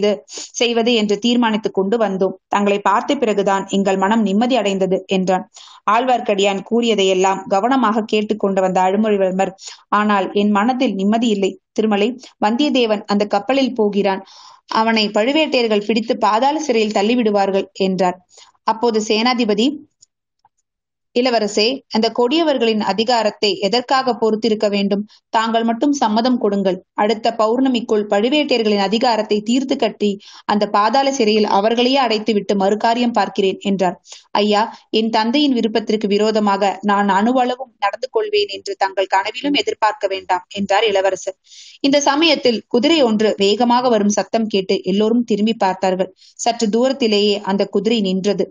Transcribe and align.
இது 0.00 0.10
செய்வது 0.60 0.92
என்று 0.94 1.16
தீர்மானித்துக் 1.18 1.76
கொண்டு 1.78 1.96
வந்தோம். 1.98 2.36
தங்களை 2.48 2.78
பார்த்த 2.80 3.16
பிறகுதான் 3.22 3.64
எங்கள் 3.68 3.98
மனம் 3.98 4.22
நிம்மதி 4.22 4.56
அடைந்தது 4.56 4.98
என்றான். 5.16 5.44
ஆழ்வார்க்கடியான் 5.90 6.60
கூறியதையெல்லாம் 6.70 7.40
கவனமாக 7.46 8.04
கேட்டுக்கொண்டு 8.12 8.60
வந்த 8.60 8.78
அழுமொழிவர்மர் 8.80 9.52
ஆனால் 10.00 10.28
என் 10.34 10.52
மனதில் 10.58 10.94
நிம்மதி 10.94 11.28
இல்லை. 11.28 11.50
திருமலை 11.72 12.08
வந்தியத்தேவன் 12.46 13.04
அந்த 13.06 13.24
கப்பலில் 13.26 13.74
போகிறான். 13.74 14.22
அவனை 14.72 15.04
பழுவேட்டையர்கள் 15.08 15.86
பிடித்து 15.86 16.14
பாதாள 16.18 16.56
சிறையில் 16.60 16.96
தள்ளிவிடுவார்கள் 16.98 17.66
என்றார். 17.86 18.18
அப்போது 18.62 18.98
சேனாதிபதி 19.08 19.66
இளவரசே 21.16 21.66
அந்த 21.88 22.06
கொடியவர்களின் 22.18 22.82
அதிகாரத்தை 22.92 23.50
எதற்காக 23.58 24.14
பொறுத்திருக்க 24.14 24.66
வேண்டும்? 24.68 25.02
தாங்கள் 25.28 25.64
மட்டும் 25.64 25.92
சம்மதம் 25.92 26.38
கொடுங்கள். 26.38 26.78
அடுத்த 26.94 27.32
பௌர்ணமிக்குள் 27.38 28.04
பழுவேட்டையர்களின் 28.12 28.84
அதிகாரத்தை 28.88 29.38
தீர்த்து 29.40 29.76
கட்டி 29.76 30.10
அந்த 30.44 30.64
பாதாள 30.68 31.06
சிறையில் 31.12 31.48
அவர்களையே 31.50 31.98
அடைத்துவிட்டு 31.98 32.56
மறுகாரியம் 32.62 33.16
பார்க்கிறேன் 33.18 33.58
என்றார். 33.62 33.96
ஐயா 34.32 34.62
என் 34.90 35.10
தந்தையின் 35.10 35.56
விருப்பத்திற்கு 35.58 36.08
விரோதமாக 36.08 36.72
நான் 36.82 37.08
அணுவளவும் 37.08 37.72
நடந்து 37.78 38.08
கொள்வேன் 38.10 38.52
என்று 38.58 38.74
தங்கள் 38.76 39.12
கனவிலும் 39.16 39.58
எதிர்பார்க்க 39.62 40.06
வேண்டாம் 40.06 40.44
என்றார் 40.54 40.84
இளவரசர். 40.84 41.36
இந்த 41.80 41.98
சமயத்தில் 42.00 42.60
குதிரை 42.68 43.00
ஒன்று 43.02 43.28
வேகமாக 43.36 43.88
வரும் 43.88 44.14
சத்தம் 44.18 44.46
கேட்டு 44.46 44.76
எல்லோரும் 44.84 45.24
திரும்பி 45.24 45.56
பார்த்தார்கள். 45.64 46.10
சற்று 46.34 46.66
தூரத்திலேயே 46.68 47.34
அந்த 47.42 47.62
குதிரை 47.66 48.00
நின்றது. 48.00 48.46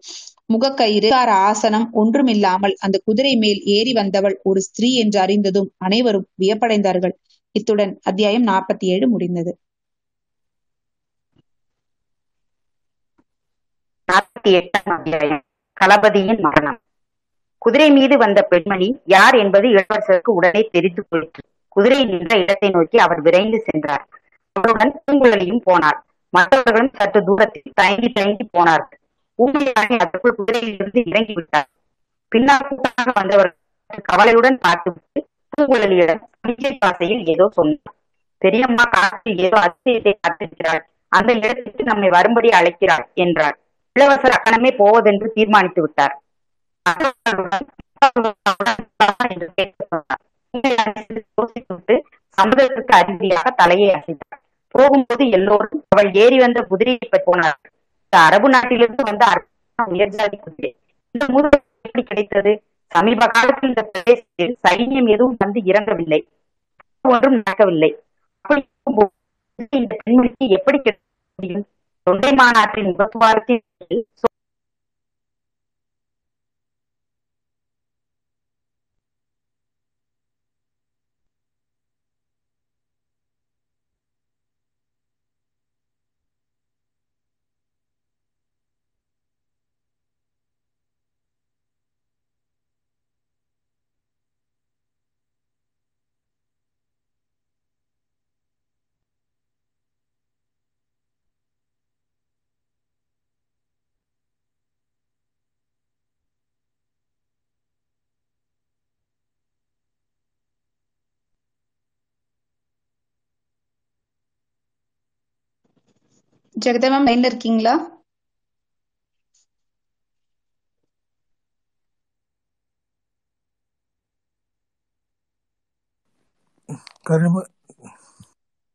முகக்கயிறு 0.54 1.10
ஆசனம் 1.32 1.90
ஒன்றுமில்லாமல் 1.92 2.76
அந்த 2.80 3.02
குதிரை 3.06 3.36
மேல் 3.36 3.62
ஏறி 3.64 3.94
வந்தவள் 3.94 4.40
ஒரு 4.44 4.62
ஸ்திரீ 4.62 4.96
என்று 4.96 5.20
அறிந்ததும் 5.20 5.72
அனைவரும் 5.78 6.28
வியப்படைந்தார்கள். 6.42 7.12
இத்துடன் 7.52 8.00
அத்தியாயம் 8.04 8.48
நாற்பத்தி 8.48 8.86
ஏழு 8.86 9.08
முடிந்தது. 9.08 9.58
நாற்பத்தி 14.08 14.52
எட்டாம் 14.52 14.92
அத்தியாயம். 14.92 15.44
களபதியின் 15.82 16.40
மரணம். 16.40 16.80
குதிரை 17.58 17.92
மீது 17.92 18.18
வந்த 18.18 18.42
பெண்மணி 18.42 19.00
யார் 19.06 19.36
என்பது 19.36 19.68
இளவரசருக்கு 19.68 20.30
உடனே 20.30 20.70
தெரிந்து 20.72 21.08
கொள்ளும் 21.08 21.32
குதிரை 21.68 22.06
நின்ற 22.06 22.38
இடத்தை 22.38 22.70
நோக்கி 22.70 22.98
அவர் 22.98 23.22
விரைந்து 23.22 23.60
சென்றார். 23.60 24.08
அவருடன் 24.52 25.02
பூங்குழலியும் 25.06 25.62
போனார். 25.66 26.00
மற்றவர்களும் 26.30 26.94
சற்று 26.96 27.24
தூரத்தில் 27.24 27.72
தயங்கி 27.74 28.10
தயங்கி 28.10 28.48
போனார்கள். 28.52 28.99
ஊமையாகி 29.40 29.96
அதற்குள் 30.04 30.38
குதிரையிலிருந்து 30.40 31.02
இறங்கி 31.12 31.34
விட்டார் 31.34 31.70
பின்னால் 32.32 32.68
கூட்டாக 32.70 33.12
வந்தவர்கள் 33.20 33.58
கவலையுடன் 34.10 34.58
பார்த்துவிட்டு 34.66 35.20
பூங்குழலியிடம் 35.54 36.22
சமிஞ்சை 36.34 36.74
பாசையில் 36.82 37.24
ஏதோ 37.34 37.46
சொன்னார். 37.56 37.96
பெரியம்மா 38.42 38.86
காட்டில் 38.94 39.40
ஏதோ 39.48 39.58
அதிசயத்தை 39.66 40.14
காத்திருக்கிறாள் 40.16 40.84
அந்த 41.12 41.30
இடத்திற்கு 41.40 41.84
நம்மை 41.84 42.10
வரும்படி 42.16 42.50
அழைக்கிறாள் 42.60 43.06
என்றார். 43.24 43.56
இளவரசர் 43.96 44.36
அக்கணமே 44.38 44.72
போவதென்று 44.82 45.30
தீர்மானித்து 45.38 45.82
விட்டார். 45.82 46.16
என்று 49.26 49.48
கேட்க 49.58 49.80
அருகியாக 53.00 53.50
தலையை 53.62 53.90
அசைத்தார். 53.98 54.40
போகும்போது 54.76 55.24
எல்லோரும் 55.38 55.82
அவள் 55.94 56.10
ஏறி 56.24 56.38
வந்த 56.44 56.60
குதிரையை 56.72 57.06
பற்றி 57.06 57.28
போனார்கள். 57.28 57.74
அரபு 58.18 58.50
நாட்டிலிருந்து 58.50 59.04
வந்த 59.04 59.46
உயர்ஜாதி 59.86 60.74
இந்த 61.12 61.26
முதல் 61.28 61.62
எப்படி 61.82 62.06
கிடைத்தது? 62.06 62.64
சமீப 62.88 63.28
காலத்தில் 63.28 63.70
இந்த 63.70 63.84
பிரதேசத்தில் 63.84 64.58
சைன்யம் 64.68 65.10
எதுவும் 65.10 65.36
வந்து 65.40 65.60
இறங்கவில்லை. 65.64 66.28
ஒன்றும் 67.02 67.34
நடக்கவில்லை. 67.34 68.00
இந்த 69.70 69.98
பெண்மணிக்கு 70.04 70.48
எப்படி 70.48 70.78
கிடைக்க 70.78 71.08
முடியும் 71.36 71.68
தொண்டை 72.04 72.34
மாநாட்டின் 72.34 72.96
முகத்துவாரத்தில் 72.96 73.64
ஜெகதமம் 116.64 117.08
லைன்ல 117.08 117.30
இருக்கீங்களா? 117.32 117.76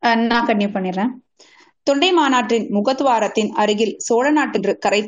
நான் 0.02 0.46
கன்டினியூ 0.48 0.70
பண்ணிடுறேன். 0.74 1.12
தொண்டை 1.86 2.08
மாநாட்டின் 2.12 2.66
முகத்துவாரத்தின் 2.76 3.50
அருகில் 3.62 3.94
சோழ 3.98 4.26
நாட்டு 4.30 4.58
கரை 4.84 5.00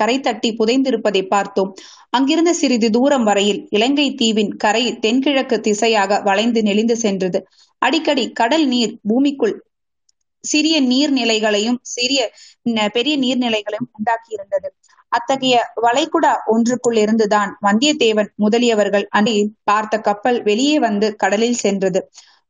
கரை 0.00 0.16
தட்டி 0.20 0.50
புதைந்திருப்பதை 0.58 1.22
பார்த்தோம். 1.26 1.70
அங்கிருந்த 2.10 2.52
சிறிது 2.52 2.88
தூரம் 2.90 3.24
வரையில் 3.24 3.60
இலங்கை 3.70 4.06
தீவின் 4.20 4.52
கரை 4.56 4.84
தென்கிழக்கு 5.04 5.58
திசையாக 5.60 6.20
வளைந்து 6.28 6.62
நெளிந்து 6.62 6.96
சென்றது. 6.96 7.40
அடிக்கடி 7.82 8.24
கடல் 8.32 8.66
நீர் 8.66 8.94
பூமிக்குள் 9.08 9.54
சிறிய 10.44 10.76
நீர்நிலைகளையும் 10.82 11.78
சிறிய 11.86 12.20
பெரிய 12.92 13.14
நீர்நிலைகளையும் 13.18 13.90
உண்டாக்கி 13.92 14.30
இருந்தது 14.32 14.68
அத்தகைய 15.12 15.56
வளைகுடா 15.82 16.32
ஒன்றுக்குள் 16.46 16.96
இருந்துதான் 16.96 17.50
வந்தியத்தேவன் 17.62 18.30
முதலியவர்கள் 18.36 19.06
அன்றையில் 19.10 19.54
பார்த்த 19.64 20.00
கப்பல் 20.00 20.38
வெளியே 20.42 20.76
வந்து 20.78 21.16
கடலில் 21.16 21.60
சென்றது. 21.62 22.00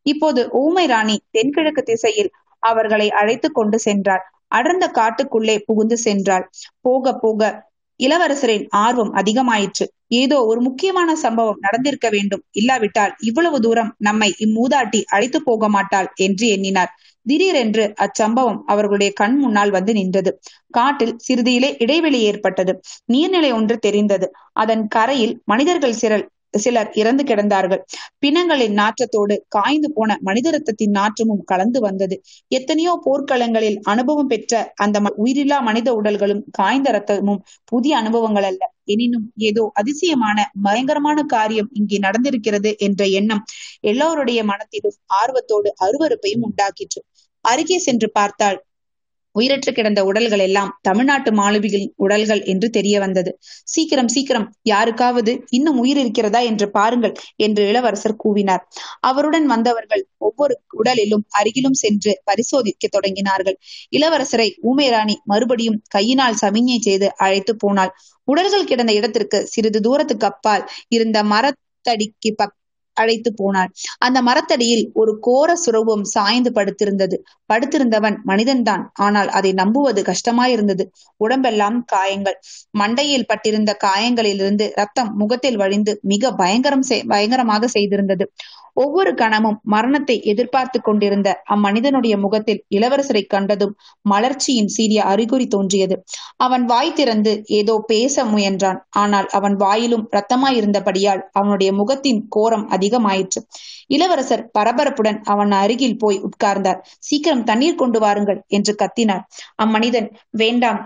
இப்போது 0.07 0.41
ஊமை 0.61 0.87
ராணி 0.87 1.17
தென்கிழக்கு 1.31 1.83
திசையில் 1.83 2.31
அவர்களை 2.63 3.09
அழைத்து 3.13 3.49
கொண்டு 3.51 3.79
சென்றாள். 3.85 4.25
அடர்ந்த 4.49 4.87
காட்டுக்குள்ளே 4.95 5.57
புகுந்து 5.67 5.97
சென்றாள். 6.05 6.45
போக 6.81 7.13
போக 7.15 7.41
இளவரசரின் 8.01 8.67
ஆர்வம் 8.69 9.15
அதிகமாயிற்று. 9.15 9.87
ஏதோ 10.07 10.45
ஒரு 10.45 10.61
முக்கியமான 10.61 11.17
சம்பவம் 11.17 11.59
நடந்திருக்க 11.61 12.09
வேண்டும். 12.09 12.43
இல்லாவிட்டால் 12.51 13.15
இவ்வளவு 13.21 13.61
தூரம் 13.61 13.95
நம்மை 13.99 14.35
இம்மூதாட்டி 14.39 15.03
அழைத்து 15.07 15.43
போக 15.43 15.69
மாட்டாள் 15.69 16.13
என்று 16.15 16.49
எண்ணினார். 16.49 16.93
திடீரென்று 17.27 17.95
அச்சம்பவம் 18.01 18.61
அவர்களுடைய 18.67 19.13
கண் 19.13 19.37
முன்னால் 19.37 19.71
வந்து 19.71 19.93
நின்றது. 19.93 20.41
காட்டில் 20.71 21.17
சிறிதியிலே 21.29 21.75
இடைவெளி 21.79 22.21
ஏற்பட்டது. 22.21 22.81
நீர்நிலை 23.13 23.53
ஒன்று 23.53 23.79
தெரிந்தது. 23.79 24.33
அதன் 24.53 24.87
கரையில் 24.89 25.43
மனிதர்கள் 25.45 25.93
சிரல் 25.93 26.27
சிலர் 26.55 26.91
இறந்து 26.93 27.23
கிடந்தார்கள். 27.25 27.81
பிணங்களின் 28.19 28.75
நாற்றத்தோடு 28.79 29.35
காய்ந்து 29.49 29.89
போன 29.93 30.17
மனித 30.21 30.51
ரத்தத்தின் 30.51 30.95
நாற்றமும் 30.97 31.43
கலந்து 31.45 31.81
வந்தது. 31.81 32.17
எத்தனையோ 32.51 32.93
போர்க்களங்களில் 33.07 33.79
அனுபவம் 33.85 34.27
பெற்ற 34.27 34.63
அந்த 34.77 34.99
உயிரில்லா 35.19 35.59
மனித 35.63 35.89
உடல்களும் 35.95 36.43
காய்ந்த 36.51 36.91
ரத்தமும் 36.91 37.43
புதிய 37.65 37.97
அனுபவங்கள் 37.97 38.45
அல்ல. 38.45 38.63
எனினும் 38.85 39.27
ஏதோ 39.37 39.63
அதிசயமான 39.75 40.39
பயங்கரமான 40.63 41.23
காரியம் 41.27 41.71
இங்கே 41.73 41.99
நடந்திருக்கிறது 41.99 42.71
என்ற 42.79 43.05
எண்ணம் 43.11 43.43
எல்லோருடைய 43.81 44.41
மனத்திலும் 44.45 44.99
ஆர்வத்தோடு 45.21 45.71
அருவருப்பையும் 45.85 46.47
உண்டாக்கிற்று. 46.49 47.03
அருகே 47.45 47.79
சென்று 47.79 48.09
பார்த்தால் 48.11 48.59
உயிரற்று 49.39 49.71
கிடந்த 49.73 50.01
உடல்கள் 50.05 50.43
எல்லாம் 50.47 50.71
தமிழ்நாட்டு 50.83 51.31
மாலுமிகளின் 51.33 51.93
உடல்கள் 51.97 52.43
என்று 52.45 52.69
தெரிய 52.71 52.97
வந்தது. 53.01 53.31
சீக்கிரம் 53.65 54.09
சீக்கிரம் 54.09 54.47
யாருக்காவது 54.63 55.33
இன்னும் 55.51 55.79
உயிர் 55.79 56.01
இருக்கிறதா 56.01 56.41
என்று 56.41 56.69
பாருங்கள் 56.71 57.15
என்று 57.39 57.63
இளவரசர் 57.69 58.21
கூவினார். 58.25 58.63
அவருடன் 59.01 59.47
வந்தவர்கள் 59.47 60.05
ஒவ்வொரு 60.19 60.55
உடலிலும் 60.79 61.25
அருகிலும் 61.39 61.79
சென்று 61.83 62.13
பரிசோதிக்க 62.25 62.85
தொடங்கினார்கள். 62.97 63.57
இளவரசரை 63.93 64.49
ஊமைராணி 64.63 65.17
மறுபடியும் 65.25 65.81
கையினால் 65.89 66.41
சமிஞ்சை 66.43 66.79
செய்து 66.81 67.09
அழைத்து 67.17 67.55
போனாள். 67.57 67.93
உடல்கள் 68.29 68.65
கிடந்த 68.65 68.93
இடத்திற்கு 68.93 69.39
சிறிது 69.47 69.81
தூரத்துக்கு 69.81 70.27
அப்பால் 70.27 70.65
இருந்த 70.91 71.19
மரத்தடிக்கு 71.25 72.31
பக் 72.37 72.57
அழைத்து 72.99 73.31
போனாள் 73.35 73.71
அந்த 73.99 74.19
மரத்தடியில் 74.23 74.85
ஒரு 74.95 75.13
கோர 75.21 75.57
சுரவும் 75.65 76.05
சாய்ந்து 76.15 76.51
படுத்திருந்தது. 76.55 77.17
படுத்திருந்தவன் 77.51 78.17
மனிதன்தான். 78.27 78.85
ஆனால் 78.99 79.31
அதை 79.31 79.51
நம்புவது 79.53 80.03
கஷ்டமாயிருந்தது. 80.03 80.85
உடம்பெல்லாம் 81.21 81.79
காயங்கள். 81.87 82.39
மண்டையில் 82.79 83.29
பட்டிருந்த 83.29 83.71
காயங்களிலிருந்து 83.85 84.67
ரத்தம் 84.75 85.11
முகத்தில் 85.17 85.57
வழிந்து 85.57 85.93
மிக 86.05 86.33
பயங்கரம் 86.35 86.85
பயங்கரமாக 87.09 87.69
செய்திருந்தது. 87.75 88.25
ஒவ்வொரு 88.83 89.11
கணமும் 89.15 89.59
மரணத்தை 89.65 90.17
எதிர்பார்த்து 90.23 90.79
கொண்டிருந்த 90.81 91.29
அம்மனிதனுடைய 91.55 92.15
முகத்தில் 92.19 92.61
இளவரசரை 92.75 93.23
கண்டதும் 93.27 93.75
மலர்ச்சியின் 94.11 94.71
சீரிய 94.77 95.01
அறிகுறி 95.05 95.47
தோன்றியது. 95.47 95.97
அவன் 96.37 96.65
வாய் 96.65 96.93
திறந்து 96.93 97.33
ஏதோ 97.61 97.75
பேச 97.87 98.25
முயன்றான். 98.25 98.79
ஆனால் 98.97 99.29
அவன் 99.31 99.57
வாயிலும் 99.57 100.05
ரத்தமாயிருந்தபடியால் 100.11 101.23
அவனுடைய 101.33 101.73
முகத்தின் 101.73 102.21
கோரம் 102.29 102.67
அதிகமாயிற்று. 102.71 103.43
இளவரசர் 103.87 104.45
பரபரப்புடன் 104.59 105.19
அவன் 105.25 105.55
அருகில் 105.63 105.99
போய் 105.99 106.23
உட்கார்ந்தார். 106.29 106.81
சீக்கிரம் 106.99 107.45
தண்ணீர் 107.45 107.81
கொண்டு 107.83 108.01
வாருங்கள் 108.01 108.41
என்று 108.49 108.75
கத்தினார். 108.83 109.27
அம்மனிதன் 109.57 110.09
வேண்டாம். 110.37 110.81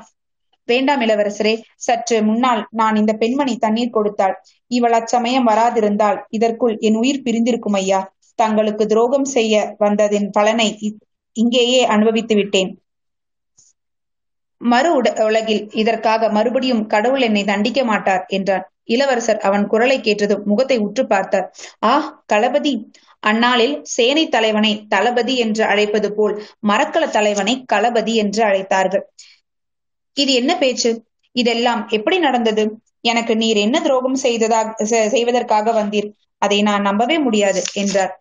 வேண்டாம் 0.69 1.03
இளவரசரே 1.05 1.55
சற்று 1.79 2.17
முன்னால் 2.23 2.62
நான் 2.73 2.97
இந்த 2.97 3.12
பெண்மணி 3.23 3.55
தண்ணீர் 3.59 3.94
கொடுத்தாள். 3.94 4.35
இவள் 4.70 4.97
அச்சமயம் 4.99 5.49
வராதிருந்தால் 5.50 6.19
இதற்குள் 6.31 6.75
என் 6.81 6.99
உயிர் 7.00 7.25
பிரிந்திருக்கும் 7.26 7.79
ஐயா. 7.81 8.00
தங்களுக்கு 8.38 8.85
துரோகம் 8.87 9.29
செய்ய 9.35 9.55
வந்ததின் 9.81 10.29
பலனை 10.31 10.69
இங்கேயே 11.37 11.82
அனுபவித்து 11.94 12.35
விட்டேன். 12.38 12.70
மறு 14.61 14.91
உலகில் 15.26 15.62
இதற்காக 15.75 16.29
மறுபடியும் 16.31 16.85
கடவுள் 16.87 17.25
என்னை 17.29 17.43
தண்டிக்க 17.44 17.81
மாட்டார் 17.85 18.25
என்றான். 18.29 18.65
இளவரசர் 18.87 19.41
அவன் 19.41 19.65
குரலை 19.67 19.97
கேட்டதும் 20.00 20.44
முகத்தை 20.50 20.76
உற்று 20.79 21.03
பார்த்தார். 21.06 21.47
ஆ 21.85 21.93
தளபதி! 22.26 22.75
அந்நாளில் 23.23 23.75
சேனை 23.91 24.25
தலைவனை 24.29 24.73
தளபதி 24.88 25.35
என்று 25.44 25.62
அழைப்பது 25.65 26.08
போல் 26.15 26.35
மரக்கல 26.70 27.05
தலைவனை 27.11 27.55
களபதி 27.73 28.15
என்று 28.23 28.43
அழைத்தார்கள். 28.44 29.05
இது 30.17 30.32
என்ன 30.32 30.53
பேச்சு? 30.59 30.91
இதெல்லாம் 31.37 31.82
எப்படி 31.88 32.19
நடந்தது? 32.19 32.64
எனக்கு 33.00 33.37
நீர் 33.37 33.56
என்ன 33.56 33.76
துரோகம் 33.81 34.19
செய்ததாக 34.25 34.85
செய்வதற்காக 35.09 35.73
வந்தீர்? 35.73 36.09
அதை 36.38 36.62
நான் 36.62 36.82
நம்பவே 36.82 37.17
முடியாது 37.19 37.62
என்றார். 37.73 38.12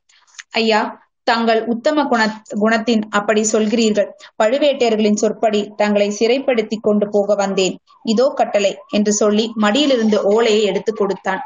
ஐயா 0.51 0.79
தங்கள் 1.23 1.59
உத்தம 1.65 2.03
குண 2.05 2.21
குணத்தின் 2.59 3.03
அப்படி 3.09 3.41
சொல்கிறீர்கள். 3.51 4.07
பழுவேட்டையர்களின் 4.43 5.19
சொற்படி 5.23 5.61
தங்களை 5.75 6.07
சிறைப்படுத்தி 6.19 6.77
கொண்டு 6.81 7.09
போக 7.09 7.35
வந்தேன். 7.35 7.75
இதோ 8.03 8.25
கட்டளை 8.35 8.71
என்று 8.89 9.13
சொல்லி 9.13 9.45
மடியிலிருந்து 9.55 10.17
ஓலையை 10.33 10.63
எடுத்து 10.63 10.93
கொடுத்தான். 10.93 11.41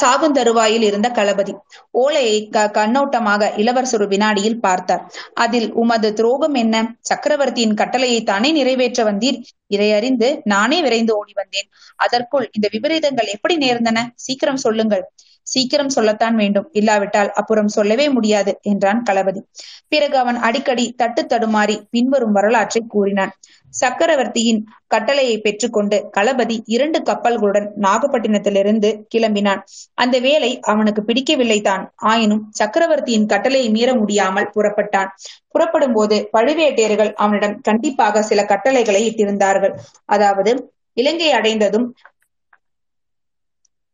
சாகுந்தருவாயில் 0.00 0.82
இருந்த 0.82 1.08
களபதி 1.08 1.52
ஓலையை 1.90 2.48
க 2.48 2.70
கண்ணோட்டமாக 2.74 3.58
இளவரசர் 3.58 4.06
வினாடியில் 4.06 4.60
பார்த்தார். 4.60 5.02
அதில் 5.34 5.72
உமது 5.72 6.12
துரோகம் 6.12 6.54
என்ன? 6.54 6.94
சக்கரவர்த்தியின் 7.00 7.74
கட்டளையை 7.74 8.22
தானே 8.22 8.52
நிறைவேற்ற 8.52 9.12
வந்தீர்? 9.12 9.38
இதை 9.66 9.92
அறிந்து 9.92 10.40
நானே 10.44 10.82
விரைந்து 10.82 11.16
ஓடி 11.16 11.32
வந்தேன். 11.34 11.68
அதற்குள் 11.96 12.50
இந்த 12.52 12.68
விபரீதங்கள் 12.72 13.26
எப்படி 13.26 13.56
நேர்ந்தன? 13.56 13.98
சீக்கிரம் 14.14 14.56
சொல்லுங்கள். 14.56 15.04
சீக்கிரம் 15.46 15.94
சொல்லத்தான் 15.96 16.36
வேண்டும். 16.36 16.66
இல்லாவிட்டால் 16.72 17.30
அப்புறம் 17.32 17.70
சொல்லவே 17.76 18.06
முடியாது 18.08 18.52
என்றான் 18.62 19.00
களபதி 19.10 19.40
பிறகு 19.88 20.16
அவன் 20.18 20.38
அடிக்கடி 20.40 20.86
தட்டு 20.96 21.22
தடுமாறி 21.24 21.76
பின்வரும் 21.90 22.36
வரலாற்றை 22.38 22.82
கூறினான். 22.86 23.34
சக்கரவர்த்தியின் 23.74 24.60
கட்டளையை 24.86 25.36
பெற்றுக்கொண்டு 25.38 25.96
களபதி 26.16 26.56
இரண்டு 26.66 26.98
கப்பல்களுடன் 27.02 27.66
நாகப்பட்டினத்திலிருந்து 27.82 28.90
கிளம்பினான். 29.14 29.60
அந்த 29.94 30.16
வேலை 30.18 30.50
அவனுக்கு 30.62 31.02
பிடிக்கவில்லை 31.04 31.58
தான். 31.60 31.84
ஆயினும் 32.04 32.42
சக்கரவர்த்தியின் 32.50 33.26
கட்டளையை 33.26 33.68
மீற 33.70 33.90
முடியாமல் 33.94 34.50
புறப்பட்டான். 34.56 35.10
புறப்படும் 35.48 35.92
போது 35.92 36.16
பழுவேட்டையர்கள் 36.32 37.12
அவனிடம் 37.16 37.56
கண்டிப்பாக 37.60 38.22
சில 38.22 38.40
கட்டளைகளை 38.44 39.02
இட்டிருந்தார்கள். 39.10 39.74
அதாவது 40.06 40.52
இலங்கை 40.96 41.30
அடைந்ததும் 41.32 41.86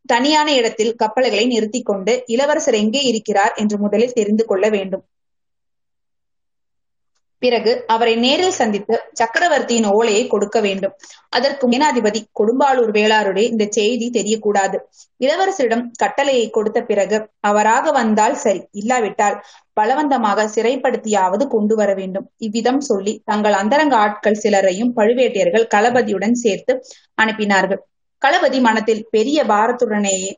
தனியான 0.08 0.48
இடத்தில் 0.54 0.94
கப்பல்களை 0.94 1.46
நிறுத்தி 1.46 1.82
கொண்டு 1.82 2.12
இளவரசர் 2.26 2.80
எங்கே 2.82 3.02
இருக்கிறார் 3.02 3.54
என்று 3.56 3.78
முதலில் 3.78 4.16
தெரிந்து 4.18 4.44
கொள்ள 4.44 4.66
வேண்டும். 4.68 5.04
பிறகு 7.42 7.72
அவரை 7.86 8.12
நேரில் 8.16 8.58
சந்தித்து 8.58 8.96
சக்கரவர்த்தியின் 9.20 9.86
ஓலையை 9.94 10.26
கொடுக்க 10.26 10.58
வேண்டும். 10.60 10.92
அதற்கு 11.28 11.64
மேனாதிபதி 11.68 12.20
கொடும்பாளூர் 12.40 12.92
வேளாருடைய 12.96 13.46
இந்த 13.52 13.64
செய்தி 13.68 14.06
தெரியக்கூடாது. 14.10 14.76
இளவரசரிடம் 15.20 15.84
கட்டளையை 16.02 16.46
கொடுத்த 16.50 16.80
பிறகு 16.82 17.18
அவராக 17.40 17.92
வந்தால் 17.92 18.36
சரி 18.44 18.62
இல்லாவிட்டால் 18.72 19.38
பலவந்தமாக 19.74 20.48
சிறைப்படுத்தியாவது 20.56 21.46
கொண்டு 21.48 21.76
வர 21.76 21.90
வேண்டும். 21.94 22.28
இவ்விதம் 22.38 22.82
சொல்லி 22.90 23.22
தங்கள் 23.24 23.52
அந்தரங்க 23.52 23.96
ஆட்கள் 23.96 24.42
சிலரையும் 24.44 24.94
பழுவேட்டையர்கள் 24.98 25.70
களபதியுடன் 25.74 26.36
சேர்த்து 26.44 26.74
அனுப்பினார்கள். 27.18 27.82
களபதி 28.22 28.60
மனத்தில் 28.60 29.06
பெரிய 29.10 29.38
பாரத்துடனேயே 29.44 30.30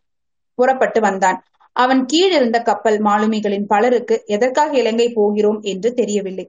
புறப்பட்டு 0.58 1.00
வந்தான். 1.00 1.38
அவன் 1.76 2.00
கீழிருந்த 2.12 2.58
கப்பல் 2.62 2.98
மாலுமிகளின் 3.02 3.66
பலருக்கு 3.66 4.16
எதற்காக 4.26 4.78
இலங்கை 4.78 5.08
போகிறோம் 5.12 5.60
என்று 5.62 5.88
தெரியவில்லை. 5.94 6.46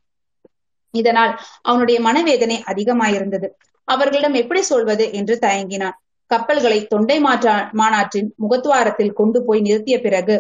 இதனால் 0.94 1.34
அவனுடைய 1.62 1.98
மனவேதனை 2.00 2.58
அதிகமாயிருந்தது. 2.68 3.48
அவர்களிடம் 3.88 4.34
எப்படி 4.34 4.62
சொல்வது 4.62 5.06
என்று 5.14 5.36
தயங்கினான். 5.42 5.98
கப்பல்களை 6.32 6.78
தொண்டை 6.88 7.18
மாற்றா 7.20 7.56
மாநாட்டின் 7.72 8.30
முகத்துவாரத்தில் 8.44 9.14
கொண்டு 9.14 9.40
போய் 9.44 9.62
நிறுத்திய 9.62 9.98
பிறகு 10.02 10.36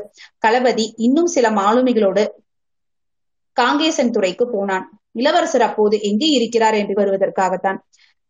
களபதி 0.45 0.85
இன்னும் 0.97 1.25
சில 1.25 1.49
மாலுமிகளோடு 1.49 2.23
காங்கேசன் 3.57 4.11
துறைக்கு 4.11 4.45
போனான். 4.47 4.85
இளவரசர் 5.11 5.61
அப்போது 5.61 5.95
எங்கே 6.01 6.29
இருக்கிறார் 6.29 6.73
என்று 6.73 6.93
வருவதற்காகத்தான். 6.93 7.77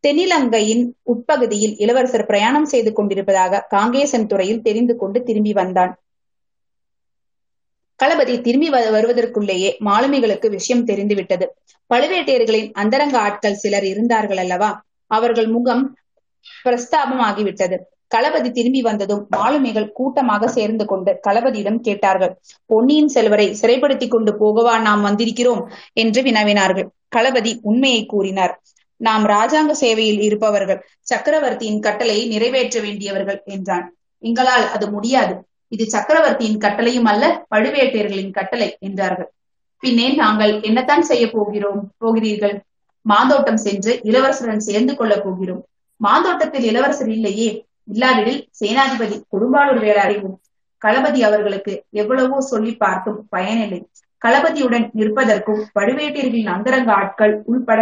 தென்னிலங்கையின் 0.06 0.84
உட்பகுதியில் 1.04 1.78
இளவரசர் 1.78 2.26
பிரயாணம் 2.26 2.66
செய்து 2.66 2.94
கொண்டிருப்பதாக 2.94 3.68
காங்கேசன் 3.72 4.26
துறையில் 4.26 4.62
தெரிந்து 4.62 4.96
கொண்டு 4.96 5.24
திரும்பி 5.24 5.54
வந்தான். 5.54 6.00
களபதி 8.04 8.42
திரும்பி 8.42 8.70
வருவதற்குள்ளேயே 8.70 9.78
மாலுமிகளுக்கு 9.78 10.50
விஷயம் 10.50 10.86
தெரிந்துவிட்டது. 10.86 11.46
பழுவேட்டையர்களின் 11.94 12.72
அந்தரங்க 12.74 13.20
ஆட்கள் 13.20 13.54
சிலர் 13.54 13.84
இருந்தார்கள் 13.84 14.38
அல்லவா? 14.38 14.84
அவர்கள் 15.12 15.48
முகம் 15.48 15.98
பிரஸ்தாபமாகிவிட்டது. 16.66 17.78
களபதி 18.16 18.52
திரும்பி 18.52 18.82
வந்ததும் 18.82 19.28
மாலுமிகள் 19.30 19.92
கூட்டமாக 19.92 20.48
சேர்ந்து 20.48 20.86
கொண்டு 20.86 21.20
களபதியிடம் 21.28 21.80
கேட்டார்கள் 21.80 22.38
பொன்னியின் 22.66 23.08
செல்வரை 23.08 23.54
சிறைப்படுத்திக் 23.54 24.12
கொண்டு 24.12 24.32
போகவா 24.42 24.82
நாம் 24.82 25.06
வந்திருக்கிறோம்? 25.06 25.64
என்று 25.94 26.22
வினவினார்கள். 26.22 26.88
களபதி 27.16 27.58
உண்மையை 27.62 28.06
கூறினார் 28.06 28.62
நாம் 29.02 29.26
ராஜாங்க 29.26 29.72
சேவையில் 29.72 30.22
இருப்பவர்கள் 30.22 30.80
சக்கரவர்த்தியின் 31.02 31.80
கட்டளையை 31.80 32.28
நிறைவேற்ற 32.28 32.80
வேண்டியவர்கள் 32.80 33.44
என்றான். 33.46 33.86
எங்களால் 34.24 34.66
அது 34.70 34.92
முடியாது. 34.92 35.34
இது 35.72 35.86
சக்கரவர்த்தியின் 35.86 36.60
கட்டளையும் 36.60 37.04
அல்ல 37.04 37.24
பழுவேட்டையர்களின் 37.56 38.32
கட்டளை 38.32 38.78
என்றார்கள். 38.80 39.30
பின்னே 39.84 40.08
நாங்கள் 40.16 40.54
என்னத்தான் 40.62 41.00
செய்ய 41.00 41.26
போகிறோம் 41.32 41.82
போகிறீர்கள்? 41.98 42.56
மாந்தோட்டம் 43.06 43.58
சென்று 43.58 43.92
இளவரசருடன் 44.04 44.68
சேர்ந்து 44.68 44.96
கொள்ளப் 44.96 45.24
போகிறோம். 45.24 45.64
மாந்தோட்டத்தில் 46.02 46.64
இளவரசர் 46.64 47.10
இல்லையே. 47.10 47.50
இல்லாவிடில் 47.84 48.40
சேனாதிபதி 48.60 49.16
கொடும்பாளூர் 49.32 49.80
வேற 49.80 49.98
அறிவும் 50.02 50.38
களபதி 50.82 51.20
அவர்களுக்கு 51.22 51.74
எவ்வளவோ 51.92 52.42
சொல்லி 52.42 52.76
பார்த்தும் 52.76 53.20
பயனில்லை. 53.30 53.80
களபதியுடன் 54.22 54.86
நிற்பதற்கும் 55.00 55.62
பழுவேட்டையர்களின் 55.78 56.52
அந்தரங்க 56.56 56.92
ஆட்கள் 56.94 57.34
உள்பட 57.46 57.82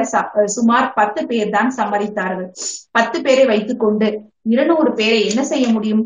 சுமார் 0.56 0.88
பத்து 0.94 1.22
பேர் 1.26 1.54
தான் 1.56 1.72
சம்மதித்தார்கள். 1.80 2.50
பத்து 2.92 3.18
பேரை 3.22 3.46
வைத்துக் 3.52 3.84
கொண்டு 3.84 4.08
இருநூறு 4.54 4.92
பேரை 4.94 5.20
என்ன 5.30 5.42
செய்ய 5.52 5.66
முடியும்? 5.70 6.04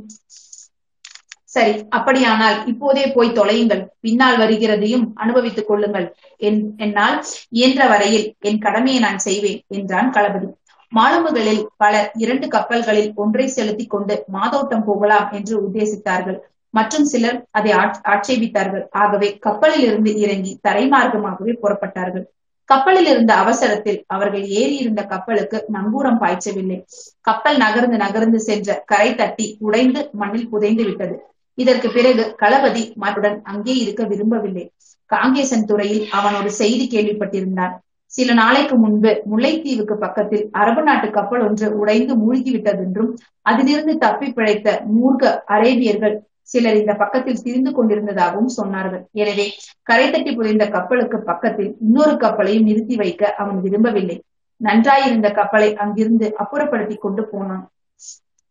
சரி 1.55 1.74
அப்படியானால் 1.89 2.57
இப்போதே 2.72 3.03
போய் 3.13 3.36
தொலையுங்கள். 3.38 3.84
பின்னால் 4.00 4.38
வருகிறதையும் 4.38 5.05
அனுபவித்துக் 5.15 5.69
கொள்ளுங்கள். 5.69 6.07
என்னால் 6.86 7.17
இயன்ற 7.57 7.81
வரையில் 7.88 8.25
என் 8.50 8.63
கடமையை 8.65 9.00
நான் 9.00 9.22
செய்வேன் 9.27 9.62
என்றான் 9.77 10.12
களபதி. 10.17 10.50
மாலுமிகளில் 10.91 11.63
பலர் 11.77 12.10
இரண்டு 12.24 12.48
கப்பல்களில் 12.48 13.10
ஒன்றை 13.15 13.48
செலுத்திக் 13.48 13.93
கொண்டு 13.93 14.15
மாதோட்டம் 14.36 14.86
போகலாம் 14.86 15.27
என்று 15.31 15.55
உத்தேசித்தார்கள். 15.65 16.39
மற்றும் 16.69 17.05
சிலர் 17.05 17.47
அதை 17.51 17.71
ஆட்சேபித்தார்கள். 18.13 18.86
ஆகவே 18.91 19.38
கப்பலில் 19.38 19.81
இருந்து 19.81 20.19
இறங்கி 20.19 20.59
தரைமார்க்கமாகவே 20.67 21.53
புறப்பட்டார்கள். 21.63 22.25
கப்பலில் 22.69 23.05
இருந்த 23.05 23.33
அவசரத்தில் 23.33 24.03
அவர்கள் 24.07 24.43
ஏறி 24.43 24.75
இருந்த 24.77 25.01
கப்பலுக்கு 25.03 25.67
நங்கூரம் 25.74 26.19
பாய்ச்சவில்லை. 26.21 26.77
கப்பல் 27.21 27.57
நகர்ந்து 27.57 27.97
நகர்ந்து 27.97 28.39
சென்ற 28.39 28.83
கரை 28.86 29.15
தட்டி 29.15 29.57
உடைந்து 29.59 30.09
மண்ணில் 30.13 30.50
புதைந்து 30.50 30.83
விட்டது. 30.83 31.15
இதற்கு 31.53 31.89
பிறகு 31.89 32.36
களபதி 32.39 32.93
மருடன் 32.95 33.41
அங்கே 33.43 33.75
இருக்க 33.75 34.03
விரும்பவில்லை. 34.03 34.65
காங்கேசன் 35.05 35.65
துறையில் 35.65 36.09
அவன் 36.09 36.33
ஒரு 36.33 36.51
செய்தி 36.51 36.86
கேள்விப்பட்டிருந்தான். 36.93 37.74
சில 38.14 38.34
நாளைக்கு 38.34 38.76
முன்பு 38.76 39.12
முல்லைத்தீவுக்கு 39.32 39.96
பக்கத்தில் 40.04 40.44
அரபு 40.52 40.82
நாட்டு 40.82 41.08
கப்பல் 41.10 41.44
ஒன்று 41.48 41.68
உடைந்து 41.80 42.14
மூழ்கிவிட்டதென்றும் 42.16 43.12
அதிலிருந்து 43.42 43.94
தப்பி 43.98 44.28
பிழைத்த 44.34 44.68
மூர்க்க 44.96 45.34
அரேபியர்கள் 45.56 46.16
சிலர் 46.52 46.80
இந்த 46.82 46.94
பக்கத்தில் 46.94 47.42
திரிந்து 47.46 47.72
கொண்டிருந்ததாகவும் 47.72 48.54
சொன்னார்கள். 48.58 49.04
எனவே 49.22 49.46
கரை 49.84 50.06
தட்டி 50.10 50.32
புரிந்த 50.36 50.66
கப்பலுக்கு 50.76 51.18
பக்கத்தில் 51.30 51.72
இன்னொரு 51.86 52.14
கப்பலையும் 52.24 52.68
நிறுத்தி 52.70 52.96
வைக்க 52.96 53.34
அவன் 53.42 53.60
விரும்பவில்லை. 53.62 54.18
நன்றாயிருந்த 54.62 55.28
கப்பலை 55.32 55.70
அங்கிருந்து 55.76 56.28
அப்புறப்படுத்தி 56.44 56.96
கொண்டு 56.98 57.24
போனான். 57.24 57.66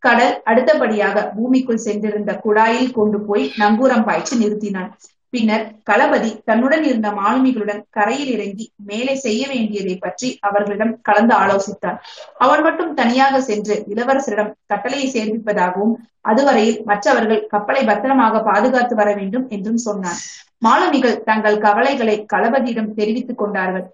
கடல் 0.03 0.35
அடுத்தபடியாக 0.45 1.23
பூமிக்குள் 1.37 1.85
சென்றிருந்த 1.87 2.33
குழாயில் 2.45 2.93
கொண்டு 2.93 3.19
போய் 3.21 3.45
நங்கூரம் 3.63 4.05
பாய்ச்சி 4.05 4.35
நிறுத்தினான். 4.43 4.91
பின்னர் 5.33 5.65
களபதி 5.91 6.31
தன்னுடன் 6.45 6.85
இருந்த 6.85 7.09
மாலுமிகளுடன் 7.13 7.83
கரையில் 7.91 8.31
இறங்கி 8.33 8.67
மேலே 8.85 9.15
செய்ய 9.17 9.43
வேண்டியதை 9.47 9.95
பற்றி 9.97 10.29
அவர்களிடம் 10.41 10.93
கலந்து 11.03 11.35
ஆலோசித்தான் 11.35 11.99
அவன் 12.39 12.63
மட்டும் 12.63 12.93
தனியாக 12.95 13.41
சென்று 13.41 13.77
இளவரசரிடம் 13.89 14.53
கட்டளையை 14.67 15.09
சேர்ப்பிப்பதாகவும் 15.11 15.95
அதுவரையில் 16.23 16.81
மற்றவர்கள் 16.85 17.47
கப்பலை 17.47 17.83
பத்திரமாக 17.85 18.43
பாதுகாத்து 18.43 18.95
வர 18.95 19.11
வேண்டும் 19.15 19.47
என்றும் 19.49 19.85
சொன்னான் 19.87 20.21
மாலுமிகள் 20.63 21.23
தங்கள் 21.23 21.59
கவலைகளை 21.59 22.17
களபதியிடம் 22.33 22.95
தெரிவித்துக் 22.95 23.39
கொண்டார்கள். 23.39 23.87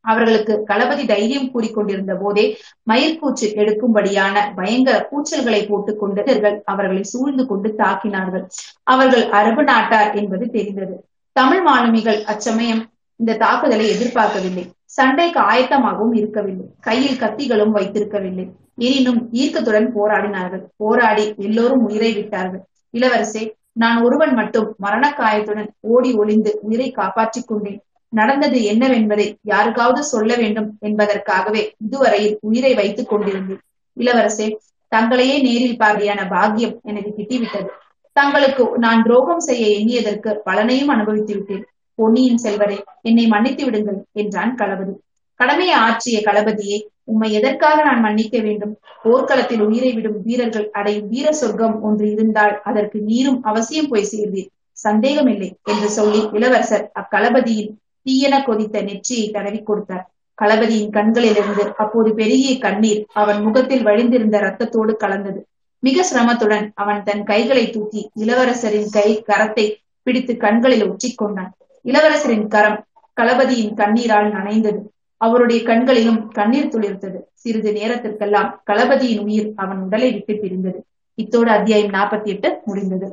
அவர்களுக்கு 0.00 0.64
களபதி 0.68 1.06
தைரியம் 1.06 1.50
கூறிக்கொண்டிருந்த 1.54 2.16
போதே 2.20 2.56
மயிர்கூச்சு 2.90 3.40
எடுக்கும்படியான 3.40 4.38
பயங்கர 4.56 5.08
கூச்சல்களை 5.10 5.68
போட்டுக் 5.68 6.62
அவர்களை 6.64 7.02
சூழ்ந்து 7.02 7.46
கொண்டு 7.46 7.74
தாக்கினார்கள். 7.78 8.48
அவர்கள் 8.82 9.30
அரபு 9.30 9.62
நாட்டார் 9.62 10.14
என்பது 10.14 10.50
தெரிந்தது. 10.50 11.04
தமிழ் 11.32 11.62
மாலுமிகள் 11.62 12.24
அச்சமயம் 12.24 12.90
இந்த 13.16 13.36
தாக்குதலை 13.36 13.88
எதிர்பார்க்கவில்லை. 13.88 14.70
சண்டைக்கு 14.84 15.40
ஆயத்தமாகவும் 15.40 16.16
இருக்கவில்லை. 16.16 16.66
கையில் 16.80 17.18
கத்திகளும் 17.18 17.74
வைத்திருக்கவில்லை. 17.74 18.50
எனினும் 18.76 19.28
ஈர்க்கத்துடன் 19.32 19.90
போராடினார்கள். 19.94 20.64
போராடி 20.76 21.34
எல்லோரும் 21.36 21.84
உயிரை 21.84 22.12
விட்டார்கள். 22.12 22.60
இளவரசே 22.92 23.56
நான் 23.72 24.02
ஒருவன் 24.02 24.34
மட்டும் 24.34 24.76
மரணக்காயத்துடன் 24.82 25.68
ஓடி 25.80 26.14
ஒளிந்து 26.14 26.58
உயிரை 26.62 26.90
காப்பாற்றிக் 26.90 27.46
கொண்டேன். 27.46 27.82
நடந்தது 28.12 28.58
என்னவென்பதை 28.62 29.26
யாருக்காவது 29.42 30.02
சொல்ல 30.04 30.36
வேண்டும் 30.36 30.68
என்பதற்காகவே 30.80 31.62
இதுவரையில் 31.86 32.36
உயிரை 32.40 32.74
வைத்துக் 32.74 33.08
கொண்டிருந்தேன். 33.08 33.62
இளவரசே 33.96 34.46
தங்களையே 34.92 35.36
நேரில் 35.42 35.78
பார்வையான 35.78 36.20
பாக்கியம் 36.28 36.80
எனக்கு 36.82 37.10
கிட்டிவிட்டது. 37.16 37.68
தங்களுக்கு 38.16 38.64
நான் 38.78 39.02
துரோகம் 39.02 39.38
செய்ய 39.38 39.64
எண்ணியதற்கு 39.78 40.30
பலனையும் 40.44 40.86
அனுபவித்து 40.86 41.34
விட்டேன். 41.34 41.64
பொன்னியின் 41.98 42.36
செல்வரை 42.36 42.78
என்னை 43.02 43.26
மன்னித்து 43.26 43.64
விடுங்கள் 43.64 43.98
என்றான் 44.12 44.52
களபதி. 44.56 44.94
கடமையை 45.40 45.74
ஆற்றிய 45.78 46.18
களபதியே 46.20 46.78
உம்மை 47.04 47.32
எதற்காக 47.32 47.76
நான் 47.82 48.00
மன்னிக்க 48.00 48.38
வேண்டும்? 48.38 48.72
போர்க்களத்தில் 49.02 49.62
உயிரை 49.62 49.92
விடும் 49.92 50.18
வீரர்கள் 50.22 50.70
அடையும் 50.72 51.08
வீர 51.08 51.32
சொர்க்கம் 51.32 51.76
ஒன்று 51.82 52.06
இருந்தால் 52.10 52.54
அதற்கு 52.64 52.98
நீரும் 53.00 53.42
அவசியம் 53.42 53.88
போய் 53.88 54.10
சேர்வீர் 54.12 54.50
சந்தேகமில்லை 54.76 55.48
என்று 55.64 55.88
சொல்லி 55.90 56.20
இளவரசர் 56.32 56.84
அக்களபதியின் 56.94 57.70
தீயன 58.08 58.34
கொதித்த 58.40 58.82
நெற்றியை 58.82 59.30
தடவி 59.30 59.60
கொடுத்தார். 59.62 60.06
களபதியின் 60.42 60.90
கண்களிலிருந்து 60.90 61.64
அப்போது 61.76 62.10
பெருகிய 62.14 62.58
கண்ணீர் 62.58 63.00
அவன் 63.12 63.40
முகத்தில் 63.42 63.82
வழிந்திருந்த 63.82 64.36
ரத்தத்தோடு 64.40 64.92
கலந்தது. 64.96 65.40
மிக 65.78 66.04
சிரமத்துடன் 66.10 66.66
அவன் 66.74 67.02
தன் 67.02 67.24
கைகளை 67.24 67.70
தூக்கி 67.70 68.02
இளவரசரின் 68.16 68.90
கை 68.90 69.08
கரத்தை 69.26 69.66
பிடித்து 70.02 70.36
கண்களில் 70.36 70.84
ஒற்றிக்கொண்டான். 70.90 71.52
இளவரசரின் 71.84 72.46
கரம் 72.48 72.78
களபதியின் 73.20 73.74
கண்ணீரால் 73.74 74.30
நனைந்தது. 74.32 74.80
அவருடைய 75.20 75.60
கண்களிலும் 75.62 76.20
கண்ணீர் 76.28 76.72
துளிர்த்தது. 76.74 77.20
சிறிது 77.34 77.72
நேரத்திற்கெல்லாம் 77.72 78.50
களபதியின் 78.66 79.22
உயிர் 79.22 79.52
அவன் 79.56 79.80
உடலை 79.86 80.08
விட்டு 80.12 80.34
பிரிந்தது. 80.34 80.80
இத்தோடு 81.14 81.50
அத்தியாயம் 81.50 81.92
நாற்பத்தி 81.92 82.30
எட்டு 82.34 82.50
முடிந்தது. 82.64 83.08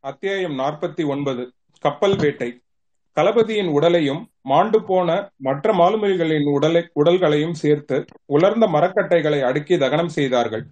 அத்தியாயம் 0.00 0.58
நாற்பத்தி 0.58 1.04
ஒன்பது. 1.06 1.44
கப்பல் 1.84 2.16
வேட்டை. 2.16 2.50
தளபதியின் 3.16 3.68
உடலையும் 3.68 4.22
மாண்டு 4.42 4.84
போன 4.84 5.10
மற்ற 5.36 5.72
மாலுமிகளின் 5.72 6.48
உடலை 6.52 6.82
உடல்களையும் 6.94 7.54
சேர்த்து 7.54 8.04
உலர்ந்த 8.26 8.66
மரக்கட்டைகளை 8.66 9.38
அடுக்கி 9.40 9.78
தகனம் 9.78 10.08
செய்தார்கள். 10.08 10.64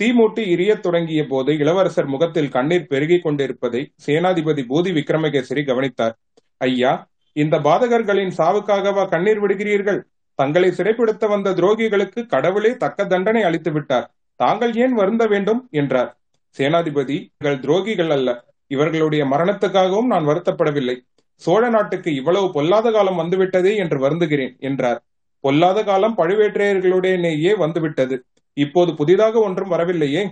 தீமூட்டி 0.00 0.42
எரியத் 0.54 0.82
தொடங்கிய 0.82 1.26
போது 1.26 1.58
இளவரசர் 1.58 2.06
முகத்தில் 2.06 2.48
கண்ணீர் 2.48 2.86
பெருகிக் 2.86 3.22
கொண்டிருப்பதை 3.22 3.92
சேனாதிபதி 4.06 4.62
பூதி 4.70 4.90
விக்ரமகேசரி 4.98 5.64
கவனித்தார். 5.66 6.14
ஐயா 6.58 6.92
இந்த 7.36 7.58
பாதகர்களின் 7.58 8.32
சாவுக்காகவா 8.38 9.04
கண்ணீர் 9.08 9.42
விடுகிறீர்கள்? 9.42 10.00
தங்களை 10.34 10.70
சிறைப்படுத்த 10.70 11.28
வந்த 11.28 11.50
துரோகிகளுக்கு 11.50 12.26
கடவுளே 12.26 12.76
தக்க 12.76 13.04
தண்டனை 13.04 13.42
அளித்து 13.42 13.72
விட்டார். 13.72 14.10
தாங்கள் 14.40 14.74
ஏன் 14.74 14.94
வருந்த 14.94 15.26
வேண்டும்? 15.26 15.68
என்றார். 15.70 16.10
சேனாதிபதி 16.58 17.18
துரோகிகள் 17.44 18.08
அல்ல. 18.08 18.44
இவர்களுடைய 18.66 19.24
மரணத்துக்காகவும் 19.24 20.06
நான் 20.06 20.26
வருத்தப்படவில்லை. 20.26 20.96
சோழ 21.44 21.62
நாட்டுக்கு 21.68 22.10
இவ்வளவு 22.14 22.46
பொல்லாத 22.52 22.86
காலம் 22.90 23.20
வந்துவிட்டதே 23.20 23.72
என்று 23.76 23.98
வருந்துகிறேன் 24.04 24.54
என்றார். 24.58 25.00
பொல்லாத 25.44 25.78
காலம் 25.82 26.18
பழுவேற்றையர்களுடனேயே 26.18 27.52
வந்துவிட்டது. 27.56 28.16
இப்போது 28.56 28.90
புதிதாக 28.94 29.34
ஒன்றும் 29.40 29.72
வரவில்லையே? 29.72 30.22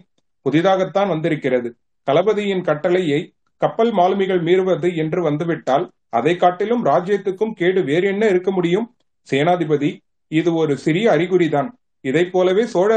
புதிதாகத்தான் 0.47 1.09
வந்திருக்கிறது. 1.09 1.69
தளபதியின் 2.09 2.67
கட்டளையை 2.69 3.21
கப்பல் 3.61 3.93
மாலுமிகள் 3.93 4.43
மீறுவது 4.43 4.89
என்று 4.97 5.21
வந்துவிட்டால் 5.23 5.85
அதை 6.09 6.33
காட்டிலும் 6.37 6.85
ராஜ்யத்துக்கும் 6.85 7.53
கேடு 7.53 7.81
வேறு 7.85 8.07
என்ன 8.09 8.25
இருக்க 8.27 8.51
முடியும்? 8.51 8.87
சேனாதிபதி 9.29 9.91
இது 10.33 10.51
ஒரு 10.55 10.75
சிறிய 10.77 11.07
அறிகுறிதான். 11.11 11.69
இதை 12.05 12.25
போலவே 12.35 12.65
சோழ 12.67 12.91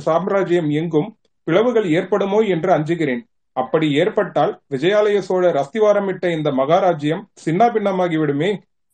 சாம்ராஜ்யம் 0.00 0.70
எங்கும் 0.80 1.08
பிளவுகள் 1.46 1.86
ஏற்படுமோ 1.90 2.38
என்று 2.54 2.70
அஞ்சுகிறேன். 2.76 3.22
அப்படி 3.60 3.86
ஏற்பட்டால் 4.00 4.52
விஜயாலய 4.72 5.18
சோழர் 5.28 5.58
அஸ்திவாரமிட்ட 5.62 6.24
இந்த 6.36 6.48
மகாராஜ்யம் 6.60 7.22
சின்னாபின்னமாகிவிடுமே. 7.44 8.50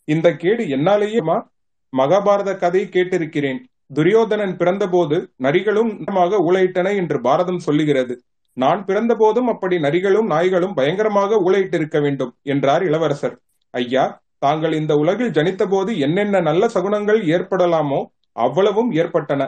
இந்த 0.08 0.28
கேடு 0.42 0.64
என்னாலேயே 0.76 1.20
மகாபாரத 1.92 2.50
கதை 2.62 2.82
கேட்டிருக்கிறேன். 2.94 3.58
துரியோதனன் 3.96 4.54
பிறந்தபோது 4.60 5.16
நரிகளும் 5.46 5.90
ஊழையிட்டன 6.48 6.88
என்று 7.00 7.18
பாரதம் 7.26 7.64
சொல்லுகிறது. 7.66 8.14
நான் 8.56 8.80
பிறந்தபோதும் 8.88 9.48
அப்படி 9.52 9.76
நரிகளும் 9.84 10.28
நாய்களும் 10.32 10.76
பயங்கரமாக 10.78 11.38
ஊழையிட்டிருக்க 11.46 11.98
வேண்டும் 12.04 12.32
என்றார் 12.52 12.84
இளவரசர். 12.88 13.34
ஐயா 13.74 14.04
தாங்கள் 14.44 14.74
இந்த 14.78 14.92
உலகில் 15.02 15.34
ஜனித்தபோது 15.38 15.90
என்னென்ன 16.06 16.40
நல்ல 16.48 16.64
சகுனங்கள் 16.74 17.20
ஏற்படலாமோ 17.36 18.00
அவ்வளவும் 18.46 18.90
ஏற்பட்டன. 19.00 19.42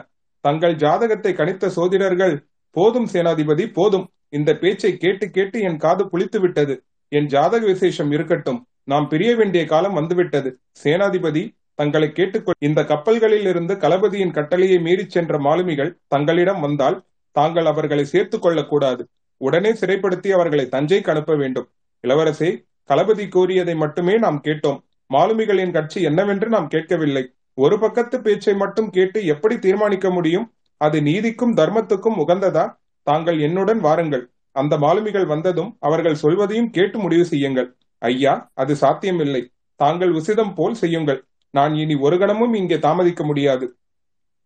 தங்கள் 0.45 0.75
ஜாதகத்தை 0.83 1.31
கணித்த 1.39 1.71
சோதிடர்கள் 1.77 2.35
போதும் 2.75 3.09
சேனாதிபதி 3.13 3.65
போதும். 3.77 4.05
இந்த 4.29 4.53
பேச்சை 4.53 4.97
கேட்டு 4.97 5.29
கேட்டு 5.29 5.59
என் 5.59 5.77
காது 5.77 6.05
புளித்து 6.05 6.39
விட்டது. 6.39 6.83
என் 7.07 7.25
ஜாதக 7.25 7.65
விசேஷம் 7.65 8.11
இருக்கட்டும். 8.11 8.65
நாம் 8.83 9.07
பிரிய 9.07 9.35
வேண்டிய 9.35 9.65
காலம் 9.65 9.93
வந்துவிட்டது. 9.93 10.59
சேனாதிபதி 10.83 11.55
தங்களை 11.73 12.07
கேட்டுக்கொள். 12.07 12.55
இந்த 12.59 12.83
கப்பல்களில் 12.83 13.45
இருந்து 13.45 13.73
களபதியின் 13.73 14.31
கட்டளையை 14.31 14.77
மீறிச் 14.77 15.09
சென்ற 15.09 15.39
மாலுமிகள் 15.39 15.97
தங்களிடம் 16.07 16.59
வந்தால் 16.59 17.03
தாங்கள் 17.31 17.65
அவர்களை 17.65 18.05
சேர்த்துக் 18.05 18.41
கொள்ளக்கூடாது. 18.41 19.07
உடனே 19.37 19.71
சிறைப்படுத்தி 19.71 20.31
அவர்களை 20.31 20.65
தஞ்சைக்கு 20.65 21.09
அனுப்ப 21.09 21.35
வேண்டும். 21.35 21.69
இளவரசே 22.07 22.65
களபதி 22.89 23.29
கூறியதை 23.29 23.75
மட்டுமே 23.75 24.17
நாம் 24.17 24.41
கேட்டோம். 24.43 24.79
மாலுமிகளின் 25.13 25.71
கட்சி 25.71 26.01
என்னவென்று 26.01 26.49
நாம் 26.49 26.67
கேட்கவில்லை. 26.67 27.33
ஒரு 27.53 27.79
பக்கத்து 27.79 28.21
பேச்சை 28.21 28.53
மட்டும் 28.53 28.89
கேட்டு 28.89 29.25
எப்படி 29.25 29.59
தீர்மானிக்க 29.59 30.09
முடியும்? 30.09 30.53
அது 30.77 31.01
நீதிக்கும் 31.01 31.55
தர்மத்துக்கும் 31.55 32.17
உகந்ததா? 32.17 32.77
தாங்கள் 33.09 33.37
என்னுடன் 33.39 33.79
வாருங்கள். 33.79 34.23
அந்த 34.55 34.73
மாலுமிகள் 34.77 35.27
வந்ததும் 35.33 35.71
அவர்கள் 35.79 36.21
சொல்வதையும் 36.23 36.69
கேட்டு 36.69 36.97
முடிவு 36.99 37.25
செய்யுங்கள். 37.25 37.67
ஐயா 38.01 38.33
அது 38.53 38.73
சாத்தியமில்லை. 38.75 39.41
தாங்கள் 39.79 40.11
உசிதம் 40.19 40.53
போல் 40.55 40.79
செய்யுங்கள். 40.81 41.19
நான் 41.53 41.73
இனி 41.75 41.95
ஒரு 42.05 42.15
கணமும் 42.17 42.53
இங்கே 42.53 42.77
தாமதிக்க 42.77 43.21
முடியாது. 43.23 43.65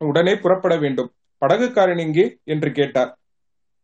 உடனே 0.01 0.33
புறப்பட 0.43 0.75
வேண்டும். 0.77 1.09
படகுக்காரன் 1.41 2.01
எங்கே? 2.05 2.25
என்று 2.43 2.69
கேட்டார். 2.71 3.11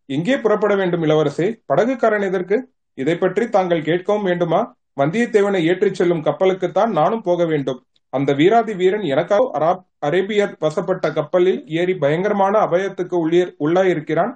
எங்கே 0.09 0.35
புறப்பட 0.37 0.73
வேண்டும் 0.75 1.03
இளவரசே? 1.03 1.47
படகுக்காரன் 1.71 2.25
எதற்கு? 2.29 2.57
இதை 2.97 3.15
பற்றி 3.17 3.45
தாங்கள் 3.49 3.87
கேட்கவும் 3.89 4.27
வேண்டுமா? 4.29 4.61
வந்தியத்தேவனை 4.99 5.59
ஏற்றிச் 5.71 5.99
செல்லும் 5.99 6.25
கப்பலுக்குத்தான் 6.27 6.93
நானும் 6.99 7.25
போக 7.27 7.41
வேண்டும். 7.45 7.79
அந்த 8.13 8.31
வீராதி 8.33 8.73
வீரன் 8.81 9.05
எனக்காக 9.13 9.73
அரேபியர் 9.99 10.53
வசப்பட்ட 10.59 11.05
கப்பலில் 11.17 11.59
ஏறி 11.79 11.95
பயங்கரமான 12.03 12.53
அபயத்துக்கு 12.65 13.15
உள்ளியர் 13.23 13.51
உள்ளாயிருக்கிறான். 13.59 14.33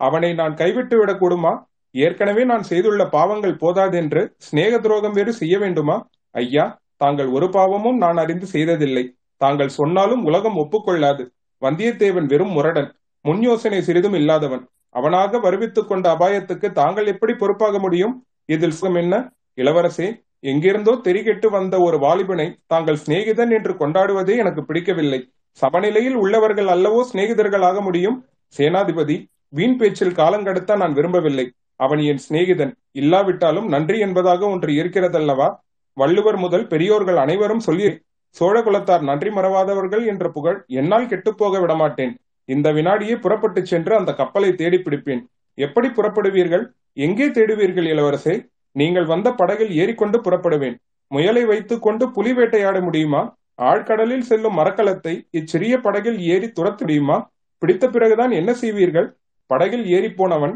அவனை 0.00 0.30
நான் 0.34 0.54
கைவிட்டு 0.54 0.96
விடக்கூடுமா? 0.96 1.52
ஏற்கனவே 1.94 2.42
நான் 2.44 2.62
செய்துள்ள 2.62 3.02
பாவங்கள் 3.06 3.60
போதாதென்று 3.60 4.22
சிநேக 4.36 4.78
துரோகம் 4.78 5.12
வேறு 5.12 5.32
செய்ய 5.32 5.58
வேண்டுமா? 5.58 5.96
ஐயா 6.34 6.64
தாங்கள் 6.96 7.28
ஒரு 7.28 7.46
பாவமும் 7.48 7.96
நான் 7.96 8.16
அறிந்து 8.16 8.46
செய்ததில்லை. 8.46 9.04
தாங்கள் 9.36 9.76
சொன்னாலும் 9.78 10.22
உலகம் 10.24 10.56
ஒப்புக்கொள்ளாது. 10.56 11.24
வந்தியத்தேவன் 11.62 12.26
வெறும் 12.26 12.52
முரடன். 12.52 12.88
முன் 13.24 13.42
யோசனை 13.42 13.82
சிறிதும் 13.82 14.14
இல்லாதவன். 14.14 14.62
அவனாக 14.90 15.38
வருவித்துக் 15.38 15.88
கொண்ட 15.88 16.06
அபாயத்துக்கு 16.14 16.68
தாங்கள் 16.72 17.06
எப்படி 17.06 17.32
பொறுப்பாக 17.32 17.78
முடியும்? 17.78 18.14
இதில் 18.46 18.76
சுகம் 18.78 19.00
என்ன? 19.02 19.16
இளவரசே 19.56 20.08
எங்கிருந்தோ 20.42 20.92
தெரிகெட்டு 21.04 21.48
வந்த 21.50 21.74
ஒரு 21.78 21.96
வாலிபனை 21.98 22.46
தாங்கள் 22.66 23.02
சிநேகிதன் 23.06 23.52
என்று 23.56 23.72
கொண்டாடுவதே 23.72 24.34
எனக்கு 24.36 24.62
பிடிக்கவில்லை. 24.64 25.20
சமநிலையில் 25.58 26.16
உள்ளவர்கள் 26.16 26.70
அல்லவோ 26.74 27.00
சிநேகிதர்களாக 27.12 27.80
முடியும். 27.80 28.18
சேனாதிபதி 28.54 29.16
வீண் 29.52 29.76
பேச்சில் 29.76 30.12
காலங்கடத்த 30.12 30.76
நான் 30.76 30.92
விரும்பவில்லை. 30.92 31.52
அவன் 31.76 31.98
என் 31.98 32.20
சிநேகிதன். 32.28 32.72
இல்லாவிட்டாலும் 32.92 33.68
நன்றி 33.68 33.98
என்பதாக 33.98 34.46
ஒன்று 34.46 34.72
இருக்கிறதல்லவா? 34.72 35.48
வள்ளுவர் 35.92 36.36
முதல் 36.36 36.66
பெரியோர்கள் 36.66 37.16
அனைவரும் 37.16 37.58
சொல்லி 37.58 37.88
சோழ 38.28 38.60
குலத்தார் 38.60 39.00
நன்றி 39.00 39.30
மறவாதவர்கள் 39.30 40.06
என்ற 40.06 40.30
புகழ் 40.30 40.64
என்னால் 40.66 41.06
கெட்டுப்போக 41.06 41.60
விடமாட்டேன். 41.60 42.12
இந்த 42.44 42.72
வினாடியே 42.72 43.16
புறப்பட்டு 43.16 43.66
சென்று 43.66 43.96
அந்த 43.96 44.12
கப்பலை 44.12 44.54
தேடி 44.54 44.76
பிடிப்பேன். 44.76 45.22
எப்படி 45.54 45.88
புறப்படுவீர்கள்? 45.88 46.64
எங்கே 46.92 47.26
தேடுவீர்கள் 47.26 47.88
இளவரசே? 47.92 48.48
நீங்கள் 48.72 49.04
வந்த 49.04 49.32
படகில் 49.32 49.72
ஏறிக்கொண்டு 49.72 50.18
புறப்படுவேன். 50.18 50.76
முயலை 51.08 51.44
வைத்துக் 51.44 51.82
கொண்டு 51.82 52.10
புலி 52.10 52.32
வேட்டையாட 52.32 52.80
முடியுமா? 52.80 53.36
ஆழ்கடலில் 53.62 54.28
செல்லும் 54.30 54.58
மரக்கலத்தை 54.58 55.14
இச்சிறிய 55.30 55.76
படகில் 55.78 56.18
ஏறி 56.20 56.48
துரத்து 56.48 56.80
முடியுமா 56.80 57.30
பிடித்த 57.58 57.88
பிறகுதான் 57.88 58.30
என்ன 58.30 58.50
செய்வீர்கள்? 58.52 59.08
படகில் 59.50 59.84
ஏறிப்போனவன் 59.84 60.16
போனவன் 60.16 60.54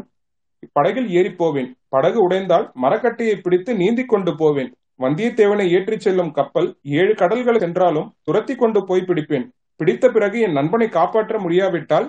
படகில் 0.71 1.09
ஏறிப்போவேன். 1.19 1.69
படகு 1.93 2.19
உடைந்தால் 2.27 2.71
மரக்கட்டையை 2.81 3.35
பிடித்து 3.35 3.75
நீந்தி 3.75 4.03
கொண்டு 4.05 4.35
போவேன். 4.35 4.69
வந்தியத்தேவனை 4.99 5.65
ஏற்றிச் 5.69 5.99
செல்லும் 5.99 6.31
கப்பல் 6.31 6.77
ஏழு 6.83 7.13
கடல்கள் 7.15 7.59
சென்றாலும் 7.59 8.15
துரத்தி 8.23 8.55
கொண்டு 8.55 8.85
போய் 8.85 9.07
பிடிப்பேன். 9.07 9.45
பிடித்த 9.75 10.09
பிறகு 10.09 10.39
என் 10.39 10.51
நண்பனை 10.51 10.87
காப்பாற்ற 10.89 11.39
முடியாவிட்டால் 11.39 12.07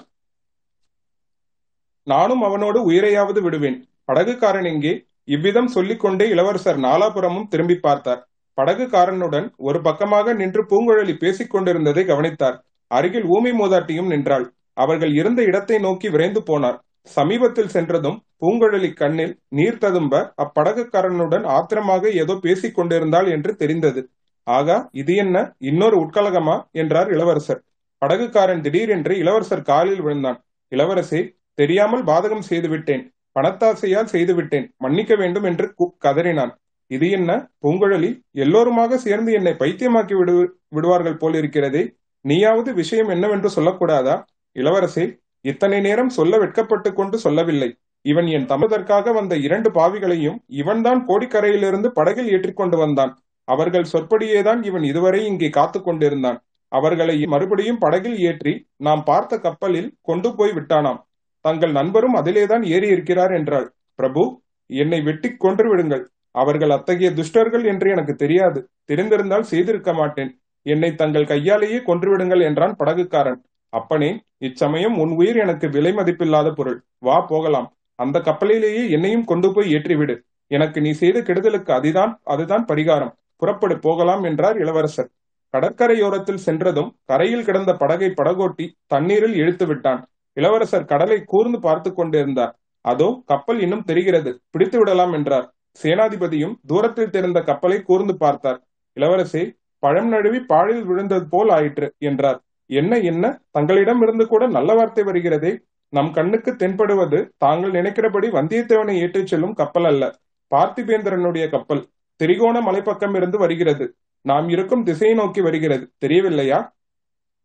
நானும் 2.05 2.43
அவனோடு 2.43 2.91
உயிரையாவது 2.91 3.41
விடுவேன். 3.43 3.79
படகுக்காரன் 4.13 4.69
எங்கே? 4.73 4.93
இவ்விதம் 5.25 5.67
சொல்லிக்கொண்டே 5.67 6.29
இளவரசர் 6.29 6.79
நாலாபுரமும் 6.79 7.49
திரும்பி 7.49 7.75
பார்த்தார். 7.75 8.29
படகுக்காரனுடன் 8.61 9.49
ஒரு 9.57 9.81
பக்கமாக 9.81 10.33
நின்று 10.33 10.63
பூங்குழலி 10.65 11.15
பேசிக் 11.19 11.51
கொண்டிருந்ததை 11.51 12.05
கவனித்தார். 12.05 12.59
அருகில் 12.91 13.27
ஊமை 13.27 13.53
மூதாட்டியும் 13.53 14.07
நின்றாள். 14.07 14.47
அவர்கள் 14.77 15.13
இருந்த 15.15 15.41
இடத்தை 15.43 15.79
நோக்கி 15.79 16.09
விரைந்து 16.09 16.41
போனார். 16.41 16.79
சமீபத்தில் 17.17 17.73
சென்றதும் 17.75 18.19
பூங்குழலி 18.41 18.91
கண்ணில் 18.93 19.35
நீர் 19.49 19.79
ததும்ப 19.79 20.23
அப்படகுக்காரனுடன் 20.45 21.45
ஆத்திரமாக 21.57 22.11
ஏதோ 22.23 22.35
பேசிக் 22.43 22.75
கொண்டிருந்தாள் 22.75 23.29
என்று 23.31 23.53
தெரிந்தது. 23.57 24.01
ஆகா 24.47 24.77
இது 24.93 25.13
என்ன? 25.15 25.37
இன்னொரு 25.59 25.97
உட்கலகமா? 26.05 26.57
என்றார் 26.73 27.11
இளவரசர். 27.11 27.61
படகுக்காரன் 28.03 28.61
திடீரென்று 28.61 29.15
இளவரசர் 29.19 29.69
காலில் 29.71 30.03
விழுந்தான். 30.03 30.39
இளவரசே 30.73 31.21
தெரியாமல் 31.55 32.05
பாதகம் 32.05 32.47
செய்துவிட்டேன். 32.49 33.05
பணத்தாசையால் 33.37 34.13
செய்துவிட்டேன். 34.15 34.67
மன்னிக்க 34.77 35.15
வேண்டும் 35.15 35.43
என்று 35.43 35.67
கதறினான். 36.05 36.53
இது 36.91 37.07
என்ன? 37.11 37.31
பூங்குழலி 37.63 38.11
எல்லோருமாக 38.33 38.99
சேர்ந்து 38.99 39.31
என்னை 39.33 39.53
பைத்தியமாக்கி 39.53 40.17
விடு 40.19 40.35
விடுவார்கள் 40.69 41.21
போலிருக்கிறதே. 41.21 41.83
நீயாவது 42.25 42.71
விஷயம் 42.75 43.09
என்னவென்று 43.09 43.51
சொல்லக்கூடாதா? 43.57 44.17
இளவரசே 44.57 45.05
இத்தனை 45.45 45.79
நேரம் 45.81 46.13
சொல்ல 46.19 46.39
வெட்கப்பட்டு 46.39 46.91
கொண்டு 46.93 47.17
சொல்லவில்லை. 47.19 47.69
இவன் 48.05 48.29
என் 48.37 48.49
தமதற்காக 48.53 49.13
வந்த 49.13 49.35
இரண்டு 49.37 49.69
பாவிகளையும் 49.71 50.39
இவன்தான் 50.61 51.01
கோடிக்கரையிலிருந்து 51.09 51.89
படகில் 51.99 52.31
ஏற்றிக்கொண்டு 52.35 52.77
வந்தான். 52.77 53.13
அவர்கள் 53.49 53.91
சொற்படியேதான் 53.93 54.61
இவன் 54.63 54.83
இதுவரை 54.83 55.21
இங்கே 55.27 55.49
காத்து 55.51 55.79
கொண்டிருந்தான். 55.81 56.39
அவர்களை 56.73 57.17
மறுபடியும் 57.27 57.83
படகில் 57.85 58.19
ஏற்றி 58.29 58.53
நாம் 58.77 59.03
பார்த்த 59.03 59.35
கப்பலில் 59.39 59.91
கொண்டு 60.03 60.29
போய் 60.35 60.53
விட்டானாம். 60.53 61.01
தங்கள் 61.45 61.73
நண்பரும் 61.73 62.15
அதிலேதான் 62.15 62.65
ஏறி 62.75 62.89
இருக்கிறார் 62.89 63.33
என்றாள். 63.33 63.67
பிரபு 63.99 64.23
என்னை 64.71 65.01
வெட்டி 65.01 65.29
கொன்று 65.45 65.67
விடுங்கள். 65.71 66.05
அவர்கள் 66.35 66.71
அத்தகைய 66.71 67.11
துஷ்டர்கள் 67.11 67.65
என்று 67.73 67.87
எனக்கு 67.91 68.15
தெரியாது. 68.15 68.61
தெரிந்திருந்தால் 68.85 69.51
செய்திருக்க 69.51 69.93
மாட்டேன். 69.93 70.33
என்னை 70.67 70.91
தங்கள் 70.95 71.31
கையாலேயே 71.33 71.79
கொன்றுவிடுங்கள் 71.89 72.43
என்றான் 72.49 72.75
படகுக்காரன். 72.81 73.41
அப்பனே 73.79 74.11
இச்சமயம் 74.39 74.97
உன் 75.03 75.13
உயிர் 75.21 75.39
எனக்கு 75.45 75.67
விலை 75.69 75.93
மதிப்பில்லாத 75.93 76.49
பொருள். 76.53 76.79
வா 76.99 77.17
போகலாம். 77.31 77.69
அந்த 77.99 78.17
கப்பலிலேயே 78.21 78.83
என்னையும் 78.91 79.29
கொண்டு 79.31 79.49
போய் 79.53 79.73
ஏற்றிவிடு. 79.77 80.15
எனக்கு 80.51 80.79
நீ 80.81 80.91
செய்த 80.93 81.19
கெடுதலுக்கு 81.21 81.71
அதுதான் 81.73 82.13
அதுதான் 82.25 82.65
பரிகாரம். 82.67 83.15
புறப்படு 83.43 83.77
போகலாம் 83.79 84.23
என்றார் 84.23 84.59
இளவரசர். 84.59 85.11
கடற்கரையோரத்தில் 85.55 86.45
சென்றதும் 86.47 86.91
கரையில் 87.05 87.47
கிடந்த 87.49 87.73
படகை 87.75 88.09
படகோட்டி 88.11 88.67
தண்ணீரில் 88.87 89.37
இழுத்து 89.41 89.67
விட்டான். 89.67 90.01
இளவரசர் 90.37 90.89
கடலை 90.93 91.19
கூர்ந்து 91.25 91.59
பார்த்து 91.61 91.91
கொண்டிருந்தார். 91.93 92.55
அதோ 92.85 93.09
கப்பல் 93.27 93.61
இன்னும் 93.61 93.87
தெரிகிறது. 93.91 94.31
பிடித்து 94.51 94.79
விடலாம் 94.79 95.13
என்றார். 95.13 95.47
சேனாதிபதியும் 95.81 96.57
தூரத்தில் 96.67 97.15
தெரிந்த 97.17 97.39
கப்பலை 97.43 97.79
கூர்ந்து 97.83 98.15
பார்த்தார். 98.17 98.59
இளவரசே 98.97 99.45
பழம் 99.83 100.11
நழுவி 100.13 100.41
பாழில் 100.53 100.85
விழுந்தது 100.85 101.25
போல் 101.29 101.51
ஆயிற்று 101.51 101.89
என்றார். 102.11 102.39
என்ன 102.67 102.99
என்ன? 102.99 103.41
தங்களிடம் 103.51 104.03
இருந்து 104.03 104.27
கூட 104.27 104.47
நல்ல 104.47 104.75
வார்த்தை 104.75 105.05
வருகிறதே. 105.05 105.59
நம் 105.89 106.13
கண்ணுக்கு 106.13 106.57
தென்படுவது 106.57 107.35
தாங்கள் 107.39 107.71
நினைக்கிறபடி 107.71 108.29
வந்தியத்தேவனை 108.29 108.95
ஏற்றிச் 109.01 109.27
செல்லும் 109.27 109.55
கப்பல் 109.55 109.85
அல்ல 109.85 110.15
பார்த்திபேந்திரனுடைய 110.55 111.51
கப்பல். 111.51 111.89
திரிகோண 112.17 112.61
மலைப்பக்கம் 112.61 113.17
இருந்து 113.17 113.39
வருகிறது. 113.39 113.97
நாம் 114.21 114.49
இருக்கும் 114.49 114.83
திசையை 114.83 115.17
நோக்கி 115.17 115.41
வருகிறது. 115.41 115.93
தெரியவில்லையா? 115.99 116.75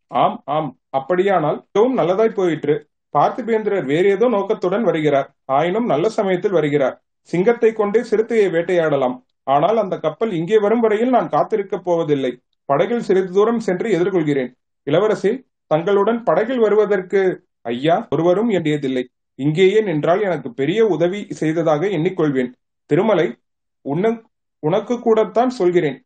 ஆம் 0.06 0.42
ஆம். 0.44 0.78
அப்படியானால் 0.90 1.66
மிகவும் 1.72 1.98
நல்லதாய் 1.98 2.34
போயிற்று. 2.34 2.90
பார்த்திபேந்திரர் 3.18 3.84
வேறு 3.84 4.08
ஏதோ 4.08 4.28
நோக்கத்துடன் 4.28 4.82
வருகிறார். 4.82 5.34
ஆயினும் 5.44 5.86
நல்ல 5.86 6.08
சமயத்தில் 6.08 6.50
வருகிறார். 6.50 7.02
சிங்கத்தை 7.20 7.72
கொண்டே 7.72 8.00
சிறுத்தையை 8.00 8.50
வேட்டையாடலாம். 8.50 9.16
ஆனால் 9.44 9.76
அந்த 9.76 9.98
கப்பல் 9.98 10.32
இங்கே 10.32 10.58
வரும் 10.58 10.80
வரையில் 10.80 11.08
நான் 11.08 11.28
காத்திருக்கப் 11.28 11.84
போவதில்லை. 11.84 12.42
படகில் 12.64 13.00
சிறிது 13.00 13.32
தூரம் 13.32 13.60
சென்று 13.60 13.88
எதிர்கொள்கிறேன். 13.98 14.52
இளவரசி 14.82 15.46
தங்களுடன் 15.66 16.22
படகில் 16.22 16.58
வருவதற்கு 16.58 17.44
ஐயா 17.62 18.06
ஒருவரும் 18.10 18.50
எண்ணியதில்லை 18.50 19.04
இங்கேயே 19.34 19.80
நின்றால் 19.80 20.22
எனக்கு 20.22 20.52
பெரிய 20.52 20.86
உதவி 20.86 21.26
செய்ததாக 21.30 21.86
எண்ணிக்கொள்வேன். 21.86 22.52
திருமலை 22.86 23.36
உன்ன 23.80 24.20
உனக்கு 24.58 25.00
கூடத்தான் 25.00 25.50
சொல்கிறேன். 25.50 26.04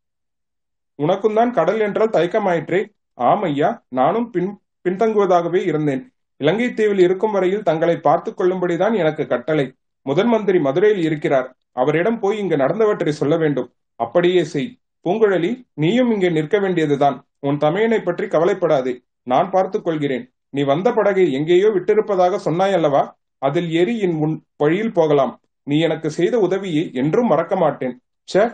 உனக்கும் 0.94 1.34
தான் 1.34 1.52
கடல் 1.52 1.80
என்றால் 1.80 2.10
தயக்கமாயிற்றே. 2.10 2.88
ஆம் 3.14 3.42
ஐயா 3.42 3.84
நானும் 3.88 4.30
பின் 4.30 4.58
பின்தங்குவதாகவே 4.88 5.66
இருந்தேன். 5.66 6.12
இலங்கை 6.36 6.74
தீவில் 6.74 6.98
இருக்கும் 6.98 7.32
வரையில் 7.32 7.62
தங்களை 7.62 7.96
பார்த்துக் 7.96 8.40
கொள்ளும்படிதான் 8.40 8.96
எனக்கு 8.96 9.26
கட்டளை. 9.26 9.74
முதன் 10.02 10.26
மந்திரி 10.26 10.58
மதுரையில் 10.58 11.04
இருக்கிறார். 11.04 11.56
அவரிடம் 11.72 12.20
போய் 12.20 12.38
இங்கு 12.38 12.56
நடந்தவற்றை 12.56 13.08
சொல்ல 13.08 13.36
வேண்டும். 13.36 13.72
அப்படியே 13.96 14.44
செய். 14.44 14.78
பூங்குழலி 15.06 15.50
நீயும் 15.82 16.10
இங்கே 16.10 16.30
நிற்க 16.36 16.56
வேண்டியதுதான். 16.58 17.16
உன் 17.48 17.58
தமையனை 17.64 17.98
பற்றி 18.04 18.26
கவலைப்படாதே. 18.26 18.94
நான் 19.32 19.48
பார்த்துக் 19.50 19.84
கொள்கிறேன். 19.84 20.24
நீ 20.50 20.62
வந்த 20.62 20.88
படகை 20.92 21.26
எங்கேயோ 21.32 21.68
விட்டிருப்பதாக 21.74 22.34
சொன்னாய் 22.46 22.72
அல்லவா 22.72 23.02
அதில் 23.42 23.70
ஏறி 23.70 23.94
என் 24.00 24.16
உன் 24.24 24.34
வழியில் 24.56 24.96
போகலாம். 24.98 25.32
நீ 25.66 25.76
எனக்கு 25.80 26.08
செய்த 26.10 26.34
உதவியை 26.38 26.84
என்றும் 27.02 27.26
மறக்க 27.26 27.54
மாட்டேன். 27.56 27.94
ச 28.28 28.44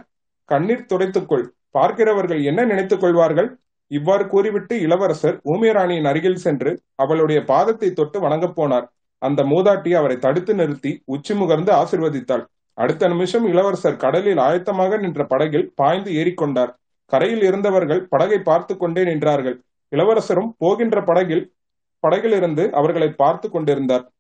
கண்ணீர் 0.49 0.89
துடைத்துக்கொள் 0.93 1.45
பார்க்கிறவர்கள் 1.71 2.41
என்ன 2.43 2.61
நினைத்துக் 2.65 3.03
கொள்வார்கள்? 3.03 3.49
இவ்வாறு 3.91 4.25
கூறிவிட்டு 4.27 4.75
இளவரசர் 4.81 5.37
ஊமியராணியின் 5.45 6.09
அருகில் 6.11 6.43
சென்று 6.45 6.71
அவளுடைய 6.95 7.41
பாதத்தை 7.43 7.89
தொட்டு 7.93 8.19
வணங்கப் 8.21 8.57
போனார். 8.59 8.87
அந்த 9.23 9.41
மூதாட்டி 9.43 9.91
அவரை 9.95 10.17
தடுத்து 10.19 10.53
நிறுத்தி 10.55 10.93
உச்சி 11.05 11.35
முகர்ந்து 11.35 11.73
ஆசிர்வதித்தாள். 11.81 12.45
அடுத்த 12.75 13.09
நிமிஷம் 13.09 13.47
இளவரசர் 13.47 13.97
கடலில் 13.97 14.37
ஆயத்தமாக 14.37 14.99
நின்ற 14.99 15.25
படகில் 15.25 15.73
பாய்ந்து 15.75 16.11
ஏறிக்கொண்டார். 16.13 16.73
கரையில் 17.05 17.43
இருந்தவர்கள் 17.43 18.07
படகை 18.07 18.39
பார்த்து 18.39 18.77
கொண்டே 18.77 19.03
நின்றார்கள். 19.03 19.57
இளவரசரும் 19.89 20.55
போகின்ற 20.59 21.03
படகில் 21.03 21.53
படகிலிருந்து 22.01 22.71
அவர்களை 22.71 23.09
பார்த்து 23.13 23.51
கொண்டிருந்தார். 23.51 24.13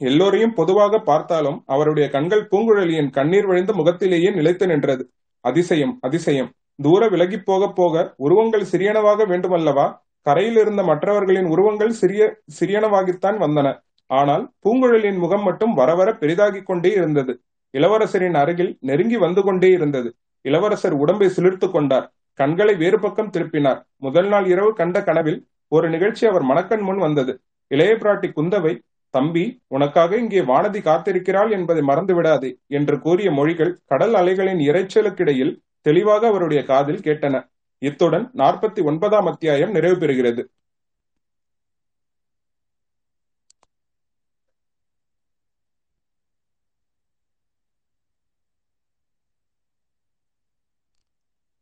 எல்லோரையும் 0.00 0.54
பொதுவாக 0.54 0.98
பார்த்தாலும் 0.98 1.62
அவருடைய 1.66 2.08
கண்கள் 2.10 2.48
பூங்குழலியின் 2.50 3.10
கண்ணீர் 3.10 3.46
வழிந்த 3.46 3.72
முகத்திலேயே 3.72 4.30
நிலைத்து 4.30 4.66
நின்றது. 4.66 5.10
அதிசயம் 5.40 5.98
அதிசயம். 6.00 6.50
தூர 6.82 7.08
விலகி 7.08 7.38
போக 7.38 7.68
போக 7.68 8.14
உருவங்கள் 8.16 8.66
சிறியனவாக 8.72 9.24
வேண்டுமல்லவா? 9.26 9.86
கரையில் 10.22 10.56
இருந்த 10.56 10.82
மற்றவர்களின் 10.82 11.44
உருவங்கள் 11.44 11.92
சிறிய 11.92 12.22
சிறியனவாகித்தான் 12.60 13.38
வந்தன. 13.38 13.68
ஆனால் 14.10 14.52
பூங்குழலியின் 14.64 15.18
முகம் 15.18 15.42
மட்டும் 15.42 15.74
வரவர 15.74 16.12
பெரிதாகிக் 16.12 16.66
கொண்டே 16.66 16.90
இருந்தது. 16.92 17.32
இளவரசரின் 17.76 18.36
அருகில் 18.42 18.72
நெருங்கி 18.80 19.18
வந்து 19.24 19.42
கொண்டே 19.42 19.70
இருந்தது. 19.70 20.08
இளவரசர் 20.44 20.96
உடம்பை 21.02 21.28
சிலிர்த்து 21.36 21.66
கொண்டார். 21.70 22.06
கண்களை 22.38 22.74
வேறு 22.74 22.98
பக்கம் 23.00 23.32
திருப்பினார். 23.34 23.80
முதல் 23.96 24.28
நாள் 24.28 24.46
இரவு 24.46 24.70
கண்ட 24.72 24.96
கனவில் 25.02 25.40
ஒரு 25.72 25.86
நிகழ்ச்சி 25.90 26.24
அவர் 26.26 26.44
மணக்கண் 26.50 26.84
முன் 26.88 27.00
வந்தது. 27.06 27.32
இளைய 27.70 27.92
பிராட்டி 27.94 28.28
குந்தவை 28.36 28.72
தம்பி 29.14 29.44
உனக்காக 29.66 30.16
இங்கே 30.16 30.40
வானதி 30.50 30.80
காத்திருக்கிறாள் 30.80 31.50
என்பதை 31.50 31.82
மறந்து 31.82 32.14
விடாதே 32.14 32.50
என்று 32.68 32.96
கூறிய 32.98 33.28
மொழிகள் 33.30 33.72
கடல் 33.86 34.14
அலைகளின் 34.14 34.60
இரைச்சலுக்கிடையில் 34.68 35.52
தெளிவாக 35.86 36.22
அவருடைய 36.26 36.60
காதில் 36.64 37.04
கேட்டன. 37.06 37.34
இத்துடன் 37.82 38.26
நாற்பத்தி 38.34 38.80
ஒன்பதாம் 38.82 39.26
அத்தியாயம் 39.26 39.70
நிறைவு 39.70 39.96
பெறுகிறது 39.96 40.42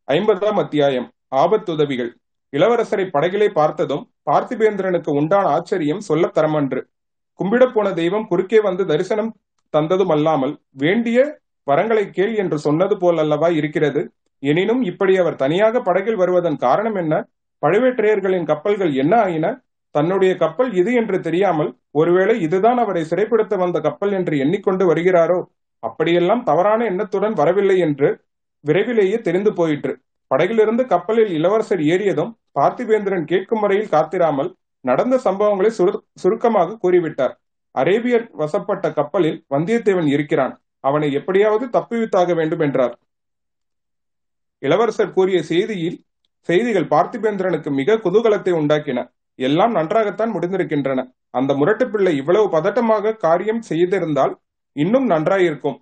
ஐம்பதாம் 0.07 0.59
அத்தியாயம். 0.61 1.05
ஆபத்துதவிகள். 1.35 2.09
இளவரசரை 2.53 3.05
படகிலே 3.13 3.47
பார்த்ததும் 3.47 4.03
பார்த்திபேந்திரனுக்கு 4.29 5.09
உண்டான 5.09 5.45
ஆச்சரியம் 5.47 5.99
சொல்ல 5.99 6.31
தரமன்று. 6.35 6.81
கும்பிடப் 7.39 7.73
போன 7.73 7.93
தெய்வம் 7.93 8.27
குறுக்கே 8.27 8.59
வந்து 8.59 8.85
தரிசனம் 8.85 9.31
தந்ததும் 9.73 10.11
அல்லாமல் 10.11 10.53
வேண்டிய 10.71 11.39
வரங்களை 11.67 12.09
கேள் 12.09 12.35
என்று 12.35 12.57
சொன்னது 12.57 12.97
போல் 12.97 13.17
அல்லவா 13.17 13.47
இருக்கிறது? 13.47 14.03
எனினும் 14.39 14.81
இப்படி 14.81 15.17
அவர் 15.17 15.35
தனியாக 15.35 15.81
படகில் 15.81 16.15
வருவதன் 16.15 16.55
காரணம் 16.55 16.95
என்ன? 16.95 17.13
பழுவேற்றையர்களின் 17.61 18.45
கப்பல்கள் 18.45 18.93
என்ன 18.93 19.15
ஆயின? 19.17 19.45
தன்னுடைய 19.91 20.35
கப்பல் 20.35 20.71
இது 20.73 20.93
என்று 20.93 21.19
தெரியாமல் 21.19 21.77
ஒருவேளை 21.91 22.41
இதுதான் 22.41 22.77
அவரை 22.77 23.05
சிறைப்படுத்த 23.09 23.57
வந்த 23.57 23.79
கப்பல் 23.79 24.11
என்று 24.11 24.37
எண்ணிக்கொண்டு 24.37 24.93
வருகிறாரோ? 24.93 25.39
அப்படியெல்லாம் 25.79 26.43
தவறான 26.43 26.85
எண்ணத்துடன் 26.85 27.33
வரவில்லை 27.33 27.79
என்று 27.79 28.09
விரைவிலேயே 28.67 29.17
தெரிந்து 29.27 29.51
போயிற்று. 29.53 29.93
படகிலிருந்து 30.31 30.83
கப்பலில் 30.93 31.31
இளவரசர் 31.37 31.81
ஏறியதும் 31.93 32.31
பார்த்திபேந்திரன் 32.59 33.25
கேட்கும் 33.31 33.63
வரையில் 33.63 33.91
காத்திராமல் 33.95 34.51
நடந்த 34.85 35.15
சம்பவங்களை 35.25 35.71
சுருக்கமாக 36.21 36.77
கூறிவிட்டார். 36.83 37.33
அரேபியர் 37.75 38.25
வசப்பட்ட 38.41 38.85
கப்பலில் 38.99 39.39
வந்தியத்தேவன் 39.53 40.09
இருக்கிறான். 40.15 40.53
அவனை 40.87 41.07
எப்படியாவது 41.19 41.65
தப்புவித்தாக 41.75 42.33
வேண்டும் 42.35 42.63
என்றார். 42.67 42.93
இளவரசர் 44.61 45.15
கூறிய 45.17 45.37
செய்தியில் 45.51 45.97
செய்திகள் 46.49 46.91
பார்த்திபேந்திரனுக்கு 46.93 47.69
மிக 47.79 47.99
குதூகலத்தை 48.05 48.53
உண்டாக்கின. 48.59 48.99
எல்லாம் 49.39 49.73
நன்றாகத்தான் 49.77 50.33
முடிந்திருக்கின்றன. 50.35 50.99
அந்த 51.39 51.51
முரட்டு 51.59 51.85
பிள்ளை 51.93 52.13
இவ்வளவு 52.21 52.47
பதட்டமாக 52.57 53.15
காரியம் 53.25 53.63
செய்திருந்தால் 53.69 54.33
இன்னும் 54.75 55.07
நன்றாயிருக்கும். 55.13 55.77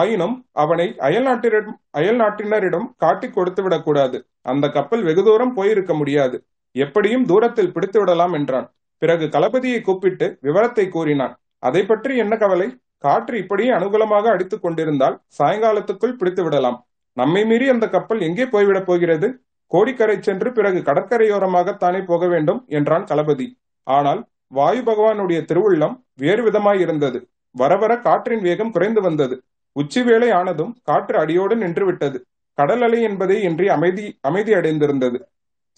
ஆயினும் 0.00 0.34
அவனை 0.52 0.86
அயல் 0.98 1.26
அயல்நாட்டினரிடம் 1.28 1.76
அயல் 1.90 2.94
காட்டிக் 2.96 3.34
கொடுத்து 3.34 3.62
விடக்கூடாது. 3.62 4.18
அந்த 4.42 4.66
கப்பல் 4.68 5.02
வெகு 5.02 5.22
தூரம் 5.24 5.54
போயிருக்க 5.54 5.94
முடியாது. 5.94 6.36
எப்படியும் 6.76 7.26
தூரத்தில் 7.26 7.72
பிடித்து 7.72 7.98
விடலாம் 7.98 8.32
என்றான். 8.32 8.66
பிறகு 9.02 9.24
தளபதியை 9.26 9.80
கூப்பிட்டு 9.80 10.26
விவரத்தை 10.40 10.88
கூறினான். 10.88 11.34
அதை 11.58 11.82
பற்றி 11.84 12.16
என்ன 12.16 12.36
கவலை? 12.36 12.68
காற்று 12.98 13.38
இப்படியே 13.38 13.70
அனுகூலமாக 13.70 14.26
அடித்துக் 14.30 14.62
கொண்டிருந்தால் 14.62 15.16
சாயங்காலத்துக்குள் 15.38 16.18
பிடித்து 16.18 16.42
விடலாம். 16.42 16.78
நம்மை 17.16 17.44
மீறி 17.44 17.66
அந்த 17.68 17.86
கப்பல் 17.88 18.20
எங்கே 18.20 18.44
போய்விடப் 18.44 18.88
போகிறது? 18.90 19.28
கோடிக்கரை 19.66 20.16
சென்று 20.20 20.52
பிறகு 20.52 20.78
கடற்கரையோரமாகத்தானே 20.78 22.00
போக 22.04 22.26
வேண்டும் 22.26 22.60
என்றான் 22.68 23.04
தளபதி. 23.04 23.46
ஆனால் 23.86 24.20
வாயு 24.46 24.82
பகவானுடைய 24.82 25.40
திருவுள்ளம் 25.50 25.94
வேறு 26.14 26.42
விதமாயிருந்தது. 26.50 27.18
வர 27.54 27.72
வர 27.76 27.92
காற்றின் 27.98 28.40
வேகம் 28.40 28.70
குறைந்து 28.70 29.00
வந்தது. 29.00 29.36
உச்சிவேளை 29.72 30.30
ஆனதும் 30.30 30.72
காற்று 30.82 31.18
அடியோடு 31.18 31.56
நின்று 31.56 31.84
விட்டது 31.84 32.18
கடல் 32.58 32.82
அலை 32.82 33.02
என்பதே 33.02 33.36
இன்றி 33.40 33.68
அமைதி 33.68 34.18
அமைதி 34.20 34.52
அடைந்திருந்தது. 34.52 35.18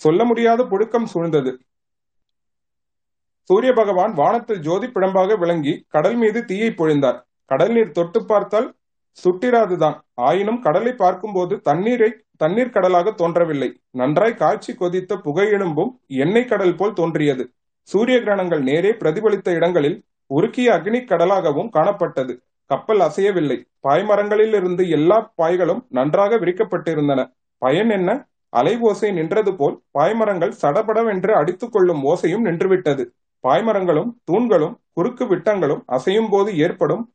சொல்ல 0.00 0.24
முடியாத 0.24 0.62
புழுக்கம் 0.62 1.10
சூழ்ந்தது. 1.14 1.52
சூரிய 3.50 3.72
பகவான் 3.72 4.12
வானத்தில் 4.14 4.60
ஜோதி 4.60 4.86
பிழம்பாக 4.86 5.38
விளங்கி 5.38 5.84
கடல் 5.88 6.14
மீது 6.14 6.44
தீயை 6.44 6.70
பொழிந்தார். 6.70 7.18
கடல் 7.50 7.72
நீர் 7.72 7.90
தொட்டு 7.90 8.24
பார்த்தால் 8.24 8.68
சுட்டிராதுதான். 9.24 9.96
ஆயினும் 10.14 10.60
கடலை 10.60 10.92
பார்க்கும்போது 10.92 11.60
தண்ணீரை 11.60 12.10
தண்ணீர் 12.36 12.74
கடலாக 12.76 13.10
தோன்றவில்லை. 13.10 13.68
நன்றாய் 13.90 14.34
காய்ச்சி 14.34 14.72
கொதித்த 14.72 15.18
புகையெழும்பும் 15.24 15.92
எண்ணெய் 16.06 16.50
கடல் 16.52 16.74
போல் 16.74 16.92
தோன்றியது. 16.92 17.44
சூரிய 17.88 18.18
கிரணங்கள் 18.18 18.62
நேரே 18.62 18.90
பிரதிபலித்த 18.92 19.54
இடங்களில் 19.54 19.98
உருக்கிய 20.34 20.68
அக்னி 20.76 21.00
கடலாகவும் 21.04 21.68
காணப்பட்டது. 21.68 22.34
கப்பல் 22.66 23.00
அசையவில்லை. 23.00 23.56
பாய்மரங்களில் 23.88 24.54
இருந்து 24.54 24.88
எல்லா 24.88 25.32
பாய்களும் 25.42 25.86
நன்றாக 25.88 26.36
விரிக்கப்பட்டிருந்தன. 26.36 27.32
பயன் 27.58 27.90
என்ன? 27.90 28.28
அலை 28.48 28.78
ஓசை 28.80 29.12
நின்றது 29.12 29.56
போல் 29.56 29.82
பாய்மரங்கள் 29.98 30.52
சடபடவென்று 30.62 31.34
அடித்துக் 31.34 31.72
கொள்ளும் 31.72 32.02
ஓசையும் 32.04 32.44
நின்றுவிட்டது. 32.44 33.04
பாய்மரங்களும் 33.48 34.10
தூண்களும் 34.24 34.74
குறுக்கு 34.92 35.24
விட்டங்களும் 35.24 35.82
அசையும் 35.92 36.28
போது 36.30 36.58
ஏற்படும் 36.58 37.14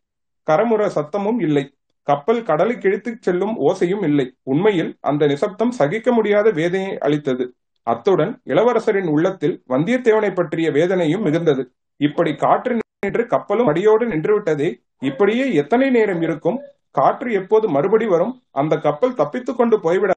கரமுற 0.51 0.89
சத்தமும் 0.95 1.41
இல்லை. 1.41 1.75
கப்பல் 2.03 2.43
கடலை 2.43 2.75
கிழித்துச் 2.75 3.21
செல்லும் 3.21 3.55
ஓசையும் 3.59 4.03
இல்லை. 4.03 4.35
உண்மையில் 4.43 4.97
அந்த 5.01 5.27
நிசப்தம் 5.27 5.71
சகிக்க 5.71 6.11
முடியாத 6.11 6.49
வேதனையை 6.49 6.97
அளித்தது. 6.97 7.55
அத்துடன் 7.83 8.41
இளவரசரின் 8.45 9.09
உள்ளத்தில் 9.09 9.63
வந்தியத்தேவனை 9.69 10.35
பற்றிய 10.35 10.71
வேதனையும் 10.71 11.25
மிகுந்தது. 11.25 11.65
இப்படி 11.95 12.35
காற்று 12.35 12.77
நின்று 12.99 13.25
கப்பலும் 13.25 13.67
அடியோடு 13.67 14.07
நின்றுவிட்டதே 14.07 14.69
இப்படியே 14.99 15.53
எத்தனை 15.53 15.89
நேரம் 15.89 16.21
இருக்கும்? 16.21 16.59
காற்று 16.91 17.33
எப்போது 17.33 17.69
மறுபடி 17.69 18.05
வரும்? 18.05 18.43
அந்த 18.51 18.77
கப்பல் 18.77 19.13
தப்பித்துக் 19.13 19.57
கொண்டு 19.57 19.79
போய்விட 19.79 20.13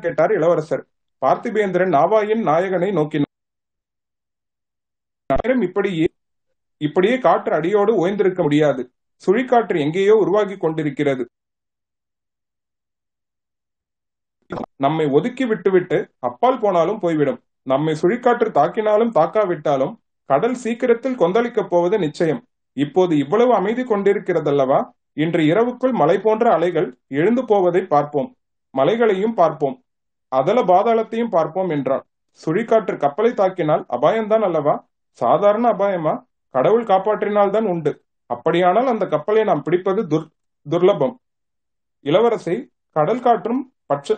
கேட்டார் 0.00 0.32
இளவரசர். 0.32 0.86
பார்த்திபேந்திரன் 1.26 1.94
நாவாயின் 1.96 2.42
நாயகனை 2.42 2.90
நோக்கினார். 2.90 3.22
இப்படியே 5.62 6.06
இப்படியே 6.76 7.18
காற்று 7.18 7.52
அடியோடு 7.52 8.06
ஓய்ந்திருக்க 8.06 8.42
முடியாது. 8.42 8.92
சுழிக்காற்று 9.26 9.78
எங்கேயோ 9.78 10.14
உருவாகி 10.14 10.56
கொண்டிருக்கிறது. 10.56 11.28
நம்மை 14.76 15.06
ஒதுக்கி 15.06 15.44
விட்டுவிட்டு 15.44 16.10
அப்பால் 16.18 16.60
போனாலும் 16.60 16.98
போய்விடும். 16.98 17.42
நம்மை 17.62 17.94
சுழிக்காற்று 18.02 18.48
தாக்கினாலும் 18.58 19.14
தாக்காவிட்டாலும் 19.14 19.94
கடல் 20.24 20.54
சீக்கிரத்தில் 20.54 21.18
கொந்தளிக்கப் 21.18 21.68
போவது 21.68 21.98
நிச்சயம். 21.98 22.42
இப்போது 22.74 23.18
இவ்வளவு 23.18 23.54
அமைதி 23.54 23.82
கொண்டிருக்கிறதல்லவா? 23.82 24.80
இன்று 25.12 25.42
இரவுக்குள் 25.44 25.92
மலை 25.92 26.18
போன்ற 26.18 26.52
அலைகள் 26.52 26.88
எழுந்து 27.08 27.44
போவதை 27.44 27.82
பார்ப்போம். 27.84 28.36
மலைகளையும் 28.70 29.34
பார்ப்போம். 29.34 29.76
அதல 30.28 30.62
பாதாளத்தையும் 30.62 31.28
பார்ப்போம் 31.28 31.70
என்றான் 31.70 32.04
சுழிக்காற்று 32.46 32.96
கப்பலை 32.96 33.30
தாக்கினால் 33.30 33.84
அபாயம்தான் 33.88 34.40
அல்லவா? 34.40 34.74
சாதாரண 35.10 35.70
அபாயமா? 35.72 36.14
கடவுள் 36.54 36.84
காப்பாற்றினால்தான் 36.84 37.64
உண்டு. 37.64 37.92
அப்படியானால் 38.26 38.86
அந்த 38.86 39.04
கப்பலை 39.06 39.44
நாம் 39.44 39.62
பிடிப்பது 39.62 40.02
துர் 40.02 40.26
துர்லபம். 40.70 41.14
இளவரசை 42.04 42.56
கடல் 42.90 43.20
காற்றும் 43.20 43.72
பட்ச 43.94 44.16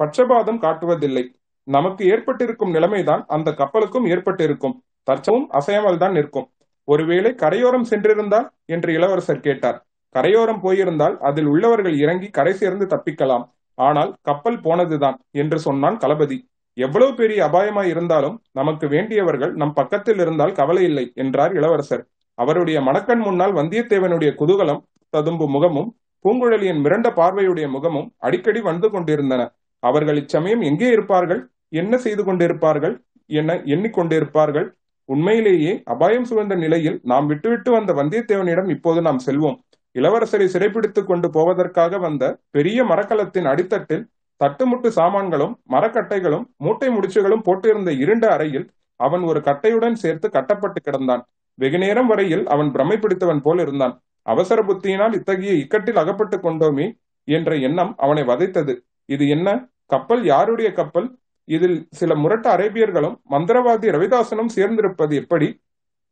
பட்சபாதம் 0.00 0.62
காட்டுவதில்லை. 0.62 1.24
நமக்கு 1.62 2.02
ஏற்பட்டிருக்கும் 2.06 2.74
நிலைமைதான் 2.74 3.24
அந்த 3.26 3.50
கப்பலுக்கும் 3.50 4.08
ஏற்பட்டிருக்கும். 4.08 4.82
தற்சவும் 5.10 5.46
அசையாமல் 5.48 5.98
தான் 5.98 6.12
நிற்கும். 6.12 6.48
ஒருவேளை 6.88 7.30
கரையோரம் 7.34 7.88
சென்றிருந்தால்? 7.90 8.48
என்று 8.66 8.90
இளவரசர் 8.92 9.44
கேட்டார். 9.46 9.78
கரையோரம் 10.14 10.60
போயிருந்தால் 10.60 11.16
அதில் 11.20 11.46
உள்ளவர்கள் 11.46 11.96
இறங்கி 11.98 12.28
கரை 12.30 12.52
சேர்ந்து 12.52 12.86
தப்பிக்கலாம். 12.86 13.44
ஆனால் 13.78 14.10
கப்பல் 14.22 14.60
போனதுதான் 14.60 15.16
என்று 15.30 15.58
சொன்னான் 15.58 15.96
தளபதி. 15.96 16.38
எவ்வளவு 16.76 17.12
பெரிய 17.14 17.38
அபாயமாய் 17.48 17.88
இருந்தாலும் 17.88 18.36
நமக்கு 18.52 18.86
வேண்டியவர்கள் 18.88 19.52
நம் 19.52 19.72
பக்கத்தில் 19.72 20.18
இருந்தால் 20.18 20.52
கவலை 20.52 20.82
இல்லை 20.84 21.04
என்றார் 21.14 21.52
இளவரசர். 21.54 22.02
அவருடைய 22.38 22.78
மணக்கண் 22.80 23.18
முன்னால் 23.18 23.54
வந்தியத்தேவனுடைய 23.54 24.30
குதூகலம் 24.40 24.82
ததும்பு 25.12 25.46
முகமும் 25.48 25.90
பூங்குழலியின் 26.24 26.80
மிரண்ட 26.84 27.08
பார்வையுடைய 27.10 27.66
முகமும் 27.68 28.08
அடிக்கடி 28.18 28.60
வந்து 28.60 28.90
கொண்டிருந்தன. 28.90 29.42
அவர்கள் 29.82 30.16
இச்சமயம் 30.16 30.60
எங்கே 30.60 30.88
இருப்பார்கள்? 30.88 31.40
என்ன 31.68 31.96
செய்து 31.96 32.22
கொண்டிருப்பார்கள்? 32.24 32.94
என 33.30 33.54
எண்ணிக்கொண்டிருப்பார்கள். 33.74 34.66
உண்மையிலேயே 35.06 35.82
அபாயம் 35.84 36.24
சூழ்ந்த 36.24 36.54
நிலையில் 36.54 37.00
நாம் 37.02 37.26
விட்டுவிட்டு 37.26 37.70
வந்த 37.70 37.92
வந்தியத்தேவனிடம் 37.92 38.70
இப்போது 38.70 39.02
நாம் 39.02 39.18
செல்வோம். 39.26 39.56
இளவரசரை 39.98 40.44
சிறைப்பிடித்துக் 40.44 41.06
கொண்டு 41.06 41.30
போவதற்காக 41.30 41.98
வந்த 41.98 42.38
பெரிய 42.50 42.84
மரக்கலத்தின் 42.84 43.46
அடித்தட்டில் 43.46 44.04
தட்டுமுட்டு 44.44 44.86
சாமான்களும் 44.88 45.60
மரக்கட்டைகளும் 45.70 46.44
மூட்டை 46.56 46.88
முடிச்சுகளும் 46.88 47.42
போட்டிருந்த 47.44 47.98
இருண்ட 47.98 48.28
அறையில் 48.28 48.70
அவன் 48.96 49.20
ஒரு 49.20 49.40
கட்டையுடன் 49.40 49.92
சேர்த்து 49.92 50.30
கட்டப்பட்டு 50.30 50.80
கிடந்தான். 50.80 51.22
வெகு 51.54 51.78
நேரம் 51.78 52.06
வரையில் 52.06 52.46
அவன் 52.46 52.72
பிரமை 52.72 52.96
பிடித்தவன் 52.96 53.40
போல் 53.40 53.58
இருந்தான். 53.58 54.00
அவசர 54.22 54.62
புத்தியினால் 54.62 55.14
இத்தகைய 55.14 55.52
இக்கட்டில் 55.52 55.98
அகப்பட்டுக் 55.98 56.46
கொண்டோமே 56.46 56.92
என்ற 57.24 57.56
எண்ணம் 57.56 57.94
அவனை 57.96 58.22
வதைத்தது. 58.22 58.78
இது 59.04 59.28
என்ன? 59.28 59.68
கப்பல்? 59.86 60.24
யாருடைய 60.24 60.72
கப்பல்? 60.72 61.16
இதில் 61.48 61.78
சில 61.92 62.12
முரட்ட 62.14 62.46
அரேபியர்களும் 62.56 63.16
மந்திரவாதி 63.30 63.88
ரவிதாசனும் 63.96 64.54
சேர்ந்திருப்பது 64.56 65.14
எப்படி? 65.22 65.48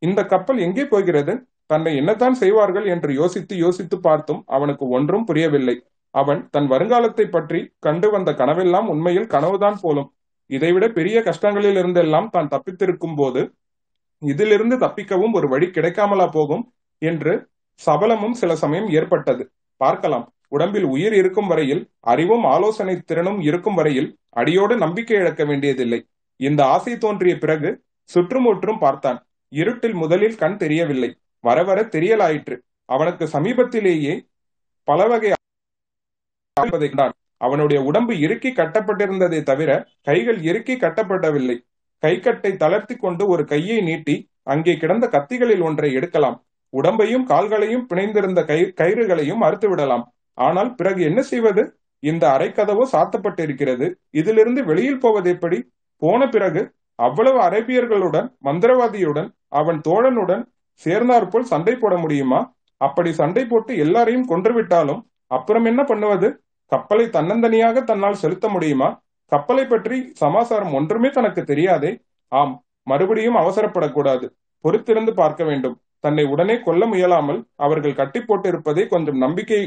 இந்த 0.02 0.20
கப்பல் 0.24 0.58
எங்கே 0.58 0.84
போகிறது? 0.84 1.34
தன்னை 1.66 1.92
என்னத்தான் 2.00 2.36
செய்வார்கள் 2.42 2.84
என்று 2.84 3.10
யோசித்து 3.14 3.54
யோசித்து 3.56 3.96
பார்த்தும் 4.00 4.40
அவனுக்கு 4.46 4.84
ஒன்றும் 4.88 5.24
புரியவில்லை. 5.24 5.76
அவன் 6.14 6.40
தன் 6.50 6.68
வருங்காலத்தை 6.72 7.26
பற்றி 7.26 7.60
கண்டு 7.78 8.08
வந்த 8.10 8.30
கனவெல்லாம் 8.32 8.88
உண்மையில் 8.88 9.26
கனவுதான் 9.26 9.78
போலும். 9.80 10.08
இதைவிட 10.50 10.86
பெரிய 10.88 11.18
கஷ்டங்களில் 11.22 11.78
இருந்தெல்லாம் 11.82 12.28
தான் 12.30 12.50
தப்பித்திருக்கும் 12.54 13.16
போது 13.16 13.42
இதிலிருந்து 14.22 14.76
தப்பிக்கவும் 14.76 15.34
ஒரு 15.38 15.46
வழி 15.48 15.66
கிடைக்காமலா 15.66 16.26
போகும் 16.32 16.64
என்று 17.02 17.32
சபலமும் 17.80 18.36
சில 18.40 18.52
சமயம் 18.54 18.88
ஏற்பட்டது. 18.88 19.44
பார்க்கலாம். 19.80 20.26
உடம்பில் 20.56 20.86
உயிர் 20.94 21.14
இருக்கும் 21.20 21.48
வரையில் 21.50 21.82
அறிவும் 22.12 22.44
ஆலோசனை 22.54 22.94
திறனும் 23.00 23.40
இருக்கும் 23.40 23.74
வரையில் 23.74 24.08
அடியோடு 24.40 24.74
நம்பிக்கை 24.76 25.16
இழக்க 25.16 25.42
வேண்டியதில்லை. 25.44 26.00
இந்த 26.40 26.60
ஆசை 26.74 26.94
தோன்றிய 26.98 27.34
பிறகு 27.38 27.70
சுற்றுமுற்றும் 28.10 28.82
பார்த்தான். 28.84 29.18
இருட்டில் 29.52 29.96
முதலில் 30.02 30.40
கண் 30.42 30.58
தெரியவில்லை. 30.62 31.10
வர 31.44 31.58
வர 31.62 31.78
தெரியலாயிற்று. 31.94 32.56
அவனுக்கு 32.88 33.24
சமீபத்திலேயே 33.32 34.14
பல 34.88 35.06
வகை 35.06 35.32
அவனுடைய 37.40 37.78
உடம்பு 37.88 38.12
இறுக்கி 38.24 38.50
கட்டப்பட்டிருந்ததை 38.50 39.38
தவிர 39.42 39.70
கைகள் 40.08 40.38
இறுக்கி 40.50 40.74
கட்டப்படவில்லை. 40.74 41.56
கைக்கட்டை 42.02 42.50
தளர்த்தி 42.62 42.94
கொண்டு 42.96 43.24
ஒரு 43.32 43.42
கையை 43.52 43.78
நீட்டி 43.80 44.14
அங்கே 44.52 44.74
கிடந்த 44.82 45.06
கத்திகளில் 45.14 45.64
ஒன்றை 45.68 45.90
எடுக்கலாம். 45.98 46.36
உடம்பையும் 46.72 47.26
கால்களையும் 47.32 47.86
பிணைந்திருந்த 47.90 48.40
கை 48.50 48.58
கயிறுகளையும் 48.80 49.44
அறுத்து 49.46 49.68
விடலாம் 49.68 50.04
ஆனால் 50.38 50.74
பிறகு 50.74 51.00
என்ன 51.04 51.22
செய்வது? 51.22 51.62
இந்த 52.02 52.24
அரைக்கதவு 52.28 52.84
சாத்தப்பட்டிருக்கிறது. 52.92 53.86
இதிலிருந்து 54.10 54.64
வெளியில் 54.64 54.98
போவது 54.98 55.30
எப்படி? 55.30 55.58
போன 56.02 56.28
பிறகு 56.28 56.62
அவ்வளவு 56.98 57.38
அரேபியர்களுடன் 57.40 58.28
மந்திரவாதியுடன் 58.44 59.28
அவன் 59.48 59.78
தோழனுடன் 59.88 60.42
சேர்ந்தாற்போல் 60.82 61.50
சண்டை 61.52 61.74
போட 61.74 61.94
முடியுமா? 61.96 62.40
அப்படி 62.80 63.12
சண்டை 63.12 63.44
போட்டு 63.44 63.76
எல்லாரையும் 63.76 64.28
கொன்றுவிட்டாலும் 64.28 65.00
அப்புறம் 65.26 65.64
என்ன 65.64 65.82
பண்ணுவது? 65.84 66.28
கப்பலை 66.72 67.06
தன்னந்தனியாக 67.06 67.84
தன்னால் 67.84 68.14
செலுத்த 68.14 68.48
முடியுமா? 68.48 68.88
கப்பலை 69.32 69.64
பற்றி 69.66 69.96
சமாசாரம் 70.14 70.72
ஒன்றுமே 70.72 71.08
தனக்கு 71.10 71.42
தெரியாதே. 71.44 71.92
ஆம் 72.28 72.54
மறுபடியும் 72.82 73.36
அவசரப்படக்கூடாது. 73.36 74.26
பொறுத்திருந்து 74.64 75.12
பார்க்க 75.14 75.44
வேண்டும். 75.44 75.76
தன்னை 76.00 76.24
உடனே 76.24 76.56
கொல்ல 76.58 76.86
முயலாமல் 76.86 77.40
அவர்கள் 77.56 77.94
கட்டி 77.94 78.20
போட்டிருப்பதே 78.20 78.86
கொஞ்சம் 78.86 79.16
நம்பிக்கை 79.16 79.60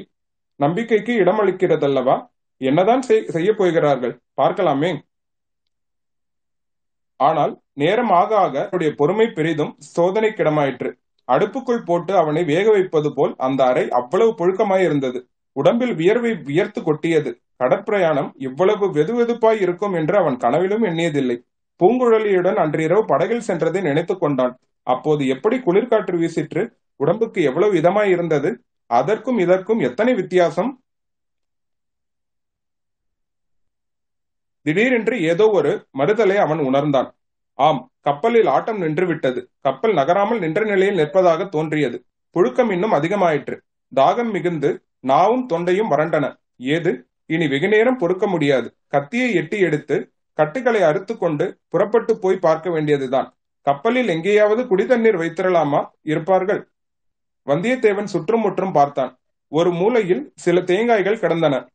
நம்பிக்கைக்கு 0.59 1.13
இடமளிக்கிறதல்லவா? 1.19 2.15
என்னதான் 2.61 3.03
செய்ய 3.27 3.49
போகிறார்கள் 3.53 4.13
பார்க்கலாமே. 4.41 4.91
ஆனால் 7.19 7.53
நேரம் 7.73 8.11
ஆக 8.11 8.31
ஆக 8.37 8.55
அவருடைய 8.59 8.93
பொறுமை 8.97 9.27
பெரிதும் 9.27 9.73
சோதனைக்கிடமாயிற்று 9.95 10.89
அடுப்புக்குள் 11.27 11.85
போட்டு 11.85 12.13
அவனை 12.17 12.43
வேக 12.43 12.71
வைப்பது 12.71 13.09
போல் 13.13 13.33
அந்த 13.37 13.61
அறை 13.65 13.89
அவ்வளவு 13.89 14.31
புழுக்கமாய் 14.31 14.83
இருந்தது 14.83 15.19
உடம்பில் 15.55 15.93
வியர்வை 15.95 16.31
வியர்த்து 16.43 16.79
கொட்டியது. 16.83 17.31
கடற்பிரயாணம் 17.59 18.29
இவ்வளவு 18.37 18.85
வெதுவெதுப்பாய் 18.87 19.61
இருக்கும் 19.61 19.93
என்று 19.93 20.15
அவன் 20.17 20.37
கனவிலும் 20.37 20.83
எண்ணியதில்லை. 20.83 21.37
பூங்குழலியுடன் 21.79 22.53
அன்றிரவு 22.53 23.05
படகில் 23.05 23.47
சென்றதை 23.47 23.81
நினைத்துக் 23.81 24.19
கொண்டான். 24.19 24.53
அப்போது 24.87 25.27
எப்படி 25.27 25.57
குளிர்காற்று 25.57 26.15
வீசிற்று? 26.21 26.63
உடம்புக்கு 26.99 27.39
எவ்வளவு 27.43 27.73
இதமாய் 27.73 28.09
இருந்தது 28.09 28.49
அதற்கும் 28.87 29.37
இதற்கும் 29.37 29.79
எத்தனை 29.79 30.13
வித்தியாசம்? 30.13 30.81
திடீரென்று 34.61 35.21
ஏதோ 35.21 35.49
ஒரு 35.49 35.87
மறுதலை 35.97 36.35
அவன் 36.35 36.59
உணர்ந்தான். 36.59 37.15
ஆம் 37.53 37.91
கப்பலில் 38.01 38.47
ஆட்டம் 38.47 38.77
நின்று 38.77 39.05
விட்டது 39.05 39.49
கப்பல் 39.61 39.93
நகராமல் 39.93 40.39
நின்ற 40.39 40.63
நிலையில் 40.63 40.95
நிற்பதாக 40.95 41.49
தோன்றியது. 41.49 42.05
புழுக்கம் 42.33 42.71
இன்னும் 42.71 42.93
அதிகமாயிற்று. 42.93 43.59
தாகம் 43.95 44.31
மிகுந்து 44.31 44.83
நாவும் 45.07 45.45
தொண்டையும் 45.53 45.91
வறண்டன. 45.91 46.39
ஏது? 46.57 47.07
இனி 47.25 47.47
வெகுநேரம் 47.47 47.97
பொறுக்க 47.97 48.27
முடியாது. 48.27 48.75
கத்தியை 48.87 49.33
எட்டி 49.33 49.59
எடுத்து 49.59 50.11
கட்டுகளை 50.33 50.81
அறுத்து 50.81 51.17
கொண்டு 51.17 51.59
புறப்பட்டு 51.67 52.19
போய் 52.19 52.37
பார்க்க 52.37 52.69
வேண்டியதுதான். 52.69 53.37
கப்பலில் 53.61 54.07
எங்கேயாவது 54.07 54.63
குடிதண்ணீர் 54.63 55.19
வைத்திரலாமா? 55.21 55.89
இருப்பார்கள். 56.01 56.69
வந்தியத்தேவன் 57.47 58.11
சுற்றும் 58.13 58.41
முற்றும் 58.41 58.71
பார்த்தான். 58.71 59.17
ஒரு 59.47 59.71
மூலையில் 59.71 60.31
சில 60.35 60.59
தேங்காய்கள் 60.61 61.19
கிடந்தன. 61.19 61.67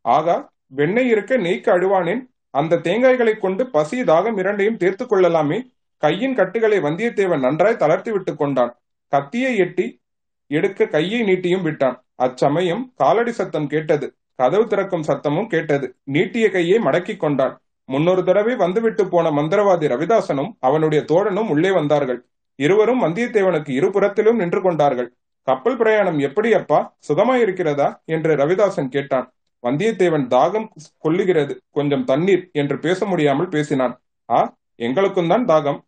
ஆகா 0.00 0.52
வெண்ணெய் 0.66 1.08
இருக்க 1.08 1.36
நெய்க்கு 1.36 1.70
அழுவானேன். 1.70 2.20
அந்த 2.50 2.76
தேங்காய்களை 2.76 3.38
கொண்டு 3.38 3.70
பசி 3.70 4.02
தாகம் 4.02 4.38
இரண்டையும் 4.38 4.76
தீர்த்து 4.76 5.06
கொள்ளலாமே. 5.06 5.70
கையின் 5.96 6.34
கட்டுகளை 6.34 6.78
வந்தியத்தேவன் 6.78 7.38
நன்றாய் 7.38 7.76
தளர்த்தி 7.76 8.10
விட்டு 8.10 8.36
கொண்டான். 8.36 8.76
கத்தியை 9.08 9.56
எட்டி 9.56 10.00
எடுக்க 10.46 10.86
கையை 10.86 11.22
நீட்டியும் 11.22 11.62
விட்டான். 11.62 12.04
அச்சமயம் 12.14 12.92
காலடி 12.96 13.32
சத்தம் 13.32 13.66
கேட்டது. 13.66 14.14
கதவு 14.34 14.66
திறக்கும் 14.66 15.02
சத்தமும் 15.02 15.46
கேட்டது. 15.46 15.96
நீட்டிய 16.04 16.50
கையை 16.50 16.78
மடக்கிக் 16.78 17.16
கொண்டான். 17.16 17.60
முன்னொரு 17.84 18.24
தடவை 18.24 18.56
வந்துவிட்டு 18.56 19.08
போன 19.08 19.30
மந்திரவாதி 19.30 19.88
ரவிதாசனும் 19.88 20.50
அவனுடைய 20.60 21.04
தோழனும் 21.08 21.48
உள்ளே 21.48 21.70
வந்தார்கள். 21.70 22.26
இருவரும் 22.56 23.02
வந்தியத்தேவனுக்கு 23.02 23.70
இருபுறத்திலும் 23.70 24.34
நின்று 24.34 24.62
கொண்டார்கள். 24.62 25.14
கப்பல் 25.42 25.76
பிரயாணம் 25.76 26.18
எப்படி 26.18 26.52
அப்பா? 26.52 26.96
சுகமாயிருக்கிறதா? 27.08 27.96
என்று 28.04 28.36
ரவிதாசன் 28.36 28.88
கேட்டான். 28.88 29.32
வந்தியத்தேவன் 29.62 30.26
தாகம் 30.28 30.68
கொல்லுகிறது 31.04 31.56
கொஞ்சம் 31.70 32.04
தண்ணீர் 32.04 32.48
என்று 32.52 32.78
பேச 32.78 33.06
முடியாமல் 33.06 33.48
பேசினான். 33.48 34.00
ஆ 34.30 34.54
எங்களுக்கும் 34.76 35.28
தான் 35.28 35.46
தாகம். 35.46 35.80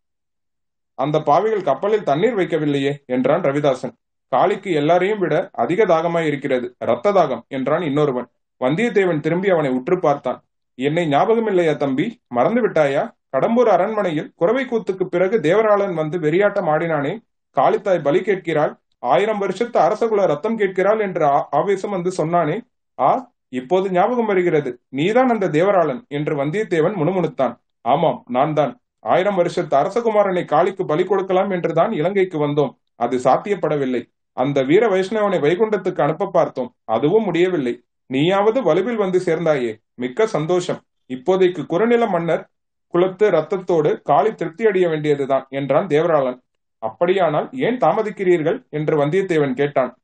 அந்த 0.95 1.21
பாவிகள் 1.21 1.63
கப்பலில் 1.63 2.03
தண்ணீர் 2.03 2.37
வைக்கவில்லையே 2.37 3.05
என்றான் 3.07 3.43
ரவிதாசன். 3.43 3.95
காளிக்கு 4.33 4.73
எல்லாரையும் 4.73 5.19
விட 5.19 5.49
அதிக 5.53 5.87
தாகமாய் 5.87 6.27
இருக்கிறது 6.27 6.75
ரத்த 6.79 7.13
தாகம் 7.13 7.43
என்றான் 7.49 7.83
இன்னொருவன். 7.83 8.29
வந்தியத்தேவன் 8.61 9.21
திரும்பி 9.21 9.49
அவனை 9.51 9.71
உற்று 9.71 9.99
பார்த்தான். 9.99 10.45
என்னை 10.75 11.07
ஞாபகம் 11.07 11.47
இல்லையா 11.47 11.73
தம்பி? 11.73 12.21
மறந்து 12.29 12.69
விட்டாயா 12.69 13.03
கடம்பூர் 13.33 13.71
அரண்மனையில் 13.77 14.33
குறவை 14.35 14.65
கூத்துக்கு 14.65 15.05
பிறகு 15.05 15.37
தேவராளன் 15.39 15.95
வந்து 15.95 16.19
வெறியாட்டம் 16.19 16.69
ஆடினானே. 16.75 17.13
காளித்தாய் 17.57 18.03
பலி 18.03 18.23
கேட்கிறாள். 18.23 18.73
ஆயிரம் 18.99 19.39
வருஷத்து 19.39 19.81
அரசகுல 19.81 20.27
ரத்தம் 20.27 20.57
கேட்கிறாள் 20.57 21.01
என்று 21.01 21.25
ஆவேசம் 21.51 21.91
வந்து 21.91 22.11
சொன்னானே. 22.17 22.61
ஆ 22.99 23.33
இப்போது 23.49 23.91
ஞாபகம் 23.91 24.27
வருகிறது. 24.27 24.81
நீதான் 24.89 25.29
அந்த 25.29 25.49
தேவராளன் 25.49 26.07
என்று 26.09 26.45
வந்தியத்தேவன் 26.45 26.97
முணுமுணுத்தான். 27.01 27.55
ஆமாம் 27.81 28.25
நான் 28.29 28.55
தான் 28.55 28.73
ஆயிரம் 28.99 29.35
வருஷத்து 29.35 29.75
அரசகுமாரனை 29.77 30.45
காளிக்கு 30.45 30.85
பலி 30.85 31.05
கொடுக்கலாம் 31.05 31.51
என்றுதான் 31.51 31.93
இலங்கைக்கு 31.93 32.39
வந்தோம். 32.47 32.73
அது 32.97 33.17
சாத்தியப்படவில்லை. 33.17 34.03
அந்த 34.33 34.63
வீர 34.63 34.89
வைஷ்ணவனை 34.89 35.39
வைகுண்டத்துக்கு 35.45 36.01
அனுப்ப 36.01 36.31
பார்த்தோம். 36.31 36.75
அதுவும் 36.85 37.25
முடியவில்லை. 37.25 37.75
நீயாவது 38.07 38.59
வலுவில் 38.63 39.03
வந்து 39.05 39.19
சேர்ந்தாயே. 39.25 39.73
மிக்க 39.95 40.27
சந்தோஷம். 40.27 40.81
இப்போதைக்கு 41.09 41.67
குறுநில 41.67 42.07
மன்னர் 42.07 42.43
குலத்து 42.87 43.31
ரத்தத்தோடு 43.31 44.03
காளி 44.03 44.35
திருப்தி 44.35 44.67
அடைய 44.67 44.89
வேண்டியதுதான் 44.89 45.47
என்றான் 45.49 45.87
தேவராளன். 45.87 46.39
அப்படியானால் 46.79 47.49
ஏன் 47.53 47.79
தாமதிக்கிறீர்கள்? 47.79 48.67
என்று 48.71 49.07
வந்தியத்தேவன் 49.07 49.55
கேட்டான். 49.55 49.97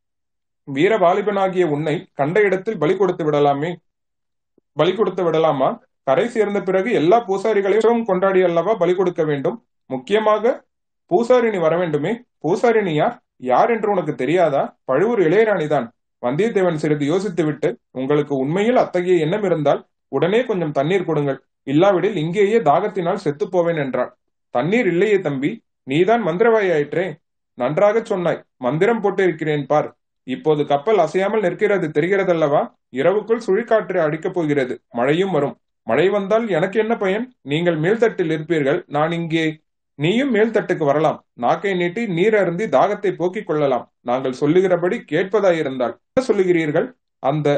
வீர 0.64 0.98
வாலிபனாகிய 0.98 1.64
உன்னை 1.64 2.08
கண்ட 2.14 2.40
இடத்தில் 2.40 2.78
பலி 2.78 2.96
கொடுத்து 2.96 3.30
விடலாமே? 3.30 3.74
பலி 4.72 4.94
கொடுத்து 4.94 5.24
விடலாமா? 5.24 5.80
கரை 6.02 6.28
சேர்ந்த 6.28 6.60
பிறகு 6.60 6.92
எல்லா 6.92 7.24
பூசாரிகளையும் 7.26 8.04
கொண்டாடி 8.04 8.42
அல்லவா 8.42 8.74
பலி 8.74 8.94
கொடுக்க 8.94 9.24
வேண்டும்? 9.24 9.66
முக்கியமாக 9.86 10.64
பூசாரிணி 11.10 11.60
வர 11.60 11.76
வேண்டுமே? 11.76 12.22
பூசாரிணி 12.44 12.94
யார்? 12.94 13.22
யார் 13.36 13.70
என்று 13.70 13.90
உனக்கு 13.90 14.14
தெரியாதா? 14.14 14.78
பழுவூர் 14.84 15.20
இளையராணிதான். 15.20 15.86
வந்தியத்தேவன் 16.22 16.74
சிறிது 16.74 17.04
யோசித்துவிட்டு 17.06 17.74
உங்களுக்கு 17.90 18.36
உண்மையில் 18.36 18.76
அத்தகைய 18.76 19.24
எண்ணம் 19.24 19.42
இருந்தால் 19.42 19.86
உடனே 20.08 20.44
கொஞ்சம் 20.44 20.72
தண்ணீர் 20.72 21.04
கொடுங்கள். 21.04 21.44
இல்லாவிடில் 21.66 22.16
இங்கேயே 22.16 22.58
தாகத்தினால் 22.58 23.24
செத்து 23.24 23.46
போவேன் 23.48 23.76
என்றான். 23.76 24.12
தண்ணீர் 24.54 24.86
இல்லையே 24.86 25.18
தம்பி 25.20 25.50
நீதான் 25.90 26.22
மந்திரவாயாயிற்றே. 26.26 27.06
நன்றாக 27.58 28.02
சொன்னாய் 28.04 28.44
மந்திரம் 28.56 29.00
போட்டு 29.00 29.22
இருக்கிறேன் 29.22 29.66
பார். 29.66 29.88
இப்போது 30.26 30.62
கப்பல் 30.66 30.98
அசையாமல் 30.98 31.40
நிற்கிறது 31.40 31.86
தெரிகிறதல்லவா? 31.88 32.62
இரவுக்குள் 32.90 33.44
சுழிக்காற்று 33.46 33.98
அடிக்கப் 34.06 34.34
போகிறது 34.34 34.74
மழையும் 34.90 35.30
வரும். 35.30 35.56
மழை 35.86 36.06
வந்தால் 36.08 36.44
எனக்கு 36.48 36.76
என்ன 36.80 36.94
பயன்? 36.96 37.24
நீங்கள் 37.42 37.78
மேல்தட்டில் 37.78 38.32
இருப்பீர்கள் 38.34 38.78
நான் 38.86 39.12
இங்கே. 39.12 39.44
நீயும் 39.98 40.34
மேல்தட்டுக்கு 40.34 40.84
வரலாம் 40.84 41.18
நாக்கை 41.34 41.72
நீட்டி 41.74 42.02
நீர் 42.18 42.36
அருந்தி 42.36 42.66
தாகத்தை 42.76 43.10
போக்கிக் 43.16 43.46
கொள்ளலாம். 43.46 43.84
நாங்கள் 44.00 44.38
சொல்லுகிறபடி 44.42 44.96
கேட்பதாயிருந்தால் 45.12 45.94
என்ன 46.08 46.22
சொல்லுகிறீர்கள்? 46.28 46.86
அந்த 47.22 47.48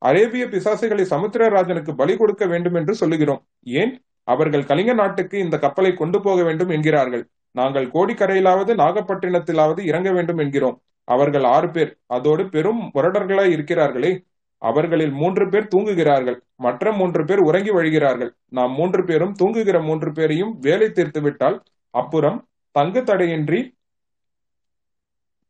அரேபிய 0.00 0.44
பிசாசுகளை 0.46 1.04
சமுத்திரராஜனுக்கு 1.10 1.94
பலி 1.94 2.16
கொடுக்க 2.16 2.46
வேண்டும் 2.46 2.74
என்று 2.74 2.94
சொல்லுகிறோம். 2.94 3.46
ஏன்? 3.62 4.02
அவர்கள் 4.24 4.64
கலிங்க 4.64 4.92
நாட்டுக்கு 4.92 5.38
இந்த 5.38 5.58
கப்பலை 5.58 5.94
கொண்டு 5.94 6.20
போக 6.20 6.42
வேண்டும் 6.42 6.68
என்கிறார்கள். 6.68 7.28
நாங்கள் 7.50 7.86
கோடிக்கரையிலாவது 7.86 8.74
நாகப்பட்டினத்திலாவது 8.74 9.80
இறங்க 9.84 10.12
வேண்டும் 10.12 10.38
என்கிறோம். 10.38 10.82
அவர்கள் 11.04 11.44
ஆறு 11.44 11.70
பேர். 11.70 11.98
அதோடு 12.06 12.48
பெரும் 12.48 12.90
முரடர்களாய் 12.94 13.54
இருக்கிறார்களே. 13.56 14.24
அவர்களில் 14.58 15.10
மூன்று 15.10 15.48
பேர் 15.48 15.68
தூங்குகிறார்கள். 15.74 16.40
மற்ற 16.56 16.92
மூன்று 16.92 17.24
பேர் 17.24 17.38
உறங்கி 17.38 17.70
வழிகிறார்கள். 17.70 18.30
நாம் 18.48 18.72
மூன்று 18.72 19.04
பேரும் 19.04 19.32
தூங்குகிற 19.32 19.80
மூன்று 19.80 20.12
பேரையும் 20.12 20.58
வேலை 20.58 20.92
தீர்த்து 20.92 21.20
விட்டால் 21.20 21.62
அப்புறம் 21.90 22.48
தங்கு 22.70 23.02
தடையின்றி 23.02 23.78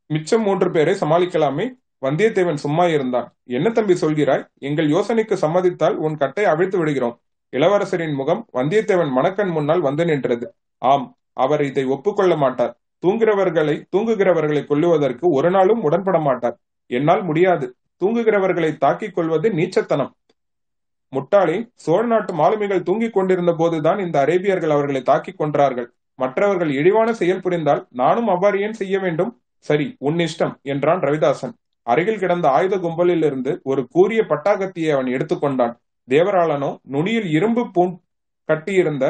மிச்சம் 0.07 0.43
மூன்று 0.43 0.71
பேரை 0.71 0.95
சமாளிக்கலாமே. 0.95 1.80
வந்தியத்தேவன் 2.03 2.55
சும்மா 2.55 2.85
இருந்தான். 2.87 3.27
என்ன 3.45 3.71
தம்பி 3.71 3.93
சொல்கிறாய்? 3.93 4.45
எங்கள் 4.59 4.89
யோசனைக்கு 4.89 5.35
சம்மதித்தால் 5.35 5.97
உன் 5.97 6.17
கட்டை 6.17 6.45
அவிழ்த்து 6.45 6.79
விடுகிறோம். 6.79 7.21
இளவரசரின் 7.53 8.15
முகம் 8.15 8.47
வந்தியத்தேவன் 8.53 9.11
மணக்கண் 9.11 9.51
முன்னால் 9.51 9.81
வந்து 9.81 10.05
நின்றது. 10.05 10.55
ஆம் 10.79 11.17
அவர் 11.33 11.65
இதை 11.65 11.85
ஒப்புக்கொள்ள 11.85 12.37
மாட்டார். 12.37 12.73
தூங்குகிறவர்களை 13.07 13.75
தூங்குகிறவர்களை 13.97 14.63
கொல்லுவதற்கு 14.63 15.27
ஒரு 15.31 15.51
நாளும் 15.51 15.83
உடன்பட 15.83 16.21
மாட்டார். 16.21 16.57
என்னால் 16.87 17.23
முடியாது. 17.23 17.77
தூங்குகிறவர்களை 18.05 18.77
தாக்கிக் 18.77 19.15
கொள்வது 19.15 19.49
நீச்சத்தனம். 19.51 20.11
முட்டாளி 21.13 21.71
சோழ 21.75 22.07
நாட்டு 22.07 22.33
மாலுமிகள் 22.35 22.83
தூங்கிக் 22.83 23.13
கொண்டிருந்த 23.13 23.53
போதுதான் 23.53 23.99
இந்த 23.99 24.25
அரேபியர்கள் 24.25 24.69
அவர்களை 24.69 25.03
தாக்கிக் 25.03 25.41
கொன்றார்கள். 25.41 25.87
மற்றவர்கள் 26.15 26.71
இழிவான 26.71 27.13
செயல் 27.13 27.41
புரிந்தால் 27.41 27.87
நானும் 27.91 28.29
அவ்வாறு 28.29 28.61
ஏன் 28.61 28.73
செய்ய 28.73 28.99
வேண்டும்? 28.99 29.43
சரி 29.59 29.97
உன் 29.99 30.17
இஷ்டம் 30.17 30.55
என்றான் 30.63 31.01
ரவிதாசன். 31.01 31.53
அருகில் 31.93 32.21
கிடந்த 32.23 32.47
ஆயுத 32.57 32.75
கும்பலில் 32.79 33.25
இருந்து 33.29 33.53
ஒரு 33.71 33.83
கூரிய 33.95 34.21
பட்டாக்கத்தியை 34.31 34.91
அவன் 34.97 35.09
எடுத்துக்கொண்டான். 35.17 35.75
தேவராளனோ 36.09 36.71
நுனியில் 36.95 37.29
இரும்பு 37.37 37.63
பூண் 37.75 37.95
கட்டியிருந்த 38.49 39.05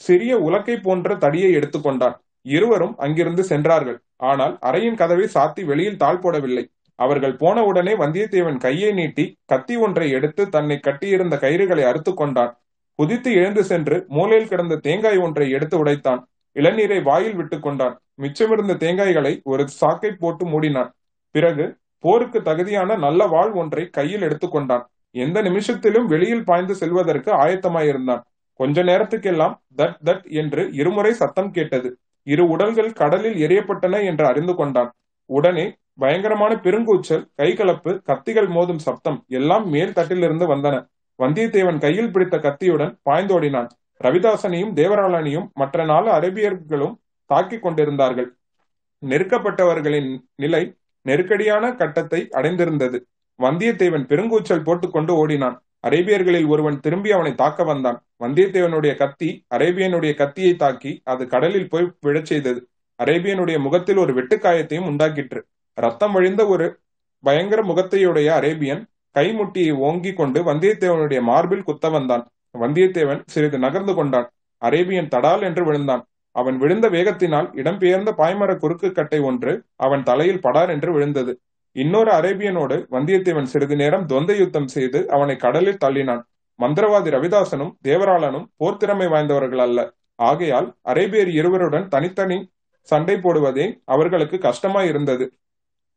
சிறிய 0.00 0.32
உலக்கை 0.46 0.76
போன்ற 0.82 1.14
தடியை 1.24 1.50
எடுத்துக்கொண்டான். 1.58 2.16
இருவரும் 2.46 2.94
அங்கிருந்து 2.96 3.42
சென்றார்கள். 3.50 3.98
ஆனால் 4.30 4.54
அறையின் 4.68 4.98
கதவை 5.00 5.26
சாத்தி 5.34 5.62
வெளியில் 5.70 6.00
தாழ் 6.02 6.22
போடவில்லை. 6.24 6.64
அவர்கள் 6.98 7.36
போன 7.42 7.58
உடனே 7.68 7.92
வந்தியத்தேவன் 8.02 8.58
கையை 8.64 8.90
நீட்டி 8.98 9.24
கத்தி 9.52 9.74
ஒன்றை 9.84 10.06
எடுத்து 10.16 10.42
தன்னை 10.54 10.76
கட்டியிருந்த 10.86 11.34
கயிறுகளை 11.44 11.84
அறுத்து 11.90 12.12
கொண்டான். 12.14 12.52
குதித்து 12.98 13.30
எழுந்து 13.40 13.62
சென்று 13.70 13.96
மூலையில் 14.16 14.50
கிடந்த 14.50 14.80
தேங்காய் 14.86 15.20
ஒன்றை 15.26 15.46
எடுத்து 15.56 15.76
உடைத்தான். 15.82 16.20
இளநீரை 16.56 16.98
வாயில் 17.08 17.36
விட்டு 17.38 17.56
கொண்டான். 17.66 17.94
மிச்சமிருந்த 18.22 18.74
தேங்காய்களை 18.84 19.32
ஒரு 19.52 19.64
சாக்கை 19.80 20.10
போட்டு 20.22 20.44
மூடினான். 20.52 20.90
பிறகு 21.34 21.66
போருக்கு 22.00 22.42
தகுதியான 22.42 22.96
நல்ல 22.96 23.26
வாழ் 23.26 23.52
ஒன்றை 23.52 23.88
கையில் 23.88 24.22
எடுத்துக்கொண்டான். 24.22 24.84
எந்த 25.10 25.42
நிமிஷத்திலும் 25.42 26.06
வெளியில் 26.06 26.44
பாய்ந்து 26.44 26.74
செல்வதற்கு 26.74 27.30
ஆயத்தமாயிருந்தான். 27.32 28.22
கொஞ்ச 28.60 28.82
நேரத்துக்கெல்லாம் 28.82 29.54
தட் 29.76 29.98
தட் 30.04 30.24
என்று 30.30 30.62
இருமுறை 30.72 31.12
சத்தம் 31.12 31.50
கேட்டது. 31.50 31.90
இரு 32.26 32.48
உடல்கள் 32.48 32.92
கடலில் 32.92 33.38
எரியப்பட்டன 33.46 34.04
என்று 34.04 34.26
அறிந்து 34.26 34.54
கொண்டான். 34.54 34.90
உடனே 35.26 35.66
பயங்கரமான 35.94 36.54
பெருங்கூச்சல் 36.54 37.24
கைகலப்பு 37.42 37.92
கத்திகள் 38.08 38.48
மோதும் 38.56 38.82
சப்தம் 38.86 39.24
எல்லாம் 39.28 39.68
மேல் 39.68 39.92
தட்டிலிருந்து 39.92 40.46
வந்தன. 40.52 40.76
வந்தியத்தேவன் 41.18 41.80
கையில் 41.80 42.12
பிடித்த 42.12 42.36
கத்தியுடன் 42.38 42.98
பாய்ந்தோடினான். 43.10 43.68
ரவிதாசனையும் 44.04 44.74
தேவராளனையும் 44.74 45.48
மற்ற 45.52 45.84
நாலு 45.84 46.10
அரேபியர்களும் 46.10 46.94
தாக்கிக் 47.30 47.62
கொண்டிருந்தார்கள். 47.62 48.28
நெருக்கப்பட்டவர்களின் 49.02 50.10
நிலை 50.34 50.62
நெருக்கடியான 51.02 51.74
கட்டத்தை 51.74 52.28
அடைந்திருந்தது. 52.32 52.98
வந்தியத்தேவன் 53.38 54.06
பெருங்கூச்சல் 54.06 54.62
போட்டுக்கொண்டு 54.62 55.14
ஓடினான். 55.14 55.62
அரேபியர்களில் 55.86 56.46
ஒருவன் 56.46 56.80
திரும்பி 56.80 57.10
அவனை 57.10 57.34
தாக்க 57.34 57.64
வந்தான். 57.64 58.04
வந்தியத்தேவனுடைய 58.20 58.96
கத்தி 58.96 59.44
அரேபியனுடைய 59.54 60.14
கத்தியை 60.14 60.56
தாக்கி 60.56 61.00
அது 61.04 61.26
கடலில் 61.26 61.68
போய் 61.68 61.92
விழச் 62.06 62.26
செய்தது. 62.26 62.68
அரேபியனுடைய 63.04 63.58
முகத்தில் 63.58 63.96
ஒரு 63.96 64.12
வெட்டுக்காயத்தையும் 64.14 64.88
உண்டாக்கிற்று. 64.92 65.40
ரத்தம் 65.74 66.12
வழிந்த 66.12 66.46
ஒரு 66.46 66.78
பயங்கர 67.20 67.62
முகத்தையுடைய 67.62 68.26
அரேபியன் 68.26 68.84
கைமுட்டியை 69.14 69.72
ஓங்கிக் 69.72 70.16
கொண்டு 70.16 70.42
வந்தியத்தேவனுடைய 70.42 71.20
மார்பில் 71.20 71.62
குத்த 71.62 71.88
வந்தான். 71.88 72.28
வந்தியத்தேவன் 72.58 73.22
சிறிது 73.26 73.58
நகர்ந்து 73.58 73.94
கொண்டான். 73.94 74.30
அரேபியன் 74.58 75.08
தடால் 75.08 75.42
என்று 75.42 75.64
விழுந்தான். 75.64 76.06
அவன் 76.36 76.56
விழுந்த 76.62 76.86
வேகத்தினால் 76.88 77.48
இடம்பெயர்ந்த 77.60 78.10
பாய்மர 78.20 78.50
குறுக்கு 78.56 78.88
கட்டை 78.92 79.20
ஒன்று 79.28 79.52
அவன் 79.86 80.02
தலையில் 80.02 80.42
படார் 80.44 80.72
என்று 80.74 80.90
விழுந்தது. 80.92 81.32
இன்னொரு 81.76 82.10
அரேபியனோடு 82.18 82.76
வந்தியத்தேவன் 82.94 83.50
சிறிது 83.52 83.76
நேரம் 83.82 84.06
துவந்த 84.10 84.32
யுத்தம் 84.38 84.70
செய்து 84.74 85.00
அவனை 85.16 85.36
கடலில் 85.36 85.82
தள்ளினான். 85.84 86.22
மந்திரவாதி 86.58 87.10
ரவிதாசனும் 87.16 87.74
தேவராளனும் 87.88 88.46
போர்த்திறமை 88.60 89.06
வாய்ந்தவர்கள் 89.12 89.62
அல்ல. 89.66 89.80
ஆகையால் 90.18 90.68
அரேபியர் 90.92 91.30
இருவருடன் 91.40 91.86
தனித்தனி 91.88 92.38
சண்டை 92.88 93.16
போடுவதே 93.24 93.66
அவர்களுக்கு 93.84 94.36
கஷ்டமாய் 94.46 94.88
இருந்தது 94.92 95.24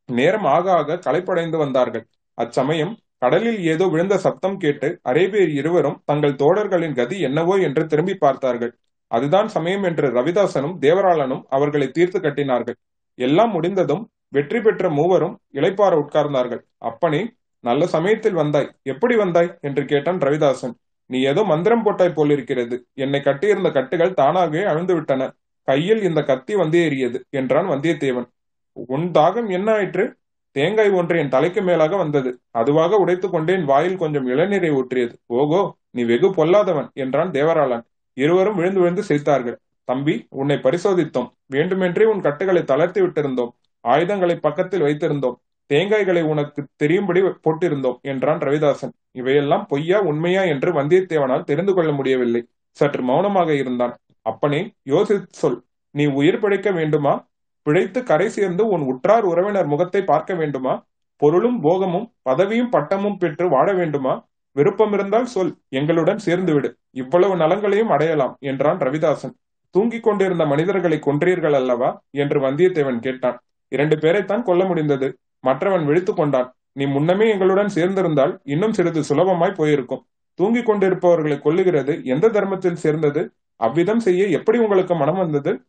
நேரம் 0.09 0.47
ஆக 0.55 0.65
ஆக 0.79 0.99
களைப்படைந்து 1.05 1.57
வந்தார்கள். 1.57 2.05
அச்சமயம் 2.37 2.93
கடலில் 3.17 3.59
ஏதோ 3.73 3.85
விழுந்த 3.93 4.15
சப்தம் 4.23 4.57
கேட்டு 4.63 4.87
அரேபியர் 5.11 5.51
இருவரும் 5.59 5.99
தங்கள் 6.05 6.39
தோழர்களின் 6.41 6.97
கதி 6.99 7.17
என்னவோ 7.27 7.55
என்று 7.67 7.83
திரும்பி 7.91 8.15
பார்த்தார்கள். 8.23 8.73
அதுதான் 9.13 9.47
சமயம் 9.47 9.83
என்று 9.83 10.07
ரவிதாசனும் 10.09 10.75
தேவராளனும் 10.81 11.43
அவர்களை 11.49 11.87
தீர்த்து 11.91 12.19
கட்டினார்கள். 12.19 12.77
எல்லாம் 13.19 13.51
முடிந்ததும் 13.51 14.03
வெற்றி 14.29 14.59
பெற்ற 14.61 14.89
மூவரும் 14.89 15.35
இளைப்பார 15.53 15.93
உட்கார்ந்தார்கள். 16.03 16.61
அப்பனே 16.81 17.21
நல்ல 17.63 17.83
சமயத்தில் 17.87 18.33
வந்தாய். 18.33 18.71
எப்படி 18.83 19.15
வந்தாய்? 19.15 19.51
என்று 19.61 19.83
கேட்டான் 19.85 20.19
ரவிதாசன். 20.19 20.73
நீ 21.09 21.19
ஏதோ 21.21 21.41
மந்திரம் 21.43 21.83
போட்டாய் 21.83 22.15
போலிருக்கிறது. 22.15 22.75
என்னை 22.93 23.19
கட்டியிருந்த 23.21 23.69
கட்டுகள் 23.71 24.17
தானாகவே 24.21 24.61
அழுந்து 24.63 24.93
விட்டன 24.93 25.31
கையில் 25.67 26.01
இந்த 26.01 26.21
கத்தி 26.23 26.53
வந்து 26.55 26.77
ஏறியது 26.79 27.17
என்றான் 27.29 27.69
வந்தியத்தேவன். 27.69 28.27
உன் 28.87 29.05
தாகம் 29.11 29.49
என்ன 29.49 29.69
ஆயிற்று? 29.73 30.05
தேங்காய் 30.55 30.91
ஒன்று 30.91 31.15
என் 31.19 31.33
தலைக்கு 31.35 31.61
மேலாக 31.61 31.93
வந்தது. 31.95 32.31
அதுவாக 32.51 32.97
உடைத்துக் 32.97 33.31
கொண்டேன் 33.31 33.63
வாயில் 33.65 33.97
கொஞ்சம் 33.97 34.27
இளநீரை 34.27 34.71
ஊற்றியது. 34.79 35.15
ஓகோ 35.33 35.61
நீ 35.91 36.03
வெகு 36.03 36.29
பொல்லாதவன் 36.29 36.89
என்றான் 36.93 37.31
தேவராளன். 37.31 37.83
இருவரும் 38.13 38.55
விழுந்து 38.55 38.79
விழுந்து 38.79 39.03
சிரித்தார்கள். 39.07 39.55
தம்பி 39.83 40.27
உன்னை 40.29 40.55
பரிசோதித்தோம். 40.55 41.29
வேண்டுமென்றே 41.47 42.05
உன் 42.05 42.21
கட்டுகளை 42.21 42.63
தளர்த்தி 42.63 43.01
விட்டிருந்தோம். 43.01 43.49
ஆயுதங்களை 43.81 44.35
பக்கத்தில் 44.35 44.81
வைத்திருந்தோம். 44.81 45.35
தேங்காய்களை 45.73 46.21
உனக்கு 46.21 46.65
தெரியும்படி 46.75 47.21
போட்டிருந்தோம் 47.21 48.01
என்றான் 48.01 48.39
ரவிதாசன். 48.39 48.91
இவையெல்லாம் 49.11 49.65
பொய்யா 49.69 49.99
உண்மையா 49.99 50.41
என்று 50.41 50.71
வந்தியத்தேவனால் 50.73 51.43
தெரிந்து 51.43 51.73
கொள்ள 51.73 51.91
முடியவில்லை. 51.91 52.47
சற்று 52.69 53.01
மௌனமாக 53.01 53.55
இருந்தான். 53.55 53.97
அப்பனே 54.21 54.73
யோசித்து 54.83 55.25
சொல். 55.29 55.63
நீ 55.91 56.05
உயிர் 56.05 56.39
பிழைக்க 56.39 56.71
வேண்டுமா? 56.71 57.27
பிழைத்து 57.61 58.03
கரை 58.03 58.29
சேர்ந்து 58.29 58.67
உன் 58.67 58.81
உற்றார் 58.81 59.23
உறவினர் 59.23 59.65
முகத்தை 59.65 60.01
பார்க்க 60.01 60.33
வேண்டுமா? 60.33 60.85
பொருளும் 61.15 61.61
போகமும் 61.61 62.13
பதவியும் 62.29 62.69
பட்டமும் 62.69 63.17
பெற்று 63.17 63.49
வாழ 63.49 63.73
வேண்டுமா? 63.73 64.27
விருப்பம் 64.55 64.93
இருந்தால் 64.93 65.25
சொல் 65.25 65.53
எங்களுடன் 65.69 66.17
சேர்ந்து 66.17 66.53
விடு 66.53 66.69
இவ்வளவு 66.91 67.35
நலங்களையும் 67.35 67.89
அடையலாம் 67.89 68.35
என்றான் 68.39 68.77
ரவிதாசன். 68.77 69.33
தூங்கிக் 69.69 70.03
கொண்டிருந்த 70.03 70.45
மனிதர்களை 70.45 70.99
கொன்றீர்கள் 70.99 71.53
அல்லவா? 71.53 71.89
என்று 72.11 72.39
வந்தியத்தேவன் 72.39 72.99
கேட்டான். 72.99 73.37
இரண்டு 73.67 73.95
பேரைத்தான் 73.95 74.43
கொல்ல 74.43 74.63
முடிந்தது. 74.65 75.17
மற்றவன் 75.39 75.85
விழித்துக் 75.85 76.15
கொண்டான். 76.15 76.49
நீ 76.71 76.85
முன்னமே 76.85 77.29
எங்களுடன் 77.29 77.71
சேர்ந்திருந்தால் 77.75 78.37
இன்னும் 78.43 78.73
சிறிது 78.73 79.01
சுலபமாய் 79.01 79.53
போயிருக்கும். 79.53 80.05
தூங்கிக் 80.39 80.65
கொண்டிருப்பவர்களை 80.65 81.37
கொல்லுகிறது 81.37 82.03
எந்த 82.03 82.29
தர்மத்தில் 82.29 82.81
சேர்ந்தது? 82.83 83.31
அவ்விதம் 83.55 83.99
செய்ய 83.99 84.25
எப்படி 84.25 84.57
உங்களுக்கு 84.57 84.95
மனம் 84.95 85.17
வந்தது? 85.17 85.61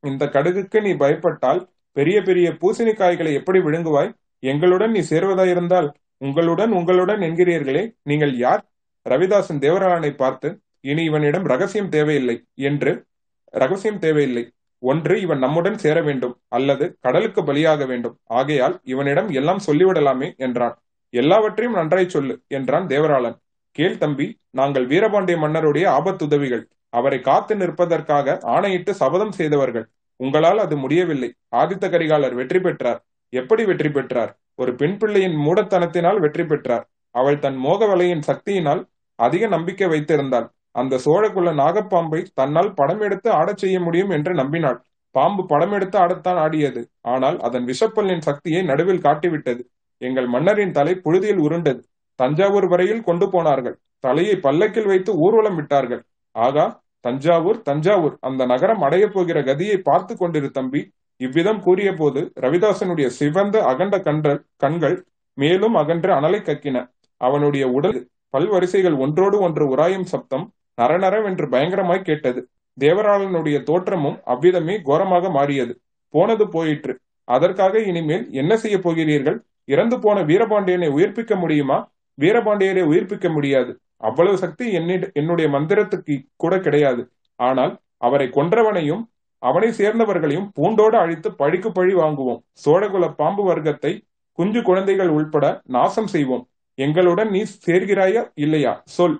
இந்த 0.00 0.26
கடுகுக்கு 0.26 0.80
நீ 0.80 0.92
பயப்பட்டால் 0.92 1.60
பெரிய 1.92 2.22
பெரிய 2.22 2.50
பூசணிக்காய்களை 2.50 3.32
எப்படி 3.32 3.58
விழுங்குவாய்? 3.58 4.12
எங்களுடன் 4.38 4.90
நீ 4.90 5.00
சேர்வதாயிருந்தால் 5.10 5.88
உங்களுடன் 6.20 6.70
உங்களுடன் 6.70 7.20
என்கிறீர்களே 7.20 7.82
நீங்கள் 8.02 8.34
யார்? 8.36 8.62
ரவிதாசன் 9.06 9.60
தேவராளனை 9.64 10.10
பார்த்து 10.14 10.48
இனி 10.80 11.02
இவனிடம் 11.04 11.44
ரகசியம் 11.44 11.88
தேவையில்லை 11.88 12.36
என்று 12.54 13.04
ரகசியம் 13.46 13.98
தேவையில்லை. 13.98 14.44
ஒன்று 14.82 15.20
இவன் 15.20 15.38
நம்முடன் 15.38 15.78
சேர 15.78 16.02
வேண்டும் 16.02 16.34
அல்லது 16.48 16.84
கடலுக்கு 17.00 17.40
பலியாக 17.42 17.86
வேண்டும். 17.86 18.18
ஆகையால் 18.24 18.80
இவனிடம் 18.84 19.28
எல்லாம் 19.30 19.62
சொல்லிவிடலாமே 19.66 20.36
என்றான். 20.36 20.76
எல்லாவற்றையும் 21.10 21.74
நன்றாய் 21.74 22.08
சொல்லு 22.08 22.34
என்றான் 22.48 22.86
தேவராளன். 22.86 23.36
கேள் 23.72 23.98
தம்பி 23.98 24.26
நாங்கள் 24.50 24.86
வீரபாண்டிய 24.86 25.38
மன்னருடைய 25.38 25.86
ஆபத்துதவிகள். 25.98 26.64
அவரை 26.88 27.20
காத்து 27.20 27.54
நிற்பதற்காக 27.54 28.38
ஆணையிட்டு 28.54 28.94
சபதம் 28.94 29.32
செய்தவர்கள். 29.32 29.86
உங்களால் 30.16 30.58
அது 30.58 30.76
முடியவில்லை. 30.76 31.30
ஆதித்த 31.56 31.84
கரிகாலர் 31.90 32.34
வெற்றி 32.34 32.60
பெற்றார். 32.60 33.00
எப்படி 33.32 33.64
வெற்றி 33.64 33.88
பெற்றார்? 33.88 34.32
ஒரு 34.60 34.72
பெண் 34.74 34.96
பிள்ளையின் 34.96 35.36
மூடத்தனத்தினால் 35.36 36.18
வெற்றி 36.18 36.44
பெற்றார். 36.44 36.84
அவள் 37.14 37.38
தன் 37.38 37.56
மோக 37.56 37.86
வலையின் 37.86 38.26
சக்தியினால் 38.26 38.82
அதிக 39.18 39.46
நம்பிக்கை 39.46 39.86
வைத்திருந்தாள். 39.88 40.46
அந்த 40.72 40.98
சோழக்குள்ள 41.04 41.50
நாகப்பாம்பை 41.60 42.20
தன்னால் 42.34 42.74
படம் 42.74 43.00
எடுத்து 43.00 43.28
ஆடச் 43.30 43.56
செய்ய 43.56 43.76
முடியும் 43.80 44.10
என்று 44.10 44.32
நம்பினாள். 44.34 44.78
பாம்பு 45.14 45.42
படம் 45.46 45.72
எடுத்து 45.72 45.96
ஆடத்தான் 45.98 46.38
ஆடியது. 46.38 46.82
ஆனால் 47.00 47.38
அதன் 47.38 47.64
விஷப்பல்லின் 47.64 48.26
சக்தியை 48.28 48.60
நடுவில் 48.62 49.04
காட்டிவிட்டது. 49.06 49.62
எங்கள் 50.00 50.26
மன்னரின் 50.26 50.76
தலை 50.78 50.94
புழுதியில் 51.04 51.42
உருண்டது. 51.46 51.82
தஞ்சாவூர் 52.20 52.68
வரையில் 52.68 53.02
கொண்டு 53.02 53.26
போனார்கள். 53.30 53.76
தலையை 53.98 54.36
பல்லக்கில் 54.36 54.86
வைத்து 54.86 55.10
ஊர்வலம் 55.16 55.56
விட்டார்கள். 55.56 56.02
ஆகா 56.36 56.66
தஞ்சாவூர் 57.00 57.58
தஞ்சாவூர். 57.62 58.16
அந்த 58.20 58.42
நகரம் 58.46 58.82
அடையப் 58.82 59.14
போகிற 59.14 59.38
கதியை 59.40 59.76
பார்த்து 59.82 60.14
கொண்டிரு 60.14 60.48
தம்பி. 60.50 60.80
இவ்விதம் 61.20 61.60
கூறிய 61.60 61.90
போது 61.94 62.20
ரவிதாசனுடைய 62.44 63.06
சிவந்த 63.18 63.56
அகண்ட 63.70 63.96
கன்றல் 64.06 64.40
கண்கள் 64.56 64.96
மேலும் 65.38 65.76
அகன்று 65.80 66.10
அனலை 66.18 66.40
கக்கின. 66.42 66.76
அவனுடைய 67.20 67.64
உடல் 67.78 67.98
பல்வரிசைகள் 68.34 68.96
ஒன்றோடு 69.04 69.36
ஒன்று 69.40 69.64
உராயும் 69.74 70.08
சப்தம் 70.12 70.46
நரநரவென்று 70.78 71.46
பயங்கரமாய் 71.54 72.08
கேட்டது. 72.08 72.40
தேவராளனுடைய 72.78 73.56
தோற்றமும் 73.68 74.18
அவ்விதமே 74.24 74.74
கோரமாக 74.88 75.30
மாறியது. 75.30 75.72
போனது 76.14 76.44
போயிற்று. 76.48 76.92
அதற்காக 77.28 77.74
இனிமேல் 77.90 78.24
என்ன 78.32 78.52
செய்ய 78.56 78.76
போகிறீர்கள்? 78.78 79.38
இறந்து 79.68 79.96
போன 79.98 80.18
வீரபாண்டியனை 80.22 80.88
உயிர்ப்பிக்க 80.96 81.34
முடியுமா? 81.42 81.78
வீரபாண்டியரை 82.18 82.82
உயிர்ப்பிக்க 82.90 83.26
முடியாது. 83.36 83.72
அவ்வளவு 84.08 84.36
சக்தி 84.44 84.64
என்னுடைய 85.20 85.46
மந்திரத்துக்கு 85.56 86.14
கூட 86.42 86.54
கிடையாது. 86.66 87.02
ஆனால் 87.40 87.72
அவரை 88.06 88.26
கொன்றவனையும் 88.36 89.02
அவனை 89.42 89.68
சேர்ந்தவர்களையும் 89.78 90.48
பூண்டோடு 90.56 90.96
அழித்து 91.02 91.28
பழிக்கு 91.40 91.70
பழி 91.78 91.94
வாங்குவோம். 92.00 92.40
சோழகுல 92.64 93.04
பாம்பு 93.20 93.42
வர்க்கத்தை 93.50 93.92
குஞ்சு 94.38 94.60
குழந்தைகள் 94.68 95.10
உள்பட 95.16 95.44
நாசம் 95.76 96.10
செய்வோம். 96.14 96.44
எங்களுடன் 96.78 97.30
நீ 97.34 97.40
சேர்கிறாயா 97.66 98.22
இல்லையா? 98.44 98.72
சொல். 98.96 99.16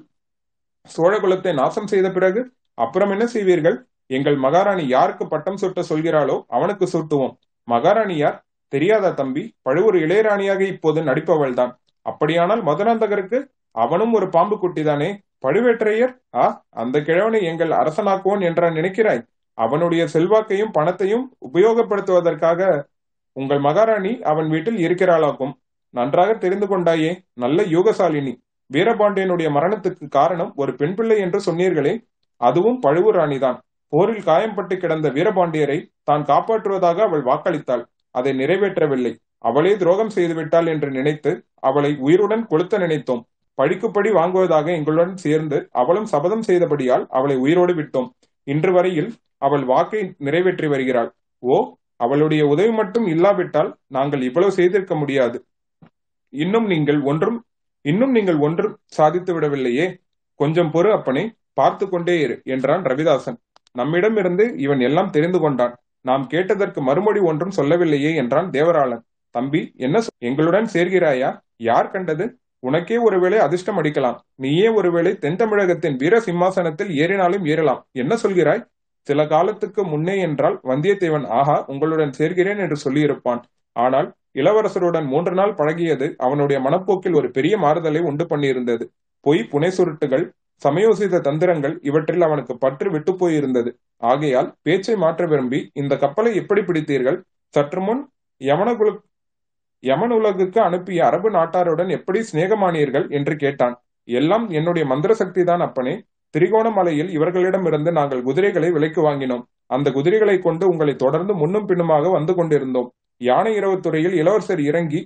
சோழகுலத்தை 0.87 1.53
நாசம் 1.61 1.89
செய்த 1.93 2.09
பிறகு 2.16 2.43
அப்புறம் 2.79 3.11
என்ன 3.14 3.25
செய்வீர்கள்? 3.35 3.77
எங்கள் 4.16 4.39
மகாராணி 4.45 4.85
யாருக்கு 4.89 5.25
பட்டம் 5.33 5.59
சுட்ட 5.62 5.81
சொல்கிறாளோ 5.91 6.37
அவனுக்கு 6.57 6.87
சுட்டுவோம். 6.95 7.35
மகாராணி 7.68 8.16
யார்? 8.21 8.39
தெரியாதா 8.73 9.11
தம்பி? 9.21 9.43
பழுவூர் 9.66 9.97
இளையராணியாக 10.05 10.62
இப்போது 10.75 11.01
நடிப்பவள் 11.09 11.59
தான் 11.61 11.73
அப்படியானால் 12.07 12.62
மதுராந்தகருக்கு 12.68 13.39
அவனும் 13.75 14.12
ஒரு 14.18 14.27
பாம்பு 14.37 14.57
குட்டிதானே 14.62 15.11
பழுவேற்றையர் 15.45 16.14
ஆ 16.43 16.45
அந்த 16.83 16.97
கிழவனை 17.09 17.41
எங்கள் 17.51 17.73
அரசனாக்குவோன் 17.81 18.43
என்றா 18.49 18.68
நினைக்கிறாய்? 18.79 19.23
அவனுடைய 19.65 20.03
செல்வாக்கையும் 20.13 20.75
பணத்தையும் 20.77 21.25
உபயோகப்படுத்துவதற்காக 21.49 22.61
உங்கள் 23.37 23.63
மகாராணி 23.67 24.13
அவன் 24.31 24.49
வீட்டில் 24.49 24.79
இருக்கிறாளாக்கும் 24.87 25.53
நன்றாக 25.95 26.31
தெரிந்து 26.45 26.67
கொண்டாயே 26.67 27.11
நல்ல 27.43 27.63
யோகசாலினி. 27.77 28.33
வீரபாண்டியனுடைய 28.71 29.49
மரணத்துக்கு 29.57 30.07
காரணம் 30.09 30.53
ஒரு 30.57 30.73
பெண் 30.81 30.95
பிள்ளை 30.99 31.17
என்று 31.25 31.39
சொன்னீர்களே 31.47 31.95
அதுவும் 32.41 32.79
பழுவூர் 32.85 33.19
ராணிதான். 33.21 33.59
போரில் 33.93 34.27
காயம்பட்டு 34.29 34.75
கிடந்த 34.77 35.07
வீரபாண்டியரை 35.17 35.79
தான் 36.09 36.25
காப்பாற்றுவதாக 36.25 36.99
அவள் 37.07 37.25
வாக்களித்தாள். 37.25 37.83
அதை 38.15 38.33
நிறைவேற்றவில்லை. 38.41 39.13
அவளே 39.49 39.73
துரோகம் 39.81 40.15
செய்துவிட்டாள் 40.15 40.69
என்று 40.73 40.89
நினைத்து 40.91 41.31
அவளை 41.69 41.91
உயிருடன் 42.07 42.45
கொளுத்த 42.51 42.79
நினைத்தோம். 42.85 43.23
பழிக்குப்படி 43.59 44.11
வாங்குவதாக 44.13 44.67
எங்களுடன் 44.79 45.15
சேர்ந்து 45.25 45.59
அவளும் 45.81 46.09
சபதம் 46.13 46.45
செய்தபடியால் 46.49 47.05
அவளை 47.19 47.37
உயிரோடு 47.45 47.75
விட்டோம். 47.75 48.09
இன்று 48.53 48.71
வரையில் 48.77 49.11
அவள் 49.47 49.65
வாக்கை 49.73 50.01
நிறைவேற்றி 50.27 50.69
வருகிறாள். 50.73 51.11
ஓ 51.43 51.57
அவளுடைய 52.05 52.43
உதவி 52.53 52.73
மட்டும் 52.81 53.07
இல்லாவிட்டால் 53.15 53.71
நாங்கள் 53.97 54.23
இவ்வளவு 54.29 54.53
செய்திருக்க 54.59 54.95
முடியாது. 55.01 55.39
இன்னும் 56.33 56.67
நீங்கள் 56.73 57.01
ஒன்றும் 57.11 57.39
இன்னும் 57.85 58.15
நீங்கள் 58.17 58.39
ஒன்றும் 58.47 58.75
சாதித்து 58.97 59.33
விடவில்லையே. 59.37 59.87
கொஞ்சம் 60.41 60.73
பொறு 60.75 60.89
அப்பனே 60.97 61.23
பார்த்து 61.59 61.85
கொண்டே 61.89 62.15
இரு 62.25 62.37
என்றான் 62.55 62.83
ரவிதாசன். 62.91 63.39
நம்மிடமிருந்து 63.75 64.45
இவன் 64.65 64.83
எல்லாம் 64.89 65.13
தெரிந்து 65.17 65.39
கொண்டான். 65.39 65.75
நாம் 66.09 66.25
கேட்டதற்கு 66.33 66.81
மறுமொழி 66.89 67.21
ஒன்றும் 67.31 67.57
சொல்லவில்லையே 67.59 68.11
என்றான் 68.23 68.49
தேவராளன். 68.57 69.03
தம்பி 69.35 69.61
என்ன 69.87 69.97
எங்களுடன் 70.29 70.69
சேர்கிறாயா? 70.75 71.31
யார் 71.69 71.93
கண்டது? 71.95 72.25
உனக்கே 72.63 72.97
ஒருவேளை 72.97 73.39
அதிர்ஷ்டம் 73.39 73.79
அடிக்கலாம். 73.81 74.19
நீயே 74.35 74.69
ஒருவேளை 74.69 75.19
தென் 75.19 75.37
தமிழகத்தின் 75.37 75.97
வீர 75.97 76.21
சிம்மாசனத்தில் 76.21 76.91
ஏறினாலும் 77.03 77.45
ஏறலாம். 77.45 77.81
என்ன 77.93 78.15
சொல்கிறாய்? 78.23 78.63
சில 79.07 79.27
காலத்துக்கு 79.27 79.85
முன்னே 79.85 80.17
என்றால் 80.21 80.57
வந்தியத்தேவன் 80.65 81.27
ஆஹா 81.29 81.65
உங்களுடன் 81.67 82.17
சேர்கிறேன் 82.19 82.59
என்று 82.59 82.77
சொல்லியிருப்பான். 82.85 83.41
ஆனால் 83.77 84.09
இளவரசருடன் 84.35 85.07
மூன்று 85.07 85.35
நாள் 85.35 85.55
பழகியது 85.55 86.07
அவனுடைய 86.17 86.59
மனப்போக்கில் 86.61 87.15
ஒரு 87.15 87.31
பெரிய 87.31 87.55
மாறுதலை 87.59 88.01
உண்டு 88.01 88.25
பண்ணியிருந்தது. 88.25 88.85
பொய் 89.21 89.43
புனை 89.53 89.71
சுருட்டுகள் 89.79 90.25
சமயோசித 90.63 91.21
தந்திரங்கள் 91.21 91.75
இவற்றில் 91.83 92.23
அவனுக்கு 92.23 92.55
பற்று 92.59 92.89
விட்டு 92.91 93.13
போயிருந்தது. 93.13 93.71
ஆகையால் 93.97 94.49
பேச்சை 94.63 94.97
மாற்ற 94.97 95.27
விரும்பி 95.27 95.71
இந்த 95.73 95.97
கப்பலை 95.97 96.33
எப்படி 96.35 96.61
பிடித்தீர்கள்? 96.61 97.19
சற்று 97.55 97.81
முன் 97.81 98.03
யமனகுல 98.41 98.91
யமன் 99.83 100.14
உலகுக்கு 100.16 100.59
அனுப்பிய 100.68 101.01
அரபு 101.09 101.28
நாட்டாருடன் 101.37 101.91
எப்படி 101.97 102.20
சிநேகமானீர்கள் 102.31 103.07
என்று 103.18 103.35
கேட்டான். 103.43 103.76
எல்லாம் 104.09 104.45
என்னுடைய 104.59 104.85
மந்திர 104.93 105.12
சக்தி 105.20 105.43
தான் 105.51 105.62
அப்பனே 105.66 105.95
திரிகோணமலையில் 106.35 107.11
இவர்களிடமிருந்து 107.16 107.91
நாங்கள் 107.99 108.24
குதிரைகளை 108.28 108.68
விலைக்கு 108.76 109.01
வாங்கினோம். 109.07 109.45
அந்த 109.76 109.89
குதிரைகளை 109.97 110.37
கொண்டு 110.47 110.64
உங்களை 110.72 110.95
தொடர்ந்து 111.05 111.33
முன்னும் 111.41 111.66
பின்னுமாக 111.70 112.11
வந்து 112.16 112.33
கொண்டிருந்தோம். 112.39 112.89
யானை 113.20 113.53
இரவுத்துறையில் 113.61 114.14
இளவரசர் 114.20 114.62
இறங்கி 114.70 115.01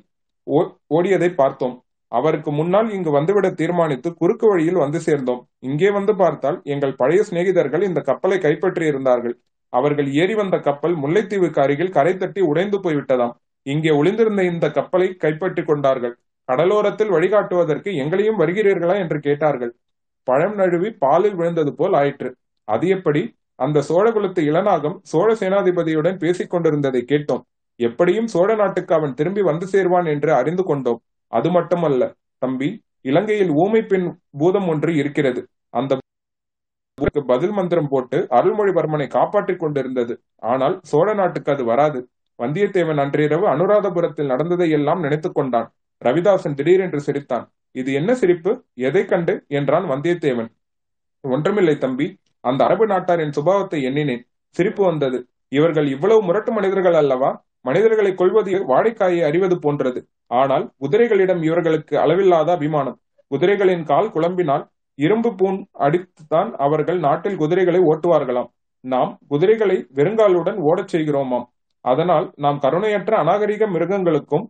ஓடியதை 0.97 1.31
பார்த்தோம். 1.41 1.77
அவருக்கு 2.13 2.51
முன்னால் 2.59 2.89
இங்கு 2.97 3.11
வந்துவிட 3.17 3.47
தீர்மானித்து 3.61 4.09
குறுக்கு 4.21 4.47
வழியில் 4.51 4.83
வந்து 4.83 4.99
சேர்ந்தோம். 5.07 5.41
இங்கே 5.69 5.89
வந்து 5.97 6.13
பார்த்தால் 6.21 6.59
எங்கள் 6.75 6.99
பழைய 7.01 7.21
சிநேகிதர்கள் 7.29 7.87
இந்த 7.89 8.01
கப்பலை 8.09 8.39
கைப்பற்றி 8.45 8.85
இருந்தார்கள் 8.91 9.35
அவர்கள் 9.73 10.09
ஏறி 10.23 10.35
வந்த 10.41 10.57
கப்பல் 10.67 10.95
முல்லைத்தீவுக்கு 11.03 11.61
அருகில் 11.63 11.95
கரை 11.97 12.13
தட்டி 12.17 12.41
உடைந்து 12.51 12.79
போய்விட்டதாம். 12.85 13.35
இங்கே 13.67 13.91
ஒளிந்திருந்த 13.91 14.43
இந்த 14.45 14.67
கப்பலை 14.71 15.09
கைப்பற்றிக் 15.15 15.67
கொண்டார்கள். 15.67 16.15
கடலோரத்தில் 16.49 17.13
வழிகாட்டுவதற்கு 17.13 17.91
எங்களையும் 17.95 18.41
வருகிறீர்களா 18.41 18.97
என்று 18.99 19.19
கேட்டார்கள். 19.21 19.73
பழம் 20.29 20.55
நழுவி 20.55 20.91
பாலில் 21.05 21.35
விழுந்தது 21.35 21.73
போல் 21.75 21.93
ஆயிற்று. 21.93 22.31
அது 22.69 22.89
எப்படி? 22.89 23.23
அந்த 23.59 23.83
சோழகுலத்து 23.89 24.41
இளநாகம் 24.51 24.97
சோழ 25.03 25.35
சேனாதிபதியுடன் 25.35 26.17
பேசிக் 26.19 26.51
கொண்டிருந்ததை 26.51 27.05
கேட்டோம். 27.09 27.43
எப்படியும் 27.81 28.27
சோழ 28.27 28.55
நாட்டுக்கு 28.55 28.93
அவன் 28.95 29.15
திரும்பி 29.15 29.43
வந்து 29.43 29.67
சேர்வான் 29.67 30.09
என்று 30.09 30.31
அறிந்து 30.35 30.65
கொண்டோம். 30.65 31.01
அது 31.33 31.51
மட்டுமல்ல 31.51 32.03
தம்பி 32.39 32.69
இலங்கையில் 33.01 33.53
ஊமை 33.63 33.83
பெண் 33.83 34.09
பூதம் 34.39 34.69
ஒன்று 34.69 34.93
இருக்கிறது. 34.95 35.41
அந்த 35.71 35.99
பதில் 37.27 37.51
மந்திரம் 37.51 37.89
போட்டு 37.89 38.19
அருள்மொழிவர்மனை 38.31 39.07
காப்பாற்றிக் 39.07 39.59
கொண்டிருந்தது. 39.59 40.15
ஆனால் 40.53 40.77
சோழ 40.83 41.15
நாட்டுக்கு 41.15 41.53
அது 41.53 41.65
வராது. 41.65 42.01
வந்தியத்தேவன் 42.43 43.01
அன்றிரவு 43.01 43.49
அனுராதபுரத்தில் 43.49 44.27
நடந்ததை 44.27 44.71
எல்லாம் 44.71 45.01
நினைத்துக் 45.01 45.35
கொண்டான். 45.35 45.73
ரவிதாசன் 46.05 46.55
திடீரென்று 46.55 47.01
சிரித்தான். 47.01 47.53
இது 47.71 47.93
என்ன 47.93 48.15
சிரிப்பு? 48.15 48.65
எதை 48.75 49.05
கண்டு? 49.05 49.45
என்றான் 49.49 49.85
வந்தியத்தேவன். 49.85 50.49
ஒன்றுமில்லை 51.21 51.79
தம்பி. 51.79 52.19
அந்த 52.41 52.65
அரபு 52.65 52.87
நாட்டாரின் 52.87 53.33
சுபாவத்தை 53.37 53.83
எண்ணினேன். 53.83 54.27
சிரிப்பு 54.49 54.85
வந்தது. 54.85 55.29
இவர்கள் 55.49 55.87
இவ்வளவு 55.87 56.23
முரட்டு 56.23 56.53
மனிதர்கள் 56.53 56.95
அல்லவா? 56.95 57.45
மனிதர்களை 57.61 58.15
கொள்வது 58.15 58.53
வாழைக்காயை 58.53 59.25
அறிவது 59.25 59.59
போன்றது. 59.59 60.07
ஆனால் 60.27 60.71
குதிரைகளிடம் 60.79 61.43
இவர்களுக்கு 61.43 61.99
அளவில்லாத 61.99 62.53
அபிமானம். 62.53 62.99
குதிரைகளின் 63.35 63.85
கால் 63.85 64.13
குழம்பினால் 64.13 64.67
இரும்பு 64.95 65.35
பூண் 65.35 65.67
அடித்துத்தான் 65.79 66.51
அவர்கள் 66.51 66.99
நாட்டில் 66.99 67.37
குதிரைகளை 67.37 67.81
ஓட்டுவார்களாம். 67.81 68.49
நாம் 68.81 69.19
குதிரைகளை 69.29 69.87
வெறுங்காலுடன் 69.95 70.57
ஓடச் 70.57 70.97
செய்கிறோமாம். 70.97 71.45
அதனால் 71.85 72.27
நாம் 72.37 72.59
கருணையற்ற 72.59 73.13
அநாகரிக 73.17 73.67
மிருகங்களுக்கும் 73.67 74.45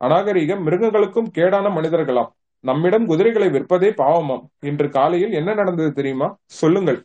அநாகரிக 0.00 0.56
மிருகங்களுக்கும் 0.60 1.28
கேடான 1.34 1.66
மனிதர்களாம். 1.76 2.30
நம்மிடம் 2.64 3.06
குதிரைகளை 3.06 3.48
விற்பதே 3.48 3.90
பாவமாம். 4.00 4.44
இன்று 4.60 4.88
காலையில் 4.88 5.32
என்ன 5.32 5.50
நடந்தது 5.54 5.90
தெரியுமா? 5.92 6.28
சொல்லுங்கள். 6.60 6.98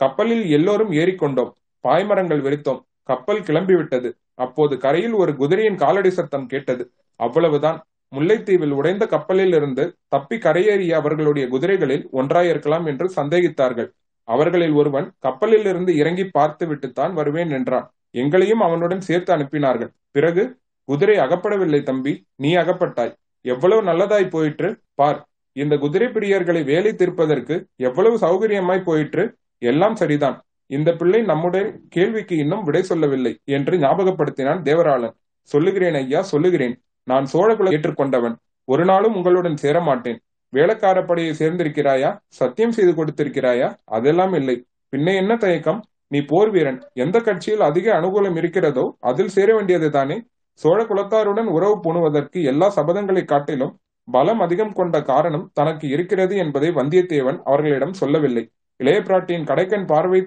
கப்பலில் 0.00 0.44
எல்லோரும் 0.50 0.92
ஏறிக்கொண்டோம். 0.92 1.52
பாய்மரங்கள் 1.84 2.42
வெறித்தோம். 2.46 2.80
கப்பல் 3.02 3.42
கிளம்பிவிட்டது. 3.42 4.10
அப்போது 4.34 4.74
கரையில் 4.78 5.12
ஒரு 5.12 5.32
குதிரையின் 5.36 5.76
காலடி 5.76 6.10
சத்தம் 6.10 6.46
கேட்டது. 6.46 6.84
அவ்வளவுதான். 7.20 7.78
முல்லைத்தீவில் 8.12 8.70
உடைந்த 8.70 9.04
கப்பலில் 9.06 9.54
இருந்து 9.54 9.84
தப்பி 10.08 10.36
கரையேறிய 10.36 10.92
அவர்களுடைய 10.92 11.44
குதிரைகளில் 11.48 12.04
ஒன்றாயிருக்கலாம் 12.12 12.86
என்று 12.86 13.06
சந்தேகித்தார்கள். 13.16 13.90
அவர்களில் 14.28 14.72
ஒருவன் 14.72 15.06
கப்பலில் 15.18 15.66
இருந்து 15.66 15.92
இறங்கி 15.96 16.24
பார்த்து 16.28 16.64
விட்டுத்தான் 16.66 17.12
வருவேன் 17.12 17.50
என்றான். 17.50 17.86
எங்களையும் 18.10 18.60
அவனுடன் 18.60 19.00
சேர்த்து 19.00 19.36
அனுப்பினார்கள். 19.36 19.88
பிறகு 20.10 20.58
குதிரை 20.84 21.16
அகப்படவில்லை 21.18 21.82
தம்பி 21.82 22.26
நீ 22.36 22.54
அகப்பட்டாய். 22.54 23.14
எவ்வளவு 23.40 23.82
நல்லதாய் 23.82 24.30
போயிற்று 24.30 24.78
பார். 24.94 25.28
இந்த 25.52 25.76
குதிரை 25.76 26.08
பிரியர்களை 26.08 26.64
வேலை 26.64 26.94
தீர்ப்பதற்கு 26.94 27.66
எவ்வளவு 27.76 28.18
சௌகரியமாய் 28.18 28.82
போயிற்று 28.82 29.34
எல்லாம் 29.58 29.96
சரிதான். 29.96 30.42
இந்த 30.66 30.92
பிள்ளை 30.92 31.22
நம்முடைய 31.22 31.72
கேள்விக்கு 31.88 32.36
இன்னும் 32.36 32.64
விடை 32.64 32.82
சொல்லவில்லை 32.82 33.38
என்று 33.44 33.78
ஞாபகப்படுத்தினான் 33.78 34.62
தேவராளன். 34.62 35.14
சொல்லுகிறேன் 35.42 35.94
ஐயா 35.94 36.22
சொல்லுகிறேன். 36.22 36.82
நான் 37.04 37.26
சோழகுல 37.32 37.70
ஏற்றுக்கொண்டவன். 37.70 38.34
ஒரு 38.64 38.84
நாளும் 38.84 39.14
உங்களுடன் 39.14 39.54
சேரமாட்டேன். 39.62 40.18
வேலைக்கார 40.48 41.02
படையை 41.02 41.34
சேர்ந்திருக்கிறாயா? 41.38 42.18
சத்தியம் 42.28 42.72
செய்து 42.72 43.04
கொடுத்திருக்கிறாயா? 43.04 43.76
அதெல்லாம் 43.84 44.32
இல்லை. 44.32 44.64
பின்ன 44.96 45.16
என்ன 45.16 45.36
தயக்கம்? 45.36 45.84
நீ 46.12 46.18
போர் 46.30 46.50
வீரன். 46.50 46.78
எந்த 47.02 47.16
கட்சியில் 47.26 47.64
அதிக 47.66 47.86
அனுகூலம் 47.98 48.36
இருக்கிறதோ 48.40 48.84
அதில் 49.10 49.32
சேர 49.34 49.48
வேண்டியது 49.56 49.88
தானே? 49.90 50.16
சோழ 50.60 50.78
குலத்தாருடன் 50.84 51.48
உறவு 51.56 51.76
பூணுவதற்கு 51.84 52.38
எல்லா 52.50 52.68
சபதங்களை 52.76 53.22
காட்டிலும் 53.24 53.72
பலம் 54.08 54.40
அதிகம் 54.40 54.72
கொண்ட 54.72 54.96
காரணம் 55.10 55.44
தனக்கு 55.58 55.86
இருக்கிறது 55.88 56.34
என்பதை 56.36 56.68
வந்தியத்தேவன் 56.78 57.38
அவர்களிடம் 57.48 57.98
சொல்லவில்லை. 58.00 58.44
இளைய 58.80 58.98
பிராட்டியின் 59.00 59.46
கடைக்கன் 59.50 59.86
பார்வை 59.92 60.20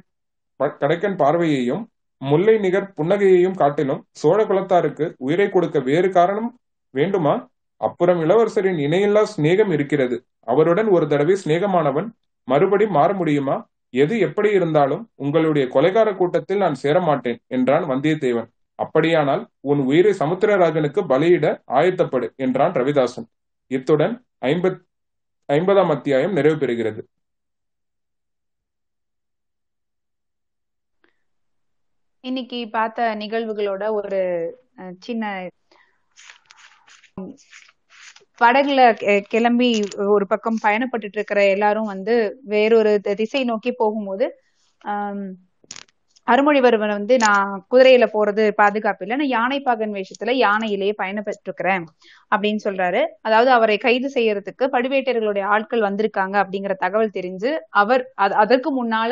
கடைக்கன் 0.82 1.18
பார்வையையும் 1.22 1.84
முல்லை 2.22 2.56
நிகர் 2.58 2.90
புன்னகையையும் 2.98 3.60
காட்டிலும் 3.62 4.02
சோழ 4.22 4.40
குலத்தாருக்கு 4.44 5.06
உயிரை 5.18 5.48
கொடுக்க 5.50 5.78
வேறு 5.90 6.10
காரணம் 6.10 6.50
வேண்டுமா? 6.94 7.34
அப்புறம் 7.82 8.20
இளவரசரின் 8.26 8.80
இணையில்லா 8.86 9.24
சிநேகம் 9.36 9.72
இருக்கிறது. 9.76 10.18
அவருடன் 10.52 10.90
ஒரு 10.96 11.06
தடவை 11.08 11.36
சிநேகமானவன் 11.44 12.08
மறுபடி 12.48 12.86
மாற 12.98 13.10
முடியுமா? 13.14 13.56
எது 13.94 14.16
எப்படி 14.20 14.50
இருந்தாலும் 14.58 15.04
உங்களுடைய 15.24 15.66
கொலைகார 15.74 16.10
கூட்டத்தில் 16.16 16.64
நான் 16.64 16.78
சேரமாட்டேன் 16.84 17.40
என்றான் 17.48 17.86
வந்தியத்தேவன். 17.92 18.50
அப்படியானால் 18.80 19.44
உன் 19.72 19.82
உயிரை 19.90 20.14
சமுத்திரராஜனுக்கு 20.20 21.02
பலியிட 21.12 21.48
ஆயத்தப்படு 21.80 22.28
என்றான் 22.36 22.74
ரவிதாசன். 22.80 23.28
இத்துடன் 23.72 24.16
ஐம்பத் 24.40 24.80
ஐம்பதாம் 25.50 25.92
அத்தியாயம் 25.96 26.38
நிறைவு 26.38 26.58
பெறுகிறது. 26.62 27.02
இன்னைக்கு 32.24 32.60
பார்த்த 32.72 33.08
நிகழ்வுகளோட 33.20 33.84
ஒரு 33.92 34.20
சின்ன 35.00 35.24
படகுல 38.42 38.82
கிளம்பி 39.30 39.70
ஒரு 40.08 40.26
பக்கம் 40.28 40.60
பயணப்பட்டுட்டு 40.64 41.20
இருக்கிற 41.20 41.42
எல்லாரும் 41.48 41.92
வந்து 41.94 42.16
வேறொரு 42.46 42.94
திசை 43.14 43.44
நோக்கி 43.44 43.72
போகும்போது 43.74 44.28
ஆஹ் 44.82 45.26
அருமொழிவர்மன் 46.28 46.96
வந்து 46.98 47.18
நான் 47.18 47.50
குதிரையில 47.72 48.06
போறது 48.14 48.44
பாதுகாப்பு 48.52 49.04
இல்லை 49.06 49.16
நான் 49.18 49.34
யானைப்பாகன் 49.34 49.96
வேஷத்துல 49.98 50.34
யானையிலேயே 50.40 50.94
பயணப்பட்டிருக்கிறேன் 51.02 51.84
அப்படின்னு 52.32 52.62
சொல்றாரு. 52.64 53.02
அதாவது 53.22 53.50
அவரை 53.52 53.78
கைது 53.78 54.10
செய்யறதுக்கு 54.14 54.66
படுவேட்டையர்களுடைய 54.76 55.46
ஆட்கள் 55.56 55.86
வந்திருக்காங்க 55.88 56.36
அப்படிங்கிற 56.44 56.76
தகவல் 56.76 57.16
தெரிஞ்சு 57.18 57.52
அவர் 57.82 58.04
அதற்கு 58.42 58.72
முன்னால 58.80 59.12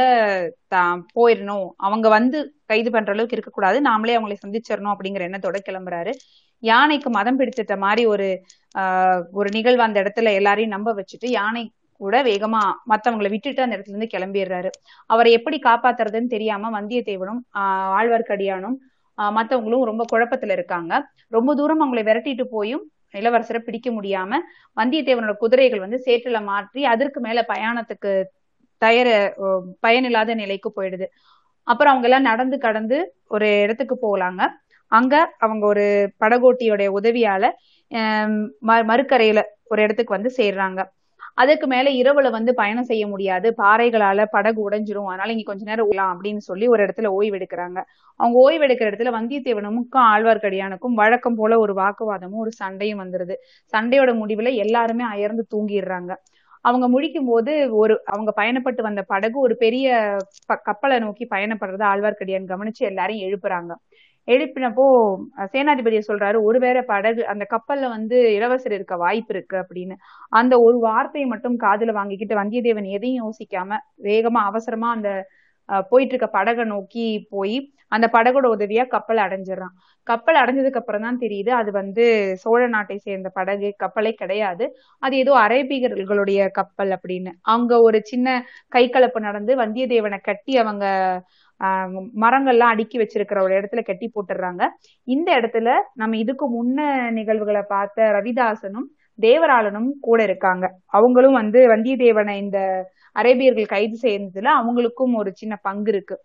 தான் 0.68 1.00
போயிடணும். 1.16 1.68
அவங்க 1.80 2.10
வந்து 2.10 2.40
கைது 2.66 2.90
பண்ற 2.92 3.12
அளவுக்கு 3.14 3.38
இருக்கக்கூடாது. 3.38 3.78
நாமளே 3.82 4.16
அவங்களை 4.18 4.38
சந்திச்சிடணும் 4.46 4.94
அப்படிங்கிற 4.94 5.24
எண்ணத்தோட 5.30 5.60
கிளம்புறாரு. 5.70 6.14
யானைக்கு 6.64 7.10
மதம் 7.10 7.40
பிடிச்சிட்ட 7.40 7.76
மாதிரி 7.78 8.04
ஒரு 8.06 8.28
ஆஹ் 8.76 9.22
ஒரு 9.32 9.50
நிகழ்வு 9.52 9.82
அந்த 9.82 9.98
இடத்துல 10.04 10.34
எல்லாரையும் 10.34 10.72
நம்ப 10.72 10.90
வச்சுட்டு 10.94 11.30
யானை 11.30 11.64
கூட 12.02 12.24
வேகமா 12.24 12.62
மத்தவங்களை 12.90 13.30
விட்டுட்டு 13.30 13.62
அந்த 13.62 13.76
இடத்துல 13.78 13.96
இருந்து 13.96 14.14
கிளம்பிடுறாரு. 14.14 14.70
அவரை 15.10 15.32
எப்படி 15.32 15.58
காப்பாத்துறதுன்னு 15.64 16.28
தெரியாம 16.28 16.72
வந்தியத்தேவனும் 16.80 17.42
ஆஹ் 17.60 17.92
ஆழ்வார்க்கடியானும் 18.00 18.78
ஆஹ் 19.18 19.34
மத்தவங்களும் 19.38 19.84
ரொம்ப 19.84 20.04
குழப்பத்துல 20.14 20.52
இருக்காங்க. 20.52 20.92
ரொம்ப 21.28 21.56
தூரம் 21.56 21.82
அவங்களை 21.84 22.04
விரட்டிட்டு 22.06 22.46
போயும் 22.50 22.84
இளவரசரை 23.14 23.60
பிடிக்க 23.60 23.90
முடியாம 23.92 24.32
வந்தியத்தேவனோட 24.78 25.34
குதிரைகள் 25.36 25.80
வந்து 25.80 25.98
சேற்றுல 26.06 26.40
மாற்றி 26.44 26.82
அதற்கு 26.86 27.20
மேல 27.20 27.40
பயணத்துக்கு 27.50 28.12
தயார 28.82 29.08
பயனில்லாத 29.80 30.34
நிலைக்கு 30.36 30.70
போயிடுது. 30.78 31.08
அப்புறம் 31.68 31.92
அவங்க 31.92 32.08
எல்லாம் 32.08 32.28
நடந்து 32.32 32.58
கடந்து 32.58 32.98
ஒரு 33.28 33.48
இடத்துக்கு 33.62 33.96
போகலாங்க 34.06 34.42
அங்க 34.92 35.16
அவங்க 35.38 35.64
ஒரு 35.66 35.86
படகோட்டியோடைய 36.22 36.90
உதவியால 37.00 37.46
மறுக்கரையில 38.90 39.40
ஒரு 39.66 39.82
இடத்துக்கு 39.82 40.18
வந்து 40.18 40.32
சேர்றாங்க. 40.38 40.80
அதுக்கு 41.38 41.66
மேல 41.68 41.90
இரவுல 42.00 42.28
வந்து 42.32 42.52
பயணம் 42.54 42.88
செய்ய 42.90 43.04
முடியாது. 43.08 43.48
பாறைகளால 43.58 44.26
படகு 44.32 44.60
உடைஞ்சிரும். 44.62 45.10
அதனால 45.12 45.32
இங்க 45.32 45.46
கொஞ்ச 45.46 45.64
நேரம் 45.66 45.90
ஓலாம் 45.92 46.12
அப்படின்னு 46.14 46.42
சொல்லி 46.50 46.66
ஒரு 46.68 46.82
இடத்துல 46.86 47.10
ஓய்வு 47.18 47.38
எடுக்கிறாங்க. 47.38 47.80
அவங்க 48.20 48.36
ஓய்வு 48.46 48.64
எடுக்கிற 48.68 48.90
இடத்துல 48.92 49.14
வந்தியத்தேவனமுக்கும் 49.18 50.06
ஆழ்வார்க்கடியானுக்கும் 50.12 50.98
வழக்கம் 51.02 51.36
போல 51.36 51.60
ஒரு 51.60 51.74
வாக்குவாதமும் 51.74 52.44
ஒரு 52.44 52.52
சண்டையும் 52.54 53.02
வந்துருது. 53.04 53.38
சண்டையோட 53.74 54.14
முடிவுல 54.22 54.52
எல்லாருமே 54.66 55.06
அயர்ந்து 55.14 55.46
தூங்கிடுறாங்க. 55.54 56.12
அவங்க 56.66 56.86
முழிக்கும் 56.90 57.30
போது 57.30 57.52
ஒரு 57.74 57.94
அவங்க 58.06 58.32
பயணப்பட்டு 58.38 58.82
வந்த 58.82 59.02
படகு 59.04 59.38
ஒரு 59.40 59.56
பெரிய 59.56 59.86
கப்பலை 60.68 60.98
நோக்கி 61.00 61.26
பயணப்படுறத 61.32 61.84
ஆழ்வார்க்கடியான் 61.92 62.52
கவனிச்சு 62.52 62.84
எல்லாரையும் 62.90 63.26
எழுப்புறாங்க. 63.28 63.72
எழுப்பினப்போ 64.28 64.86
சேனாதிபதியை 65.54 66.02
சொல்றாரு 66.08 66.38
ஒருவேளை 66.48 66.82
படகு 66.92 67.22
அந்த 67.26 67.44
கப்பல்ல 67.54 67.86
வந்து 67.96 68.18
இளவரசர் 68.38 68.76
இருக்க 68.78 68.96
வாய்ப்பு 68.98 69.34
இருக்கு 69.36 69.56
அப்படின்னு. 69.58 69.96
அந்த 70.32 70.54
ஒரு 70.68 70.78
வார்த்தையை 70.88 71.28
மட்டும் 71.30 71.58
காதுல 71.66 71.94
வாங்கிக்கிட்டு 72.00 72.36
வந்தியத்தேவன் 72.42 72.90
எதையும் 72.98 73.22
யோசிக்காம 73.24 73.80
வேகமா 74.04 74.44
அவசரமா 74.52 74.90
அந்த 74.98 75.12
போயிட்டு 75.92 76.14
இருக்க 76.14 76.28
படகை 76.38 76.64
நோக்கி 76.66 77.06
போய் 77.34 77.58
அந்த 77.92 78.06
படகோட 78.14 78.46
உதவியா 78.56 78.84
கப்பல் 78.88 79.22
அடைஞ்சிடறான். 79.26 79.74
கப்பல் 80.08 80.38
அடைஞ்சதுக்கு 80.42 80.80
அப்புறம் 80.82 81.06
தான் 81.08 81.20
தெரியுது 81.24 81.52
அது 81.60 81.70
வந்து 81.72 82.06
சோழ 82.44 82.62
நாட்டை 82.68 82.98
சேர்ந்த 82.98 83.30
படகு 83.30 83.70
கப்பலே 83.84 84.12
கிடையாது. 84.22 84.66
அது 85.04 85.16
ஏதோ 85.24 85.34
அரேபியர்களுடைய 85.46 86.42
கப்பல் 86.60 86.92
அப்படின்னு. 86.98 87.32
அங்க 87.54 87.82
ஒரு 87.88 88.00
சின்ன 88.12 88.28
கை 88.70 88.84
கலப்பு 88.90 89.22
நடந்து 89.28 89.56
வந்தியத்தேவனை 89.56 90.20
கட்டி 90.30 90.56
அவங்க 90.58 90.86
மரங்கள்லாம் 92.24 92.74
அடுக்கி 92.74 92.98
வச்சிருக்கிற 92.98 93.40
ஒரு 93.42 93.54
இடத்துல 93.60 93.82
கட்டி 93.84 94.08
போட்டுடுறாங்க 94.16 94.64
இந்த 95.08 95.30
இடத்துல 95.40 95.70
நம்ம 95.94 96.18
இதுக்கு 96.18 96.48
முன்ன 96.58 96.80
நிகழ்வுகளை 97.12 97.64
பார்த்த 97.68 98.10
ரவிதாசனும் 98.12 98.88
தேவராளனும் 99.20 99.90
கூட 100.02 100.20
இருக்காங்க. 100.24 100.66
அவங்களும் 100.88 101.34
வந்து 101.34 101.60
வந்தியத்தேவனை 101.68 102.36
இந்த 102.38 102.60
அரேபியர்கள் 103.16 103.74
கைது 103.74 103.98
செய்யறதுல 104.02 104.52
அவங்களுக்கும் 104.60 105.14
ஒரு 105.16 105.32
சின்ன 105.36 105.54
பங்கு 105.62 105.92
இருக்கு. 105.92 106.16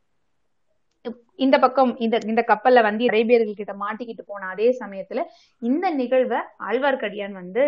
இந்த 1.36 1.58
பக்கம் 1.58 1.96
இந்த 1.98 2.16
இந்த 2.26 2.44
கப்பல்ல 2.48 2.82
வந்து 2.82 3.04
அரேபியர்கள் 3.08 3.58
கிட்ட 3.58 3.74
மாட்டிக்கிட்டு 3.74 4.24
போன 4.26 4.46
அதே 4.46 4.76
சமயத்துல 4.80 5.22
இந்த 5.62 5.90
நிகழ்வை 5.90 6.38
ஆழ்வார்க்கடியான் 6.68 7.32
வந்து 7.32 7.62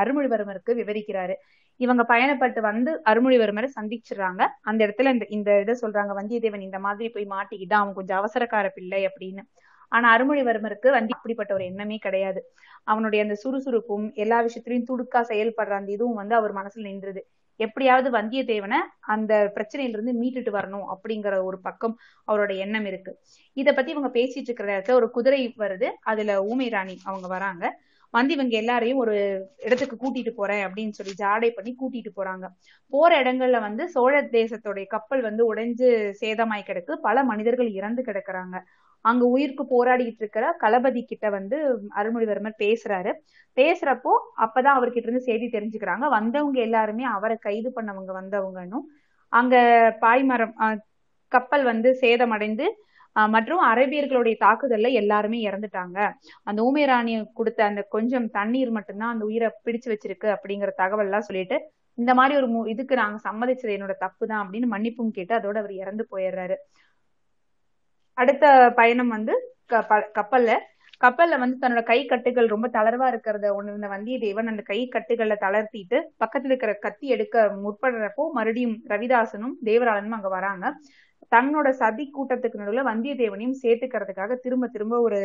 அருள்மொழிவர்மருக்கு 0.00 0.72
விவரிக்கிறாரு. 0.74 1.34
இவங்க 1.80 2.02
பயணப்பட்டு 2.08 2.60
வந்து 2.60 3.02
அருள்மொழிவர்மரை 3.04 3.68
சந்திச்சிடுறாங்க. 3.78 4.42
அந்த 4.62 4.80
இடத்துல 4.86 5.12
இந்த 5.12 5.26
இந்த 5.28 5.60
இதை 5.60 5.74
சொல்றாங்க 5.82 6.12
வந்தியத்தேவன் 6.20 6.60
இந்த 6.60 6.78
மாதிரி 6.78 7.08
போய் 7.08 7.26
மாட்டிக்கிட்டான் 7.26 7.82
அவன் 7.82 7.94
கொஞ்சம் 7.94 8.16
அவசரக்கார 8.16 8.68
பிள்ளை 8.68 9.06
அப்படின்னு. 9.06 9.44
ஆனா 9.92 10.06
அருள்மொழிவர்மருக்கு 10.16 10.88
வந்து 10.90 11.12
அப்படிப்பட்ட 11.14 11.54
ஒரு 11.54 11.64
எண்ணமே 11.64 11.96
கிடையாது. 11.96 12.40
அவனுடைய 12.84 13.24
அந்த 13.24 13.34
சுறுசுறுப்பும் 13.34 14.12
எல்லா 14.14 14.42
விஷயத்திலையும் 14.42 14.88
துடுக்கா 14.90 15.20
செயல்படுற 15.32 15.70
அந்த 15.70 15.92
இதுவும் 15.92 16.14
வந்து 16.14 16.34
அவர் 16.34 16.54
மனசுல 16.54 16.86
நின்றுது. 16.90 17.22
எப்படியாவது 17.56 18.10
வந்தியத்தேவனை 18.10 18.78
அந்த 19.00 19.52
பிரச்சனையில 19.54 19.96
இருந்து 19.96 20.12
மீட்டுட்டு 20.22 20.52
வரணும் 20.54 20.86
அப்படிங்கிற 20.94 21.42
ஒரு 21.42 21.60
பக்கம் 21.60 21.96
அவரோட 22.26 22.56
எண்ணம் 22.56 22.84
இருக்கு. 22.84 23.18
இத 23.52 23.72
பத்தி 23.74 23.90
இவங்க 23.90 24.08
பேசிட்டு 24.08 24.46
இருக்கிற 24.48 24.78
இடத்துல 24.78 24.92
ஒரு 24.92 25.10
குதிரை 25.10 25.54
வருது. 25.58 25.90
அதுல 26.02 26.44
ஊமை 26.44 26.68
ராணி 26.68 26.98
அவங்க 27.04 27.26
வராங்க. 27.26 27.80
வந்து 28.10 28.32
இவங்க 28.34 28.56
எல்லாரையும் 28.56 28.98
ஒரு 28.98 29.14
இடத்துக்கு 29.58 29.96
கூட்டிட்டு 29.96 30.30
போறேன் 30.30 30.66
அப்படின்னு 30.66 30.90
சொல்லி 30.90 31.12
ஜாடை 31.18 31.50
பண்ணி 31.50 31.76
கூட்டிட்டு 31.78 32.10
போறாங்க. 32.16 32.48
போற 32.88 33.22
இடங்கள்ல 33.22 33.60
வந்து 33.60 33.88
சோழ 33.88 34.22
தேசத்துடைய 34.22 34.86
கப்பல் 34.86 35.20
வந்து 35.20 35.54
உடைஞ்சு 35.54 36.14
சேதமாய் 36.20 36.66
கிடக்கு. 36.66 36.92
பல 37.02 37.24
மனிதர்கள் 37.24 37.70
இறந்து 37.70 38.02
கிடக்குறாங்க. 38.02 38.56
அங்க 39.04 39.24
உயிருக்கு 39.34 39.64
போராடிட்டு 39.72 40.22
இருக்கிற 40.22 40.44
களபதி 40.62 41.02
கிட்ட 41.04 41.26
வந்து 41.36 41.56
அருள்மொழிவர்மர் 41.98 42.60
பேசுறாரு. 42.64 43.12
பேசுறப்போ 43.56 44.12
அப்பதான் 44.44 44.76
அவர்கிட்ட 44.78 45.08
இருந்து 45.08 45.28
செய்தி 45.30 45.46
தெரிஞ்சுக்கிறாங்க. 45.56 46.06
வந்தவங்க 46.16 46.58
எல்லாருமே 46.68 47.04
அவரை 47.16 47.36
கைது 47.46 47.70
பண்ணவங்க 47.76 48.12
வந்தவங்கன்னும் 48.20 48.86
அங்க 49.32 49.54
பாய்மரம் 50.04 50.54
கப்பல் 51.32 51.64
வந்து 51.70 51.90
சேதமடைந்து 52.02 52.66
மற்றும் 53.34 53.60
அரேபியர்களுடைய 53.70 54.36
தாக்குதல்ல 54.44 54.88
எல்லாருமே 55.00 55.38
இறந்துட்டாங்க. 55.48 55.98
அந்த 56.48 56.60
ஊமேராணி 56.68 57.12
கொடுத்த 57.38 57.60
அந்த 57.70 57.82
கொஞ்சம் 57.94 58.26
தண்ணீர் 58.38 58.72
மட்டும்தான் 58.76 59.12
அந்த 59.14 59.24
உயிரை 59.30 59.48
பிடிச்சு 59.66 59.88
வச்சிருக்கு 59.92 60.28
அப்படிங்கிற 60.36 60.70
தகவல் 60.82 61.08
எல்லாம் 61.08 61.26
சொல்லிட்டு 61.28 61.56
இந்த 61.98 62.12
மாதிரி 62.18 62.34
ஒரு 62.40 62.48
இதுக்கு 62.72 62.94
நாங்க 63.00 63.18
சம்மதிச்சது 63.26 63.74
என்னோட 63.76 63.94
தப்பு 64.04 64.24
தான் 64.30 64.42
அப்படின்னு 64.44 64.68
மன்னிப்பும் 64.74 65.14
கேட்டு 65.18 65.32
அதோட 65.38 65.56
அவர் 65.62 65.74
இறந்து 65.82 66.04
போயிடுறாரு. 66.12 66.56
அடுத்த 68.18 68.44
பயணம் 68.76 69.08
வந்து 69.08 69.34
கப்பல்ல. 70.16 70.50
கப்பல்ல 71.00 71.38
வந்து 71.38 71.56
தன்னோட 71.62 71.82
கை 71.84 71.98
கட்டுகள் 72.04 72.46
ரொம்ப 72.46 72.66
தளர்வா 72.68 73.06
இருக்கிறத 73.12 73.46
ஒண்ணு 73.56 73.88
வந்தியத்தேவன் 73.88 74.50
அந்த 74.52 74.62
கை 74.62 74.78
கட்டுகளை 74.88 75.36
தளர்த்திட்டு 75.40 75.98
பக்கத்துல 76.18 76.52
இருக்கிற 76.52 76.72
கத்தி 76.78 77.06
எடுக்க 77.08 77.34
முற்படுறப்போ 77.64 78.24
மறுபடியும் 78.32 78.76
ரவிதாசனும் 78.88 79.54
தேவராளனும் 79.64 80.16
அங்க 80.18 80.28
வராங்க. 80.28 80.64
தன்னோட 81.32 81.68
சதி 81.80 82.04
கூட்டத்துக்கு 82.16 82.60
நடுவில் 82.60 82.88
வந்தியத்தேவனையும் 82.90 83.56
சேர்த்துக்கிறதுக்காக 83.62 84.36
திரும்ப 84.44 84.66
திரும்ப 84.74 84.94
ஒரு 85.06 85.20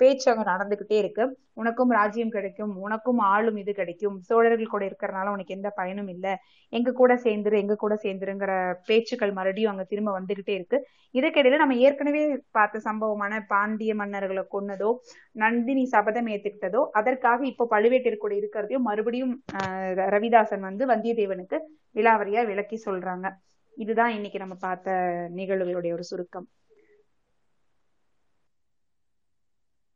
பேச்சு 0.00 0.26
அங்க 0.32 0.44
நடந்துகிட்டே 0.50 0.96
இருக்கு. 1.02 1.24
உனக்கும் 1.60 1.92
ராஜ்யம் 1.98 2.32
கிடைக்கும் 2.36 2.72
உனக்கும் 2.84 3.20
ஆளும் 3.32 3.58
இது 3.62 3.72
கிடைக்கும். 3.80 4.16
சோழர்கள் 4.28 4.72
கூட 4.74 4.82
இருக்கிறனால 4.88 5.32
உனக்கு 5.34 5.56
எந்த 5.56 5.68
பயனும் 5.80 6.10
இல்லை. 6.14 6.32
எங்க 6.72 6.90
கூட 7.00 7.12
சேர்ந்துரு 7.26 7.56
எங்க 7.62 7.74
கூட 7.84 7.94
சேர்ந்துருங்கிற 8.04 8.52
பேச்சுக்கள் 8.88 9.36
மறுபடியும் 9.38 9.72
அங்க 9.72 9.84
திரும்ப 9.92 10.12
வந்துகிட்டே 10.18 10.54
இருக்கு. 10.58 10.78
இதுக்கிடையில 11.14 11.60
நம்ம 11.62 11.76
ஏற்கனவே 11.86 12.22
பார்த்த 12.58 12.82
சம்பவமான 12.88 13.42
பாண்டிய 13.52 13.94
மன்னர்களை 14.00 14.44
கொன்னதோ 14.54 14.90
நந்தினி 15.42 15.84
சபதம் 15.94 16.30
ஏத்துக்கிட்டதோ 16.34 16.82
அதற்காக 17.00 17.46
இப்போ 17.52 17.66
பழுவேட்டர் 17.74 18.22
கூட 18.24 18.34
இருக்கிறதையும் 18.40 18.88
மறுபடியும் 18.90 19.34
ரவிதாசன் 20.16 20.66
வந்து 20.70 20.86
வந்தியத்தேவனுக்கு 20.92 21.58
விலாவரியா 21.98 22.42
விளக்கி 22.52 22.78
சொல்றாங்க. 22.88 23.26
இதுதான் 23.76 24.14
இன்னைக்கு 24.16 24.38
நம்ம 24.42 24.54
பார்த்த 24.64 24.90
நிகழ்வுகளுடைய 25.38 25.92
ஒரு 25.96 26.04
சுருக்கம். 26.10 26.46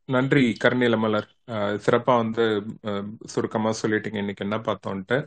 நன்றி 0.09 0.43
கருநீல 0.63 0.95
மலர். 1.03 1.27
சிறப்பா 1.85 2.13
வந்து 2.23 2.43
சுருக்கமா 3.33 3.71
சொல்லிட்டீங்க. 3.81 4.19
இன்னைக்கு 4.23 4.45
என்ன 4.47 4.57
பார்த்தோன்ட்டு. 4.67 5.17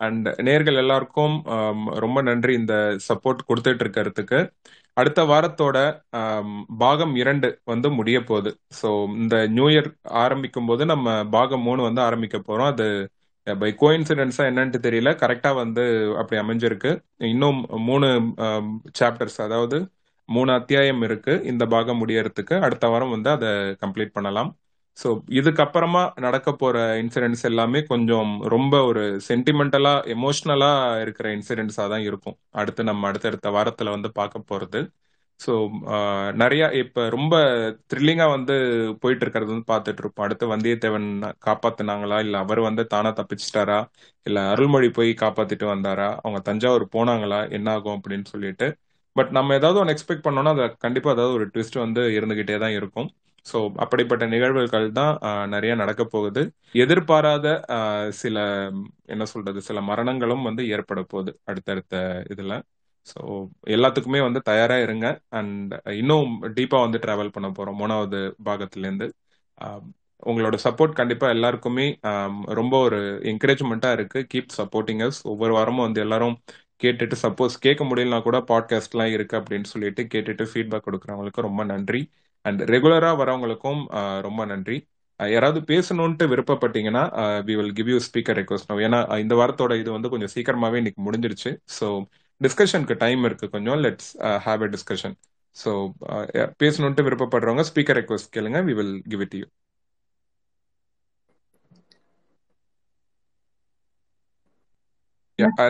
அண்ட் 0.00 0.28
நேர்கள் 0.48 0.80
எல்லாருக்கும் 0.82 1.34
ரொம்ப 2.04 2.18
நன்றி 2.28 2.52
இந்த 2.60 2.74
சப்போர்ட் 3.08 3.46
கொடுத்துட்டு 3.48 3.84
இருக்கிறதுக்கு. 3.84 4.38
அடுத்த 4.96 5.20
வாரத்தோட 5.32 5.76
பாகம் 6.82 7.14
இரண்டு 7.22 7.48
வந்து 7.72 7.88
முடிய 7.98 8.18
போகுது 8.30 8.50
ஸோ 8.80 8.88
இந்த 9.22 9.36
நியூ 9.56 9.66
இயர் 9.74 9.90
ஆரம்பிக்கும் 10.24 10.68
போது 10.70 10.82
நம்ம 10.92 11.14
பாகம் 11.36 11.64
மூணு 11.68 11.82
வந்து 11.88 12.02
ஆரம்பிக்க 12.08 12.38
போறோம். 12.48 12.70
அது 12.74 12.88
பை 13.46 13.70
கோயின்சிடென்ஸா 13.80 14.42
என்னன்ட்டு 14.50 14.78
தெரியல. 14.86 15.10
கரெக்டா 15.22 15.50
வந்து 15.62 15.84
அப்படி 16.20 16.36
அமைஞ்சிருக்கு. 16.42 16.90
இன்னும் 17.32 17.58
மூணு 17.88 18.08
சாப்டர்ஸ் 19.00 19.38
அதாவது 19.46 19.78
மூணு 20.28 20.50
அத்தியாயம் 20.52 21.02
இருக்கு. 21.02 21.32
இந்த 21.52 21.64
பாகம் 21.66 22.00
முடியறதுக்கு 22.02 22.54
அடுத்த 22.66 22.88
வாரம் 22.92 23.14
வந்து 23.16 23.30
அதை 23.36 23.48
கம்ப்ளீட் 23.84 24.16
பண்ணலாம். 24.18 24.50
ஸோ 24.98 25.08
இதுக்கப்புறமா 25.40 26.02
நடக்க 26.24 26.48
போற 26.52 26.76
இன்சிடென்ட்ஸ் 27.02 27.46
எல்லாமே 27.50 27.80
கொஞ்சம் 27.92 28.32
ரொம்ப 28.54 28.74
ஒரு 28.90 29.02
சென்டிமெண்டலா 29.28 29.94
எமோஷ்னலா 30.14 30.72
இருக்கிற 31.04 31.26
இன்சிடென்ட்ஸா 31.36 31.84
தான் 31.94 32.04
இருக்கும். 32.08 32.36
அடுத்து 32.60 32.82
நம்ம 32.90 33.08
அடுத்தடுத்த 33.10 33.50
வாரத்துல 33.58 33.94
வந்து 33.96 34.10
பார்க்க 34.20 34.50
போறது. 34.50 34.82
ஸோ 35.42 35.52
நிறைய 36.42 36.62
இப்போ 36.80 37.02
ரொம்ப 37.14 37.34
த்ரில்லிங்காக 37.90 38.34
வந்து 38.34 38.54
போயிட்டு 39.02 39.24
இருக்கிறது 39.24 39.50
வந்து 39.52 39.70
பார்த்துட்டு 39.70 40.02
இருப்போம் 40.02 40.24
அடுத்து 40.26 40.46
வந்தியத்தேவன் 40.52 41.08
காப்பாத்தினாங்களா? 41.46 42.18
இல்லை 42.24 42.38
அவர் 42.44 42.60
வந்து 42.68 42.82
தானா 42.94 43.10
தப்பிச்சிட்டாரா? 43.20 43.78
இல்லை 44.26 44.42
அருள்மொழி 44.52 44.88
போய் 44.98 45.10
காப்பாத்திட்டு 45.22 45.66
வந்தாரா? 45.74 46.08
அவங்க 46.22 46.40
தஞ்சாவூர் 46.48 46.86
போனாங்களா? 46.96 47.40
என்ன 47.58 47.68
ஆகும் 47.76 47.96
அப்படின்னு 47.98 48.28
சொல்லிட்டு. 48.34 48.68
பட் 49.16 49.32
நம்ம 49.36 49.54
ஏதாவது 49.60 49.80
ஒன்று 49.80 49.94
எக்ஸ்பெக்ட் 49.94 50.26
பண்ணோம்னா 50.26 50.52
அது 50.56 50.64
கண்டிப்பாக 50.84 51.16
ஏதாவது 51.16 51.34
ஒரு 51.38 51.46
ட்விஸ்ட் 51.54 51.82
வந்து 51.84 52.02
இருந்துகிட்டே 52.18 52.56
தான் 52.64 52.76
இருக்கும். 52.78 53.08
ஸோ 53.46 53.56
அப்படிப்பட்ட 53.84 54.24
நிகழ்வுகள் 54.34 54.86
தான் 54.98 55.12
நிறைய 55.54 55.72
நடக்க 55.82 56.02
போகுது. 56.14 56.42
எதிர்பாராத 56.84 57.46
சில 58.22 58.36
என்ன 59.14 59.24
சொல்றது 59.32 59.60
சில 59.68 59.80
மரணங்களும் 59.90 60.46
வந்து 60.48 60.64
ஏற்பட 60.74 61.00
போகுது 61.12 61.32
அடுத்தடுத்த 61.50 61.96
இதுல. 62.34 62.54
ஸோ 63.10 63.20
எல்லாத்துக்குமே 63.74 64.20
வந்து 64.26 64.40
தயாரா 64.50 64.76
இருங்க. 64.84 65.06
அண்ட் 65.38 65.72
uh, 65.78 65.92
இன்னும் 66.00 66.32
டீப்பா 66.56 66.78
வந்து 66.86 66.98
டிராவல் 67.04 67.34
பண்ண 67.36 67.48
போறோம் 67.56 67.78
மூணாவது 67.82 68.20
பாகத்திலேருந்து. 68.48 69.08
Um, 69.58 69.82
உங்களோட 70.30 70.56
சப்போர்ட் 70.64 70.98
கண்டிப்பா 71.00 71.28
எல்லாருக்குமே 71.36 71.86
um, 72.10 72.34
ரொம்ப 72.60 72.74
ஒரு 72.86 73.00
என்கரேஜ்மெண்ட்டா 73.32 73.90
இருக்கு. 73.98 74.20
கீப் 74.32 74.56
சப்போர்ட்டிங் 74.60 75.02
அஸ் 75.08 75.20
ஒவ்வொரு 75.32 75.54
வாரமும் 75.58 75.86
வந்து 75.86 76.02
எல்லாரும் 76.06 76.36
கேட்டுட்டு 76.84 77.16
சப்போஸ் 77.24 77.54
கேட்க 77.66 77.82
முடியலனா 77.90 78.20
கூட 78.28 78.38
பாட்காஸ்ட்லாம் 78.52 79.12
இருக்கு 79.16 79.34
அப்படின்னு 79.40 79.68
சொல்லிட்டு 79.72 80.04
கேட்டுட்டு 80.14 80.44
ஃபீட்பேக் 80.52 80.86
கொடுக்குறவங்களுக்கு 80.86 81.46
ரொம்ப 81.48 81.62
நன்றி. 81.64 82.02
அண்ட் 82.44 82.62
ரெகுலரா 82.74 83.12
வரவங்களுக்கும் 83.22 83.82
uh, 84.00 84.18
ரொம்ப 84.28 84.42
நன்றி. 84.54 84.78
Uh, 85.20 85.28
யாராவது 85.34 85.60
பேசணும்ட்டு 85.72 86.24
விருப்பப்பட்டீங்கன்னா 86.32 87.04
we 87.48 87.54
will 87.58 87.76
give 87.78 87.90
you 87.94 87.98
speaker 88.08 88.38
request 88.40 88.72
ஏன்னா 88.86 89.00
இந்த 89.24 89.34
வாரத்தோட 89.40 89.72
இது 89.82 89.90
வந்து 89.96 90.12
கொஞ்சம் 90.14 90.32
சீக்கிரமாவே 90.36 90.80
இன்னைக்கு 90.82 91.02
முடிஞ்சிருச்சு. 91.08 91.50
ஸோ 91.78 91.88
டிஸ்கஷனுக்கு 92.42 92.96
டைம் 93.04 93.22
இருக்கு 93.28 93.46
கொஞ்சம். 93.54 93.80
Let's 93.86 94.10
have 94.46 94.62
a 94.66 94.70
discussion 94.76 95.16
so 95.56 95.70
பேசணும்ட்டு 96.62 97.06
விருப்பப்படுறவங்க 97.06 97.64
ஸ்பீக்கர் 97.70 98.00
ரெக்வஸ்ட் 98.00 98.34
கேளுங்க. 98.36 98.60
We 98.68 98.74
will 98.80 98.96
give 99.12 99.24
it 99.26 99.36
you 99.40 99.46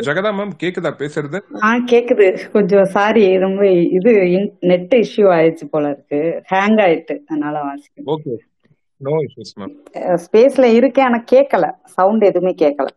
Jagatha 0.06 0.30
ma'am 0.38 0.52
கேக்குதா 0.62 0.90
பேசுறது? 1.00 1.38
ஆ 1.66 1.68
கேக்குது. 1.92 2.26
கொஞ்சம் 2.54 2.88
சாரி 2.94 3.24
ரொம்ப 3.44 3.60
இது 3.98 4.12
நெட் 4.70 4.94
இஷ்யூ 5.00 5.26
ஆயிடுச்சு 5.36 5.66
போல 5.74 5.84
இருக்கு. 5.94 6.20
ஹேங் 6.52 6.78
ஆயிட்டு 6.86 7.14
அதனால 7.28 7.54
வாசிக்கிறேன். 7.68 8.08
ஓகே 8.14 8.34
நோ 9.00 9.14
இஷ்யூஸ் 9.26 9.54
மேம் 9.60 9.72
ஸ்பேஸ்ல 10.24 10.66
இருக்கேன் 10.78 11.08
ஆனா 11.10 11.20
கேட்கல 11.34 11.66
சவுண்ட் 11.96 12.28
எதுவுமே 12.30 12.52
கேட்கல 12.64 12.88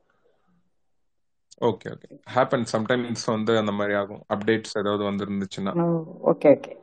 ஓகே 1.61 1.89
ஓகே 1.93 2.07
ஹேப்பன் 2.33 2.65
சம்டைம்ஸ் 2.73 3.25
வந்து 3.29 3.53
அந்த 3.61 3.73
மாதிரி 3.73 3.95
ஆகும். 4.01 4.23
அப்டேட்ஸ் 4.33 4.77
ஏதாவது 4.81 5.03
வந்து 5.03 5.25
இருந்துச்சுன்னா 5.25 5.73
ஓகே 6.31 6.49
ஓகே 6.55 6.73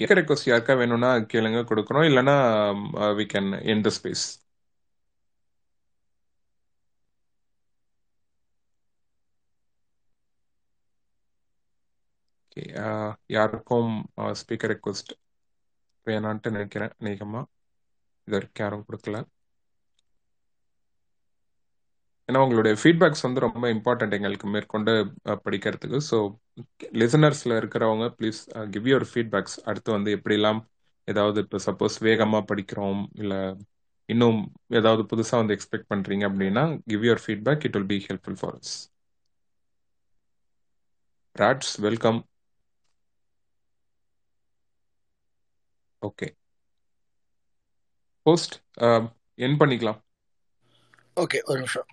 ஏக்க 0.00 0.14
ரெக்வஸ்ட் 0.14 0.48
யாருக்கா 0.48 0.74
வேணும்னா 0.78 1.10
கேளுங்க 1.32 1.60
கொடுக்குறோம் 1.70 2.08
இல்லைன்னா 2.10 2.36
we 3.18 3.26
can 3.32 3.50
end 3.72 3.84
the 3.86 3.92
space 3.98 4.26
யாருக்கும் 13.30 13.92
ஸ்பீக்கர் 14.40 14.72
ரெக்வஸ்ட் 14.72 15.12
வேணான்ட்டு 16.06 16.50
நினைக்கிறேன் 16.50 16.94
அநேகமா. 17.00 17.40
இது 18.28 18.34
வரைக்கும் 18.36 18.64
யாரும் 18.64 18.86
கொடுக்கல. 18.88 19.18
ஏன்னா 22.30 22.40
உங்களுடைய 22.44 22.74
ஃபீட்பேக்ஸ் 22.80 23.24
வந்து 23.26 23.40
ரொம்ப 23.44 23.64
இம்பார்ட்டன்ட் 23.74 24.16
எங்களுக்கு 24.18 24.48
மேற்கொண்டு 24.54 24.92
படிக்கிறதுக்கு. 25.46 26.00
ஸோ 26.10 26.16
லிசனர்ஸ்ல 27.02 27.56
இருக்கிறவங்க 27.60 28.06
ப்ளீஸ் 28.18 28.40
கிவ் 28.74 28.88
யுவர் 28.92 29.08
ஃபீட்பேக்ஸ் 29.12 29.56
அடுத்து 29.70 29.90
வந்து 29.96 30.12
எப்படிலாம் 30.18 30.60
ஏதாவது 31.08 31.38
இப்போ 31.44 31.58
சப்போஸ் 31.66 31.96
வேகமாக 32.08 32.44
படிக்கிறோம் 32.50 33.02
இல்லை 33.22 33.40
இன்னும் 34.08 34.40
ஏதாவது 34.78 35.02
புதுசாக 35.10 35.40
வந்து 35.42 35.56
எக்ஸ்பெக்ட் 35.56 35.90
பண்ணுறீங்க 35.92 36.24
அப்படின்னா 36.30 36.64
give 36.92 37.04
your 37.08 37.24
feedback 37.26 37.64
it 37.68 37.76
will 37.78 37.90
be 37.94 37.98
helpful 38.08 38.38
for 38.40 38.56
us 38.60 38.74
rats 41.36 41.74
welcome 41.86 42.20
okay 46.02 46.28
postpone 49.38 49.58
பண்ணிக்கலாம். 49.60 50.00
ஓகே 51.22 51.38
ஒரு 51.44 51.58
நிமிஷம். 51.58 51.88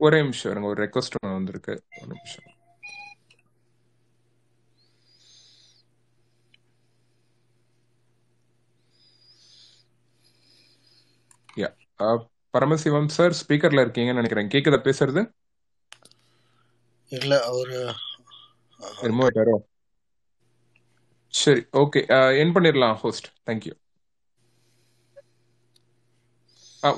ஒரே 0.00 0.18
நிமிஷம் 0.22 0.50
இருங்க 0.52 0.68
ஒரு 0.68 0.80
ரெக்வஸ்ட் 0.84 1.16
ஒன்று 1.20 1.36
வந்திருக்கு. 1.38 1.74
ஒரு 2.00 2.08
நிமிஷம். 2.14 2.48
யா 11.56 11.68
பரமசிவம் 12.54 13.08
சார் 13.16 13.38
ஸ்பீக்கர்ல 13.40 13.84
இருக்கீங்கன்னு 13.84 14.20
நினைக்கிறேன். 14.20 14.52
கேக்குதா 14.54 14.80
பேசுறது? 14.88 15.22
இல்ல 17.12 17.32
அவரு 17.44 17.78
ரிமூவ் 19.02 19.26
ஆயிட்டாரோ 19.26 19.56
சரி 21.34 21.62
ஓகே 21.72 22.00
என் 22.38 22.54
பண்ணிடலாம் 22.54 22.98
ஹோஸ்ட் 23.02 23.28
தேங்க்யூ 23.46 23.74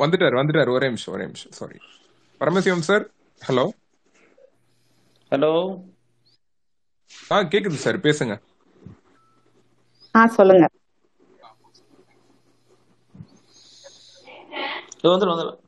வந்துட்டாரு 0.01 0.37
வந்துட்டாரு. 0.39 0.71
ஒரே 0.71 0.87
நிமிஷம் 0.87 1.15
ஒரே 1.15 1.25
நிமிஷம். 1.25 1.53
Sorry 1.53 1.79
Paramasivam 2.41 2.87
sir 2.89 3.05
hello 3.41 3.67
hello 5.33 5.53
ஆ 7.31 7.39
கேக்குது 7.45 7.79
சார் 7.79 7.99
பேசுங்க. 8.03 8.35
ஆ 10.15 10.23
சொல்லுங்க. 10.37 10.67
வந்துடும் 15.07 15.35
வந்துடும் 15.35 15.61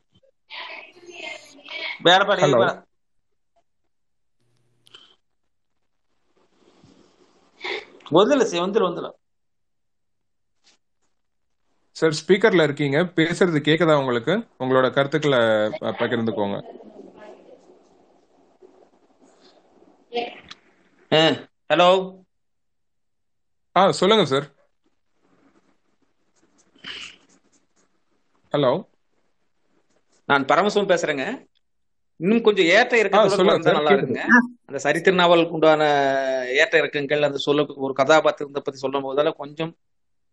வேற 2.07 2.21
பாடு 2.25 2.41
வந்துல 8.17 8.43
சரி 8.43 8.61
வந்துடும் 8.63 8.89
வந்துடும் 8.89 9.17
சார் 11.99 12.17
ஸ்பீக்கர்ல 12.19 12.65
இருக்கீங்க. 12.67 12.97
பேசுறது 13.19 13.59
கேக்குதா 13.67 13.95
உங்களுக்கு? 14.01 14.33
உங்களோட 14.63 14.87
கருத்துக்களை 14.97 15.39
பகிர்ந்துக்கோங்க. 16.01 16.57
ஹலோ? 21.71 21.89
ஆ 23.75 23.81
சொல்லுங்க 23.99 24.23
சார் 24.31 24.47
ஹலோ? 28.53 28.71
நான் 30.29 30.47
பரமசிவம் 30.51 30.91
பேசுறேங்க. 30.91 31.25
இன்னும் 32.19 32.45
கொஞ்சம் 32.45 32.69
ஏற்ற 32.77 32.93
இறக்கத்தோட 33.01 33.43
நல்லா 33.67 33.91
இருக்குங்க 33.97 34.23
அந்த 34.69 34.79
சரித்திர 34.85 35.15
நாவலுக்கு 35.19 35.55
உண்டான 35.57 35.83
ஏற்ற 36.61 36.73
இறக்கங்கள் 36.81 37.27
அந்த 37.27 37.39
சொல்ல 37.45 37.65
ஒரு 37.85 37.93
கதாபாத்திரத்தை 37.99 38.61
பத்தி 38.65 38.81
சொல்லும் 38.83 39.05
போதெல்லாம் 39.07 39.39
கொஞ்சம் 39.43 39.71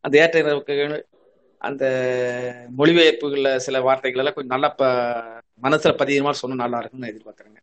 அந்த 0.05 0.15
ஏற்ற 0.23 0.41
அந்த 1.61 1.85
மொழிபெயர்ப்புகள்ல 2.79 3.51
சில 3.67 3.81
வார்த்தைகள் 3.87 4.23
எல்லாம் 4.23 4.37
கொஞ்சம் 4.37 4.57
நல்லா 4.57 4.71
ப 4.81 4.85
மனசுல 5.63 5.93
பதிகிற 6.01 6.25
மாதிரி 6.27 6.43
சொன்னா 6.43 6.63
நல்லா 6.65 6.81
இருக்கும்னு 6.83 7.13
எதிர்பார்க்கறேங்க. 7.13 7.61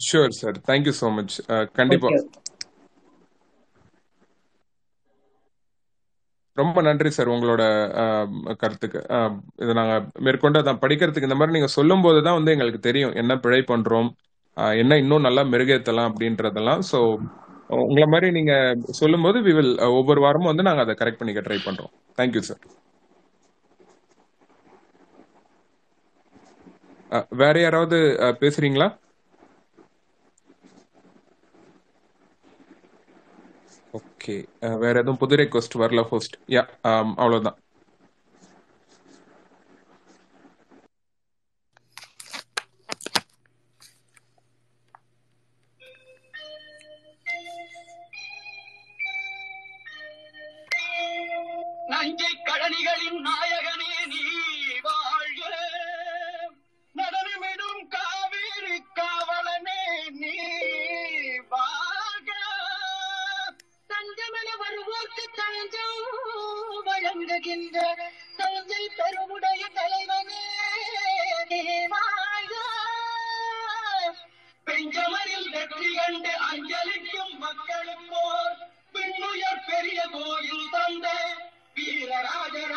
Sure 0.00 0.38
sir 0.40 0.56
thank you 0.70 0.94
so 1.00 1.08
much 1.18 1.36
கண்டிப்பா. 1.80 2.10
ரொம்ப 6.56 6.78
நன்றி 6.88 7.10
சார் 7.16 7.30
உங்களோட 7.34 7.62
ஆம், 8.02 8.34
கருத்துக்கு. 8.62 9.00
ஆம், 9.16 9.36
இதை 9.62 9.72
நாங்க 9.80 9.94
மேற்கொண்டு 10.26 10.60
அதான் 10.62 10.82
படிக்கிறதுக்கு 10.84 11.28
இந்த 11.28 11.38
மாதிரி 11.40 11.56
நீங்க 11.56 11.70
சொல்லும் 11.78 12.04
போது 12.06 12.18
தான் 12.26 12.38
வந்து 12.38 12.54
எங்களுக்கு 12.54 12.80
தெரியும். 12.88 13.14
என்ன 13.22 13.32
பிழை 13.44 13.60
பண்றோம்? 13.72 14.08
என்ன 14.82 14.98
இன்னும் 15.02 15.26
நல்லா 15.26 15.42
மெருகேத்தலாம் 15.52 16.10
அப்படின்றதெல்லாம். 16.10 16.82
ஸோ 16.90 16.98
உங்களை 17.84 18.06
மாதிரி 18.12 18.28
நீங்க 18.38 18.54
சொல்லும்போது 19.00 19.38
வி 19.46 19.52
வில் 19.58 19.72
ஒவ்வொரு 19.98 20.20
வாரமும் 20.24 20.50
வந்து 20.52 20.66
நாங்க 20.68 20.82
அதை 20.84 20.94
கரெக்ட் 21.00 21.20
பண்ணிக்க 21.20 21.42
ட்ரை 21.46 21.58
பண்றோம். 21.68 21.92
தேங்க்யூ 22.18 22.42
சார் 22.48 22.62
வேற 27.34 27.54
யாராவது 27.60 27.98
பேசுறீங்களா? 28.40 28.88
ஓகே 33.94 34.34
வேற 34.78 34.94
எதுவும் 34.98 35.18
புது 35.18 35.36
ரெக்வஸ்ட் 35.36 35.76
வரல 35.76 36.02
ஹோஸ்ட் 36.08 36.36
யா 36.50 36.62
அவ்வளவுதான். 37.16 37.58
ಕೋಗಿಲು 80.14 80.58
ತಂದೆ 80.72 81.16
ವೀರರಾಜರ 81.76 82.74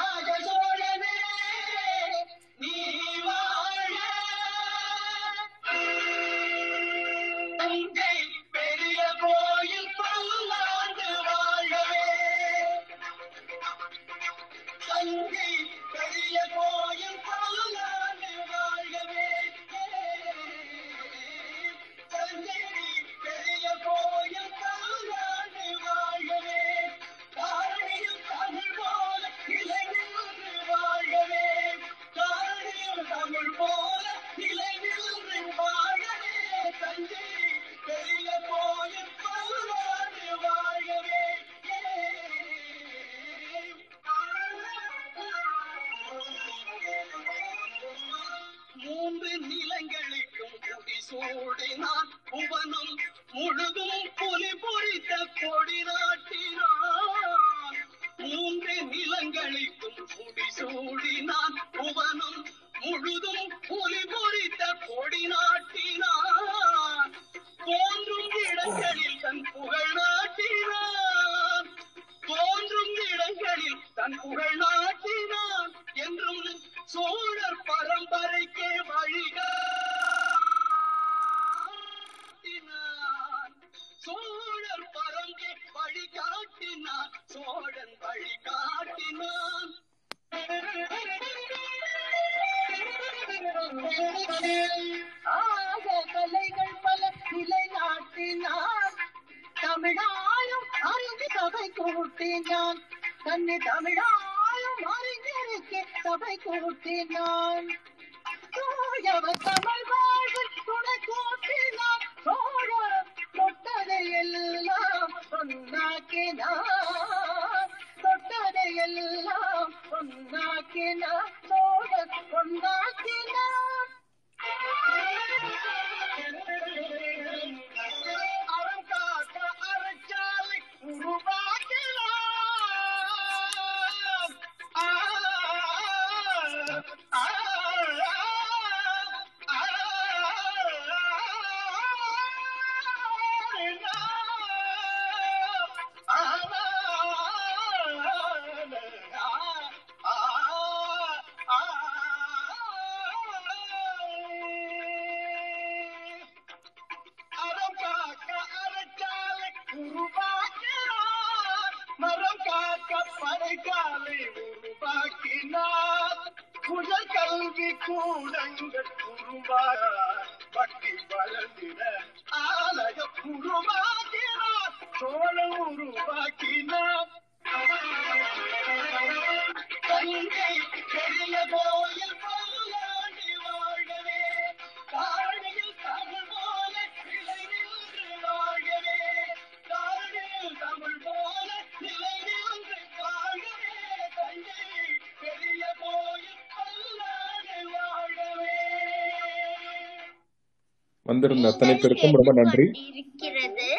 வந்திருந்த 201.18 201.52
அத்தனை 201.52 201.76
பேருக்கும் 201.76 202.20
ரொம்ப 202.20 202.34
நன்றி 202.34 202.68
இருக்கிறது 202.92 203.70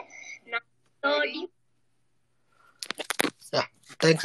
நாடோடி 0.53 1.43
Yeah. 3.53 3.67
Thanks 4.01 4.25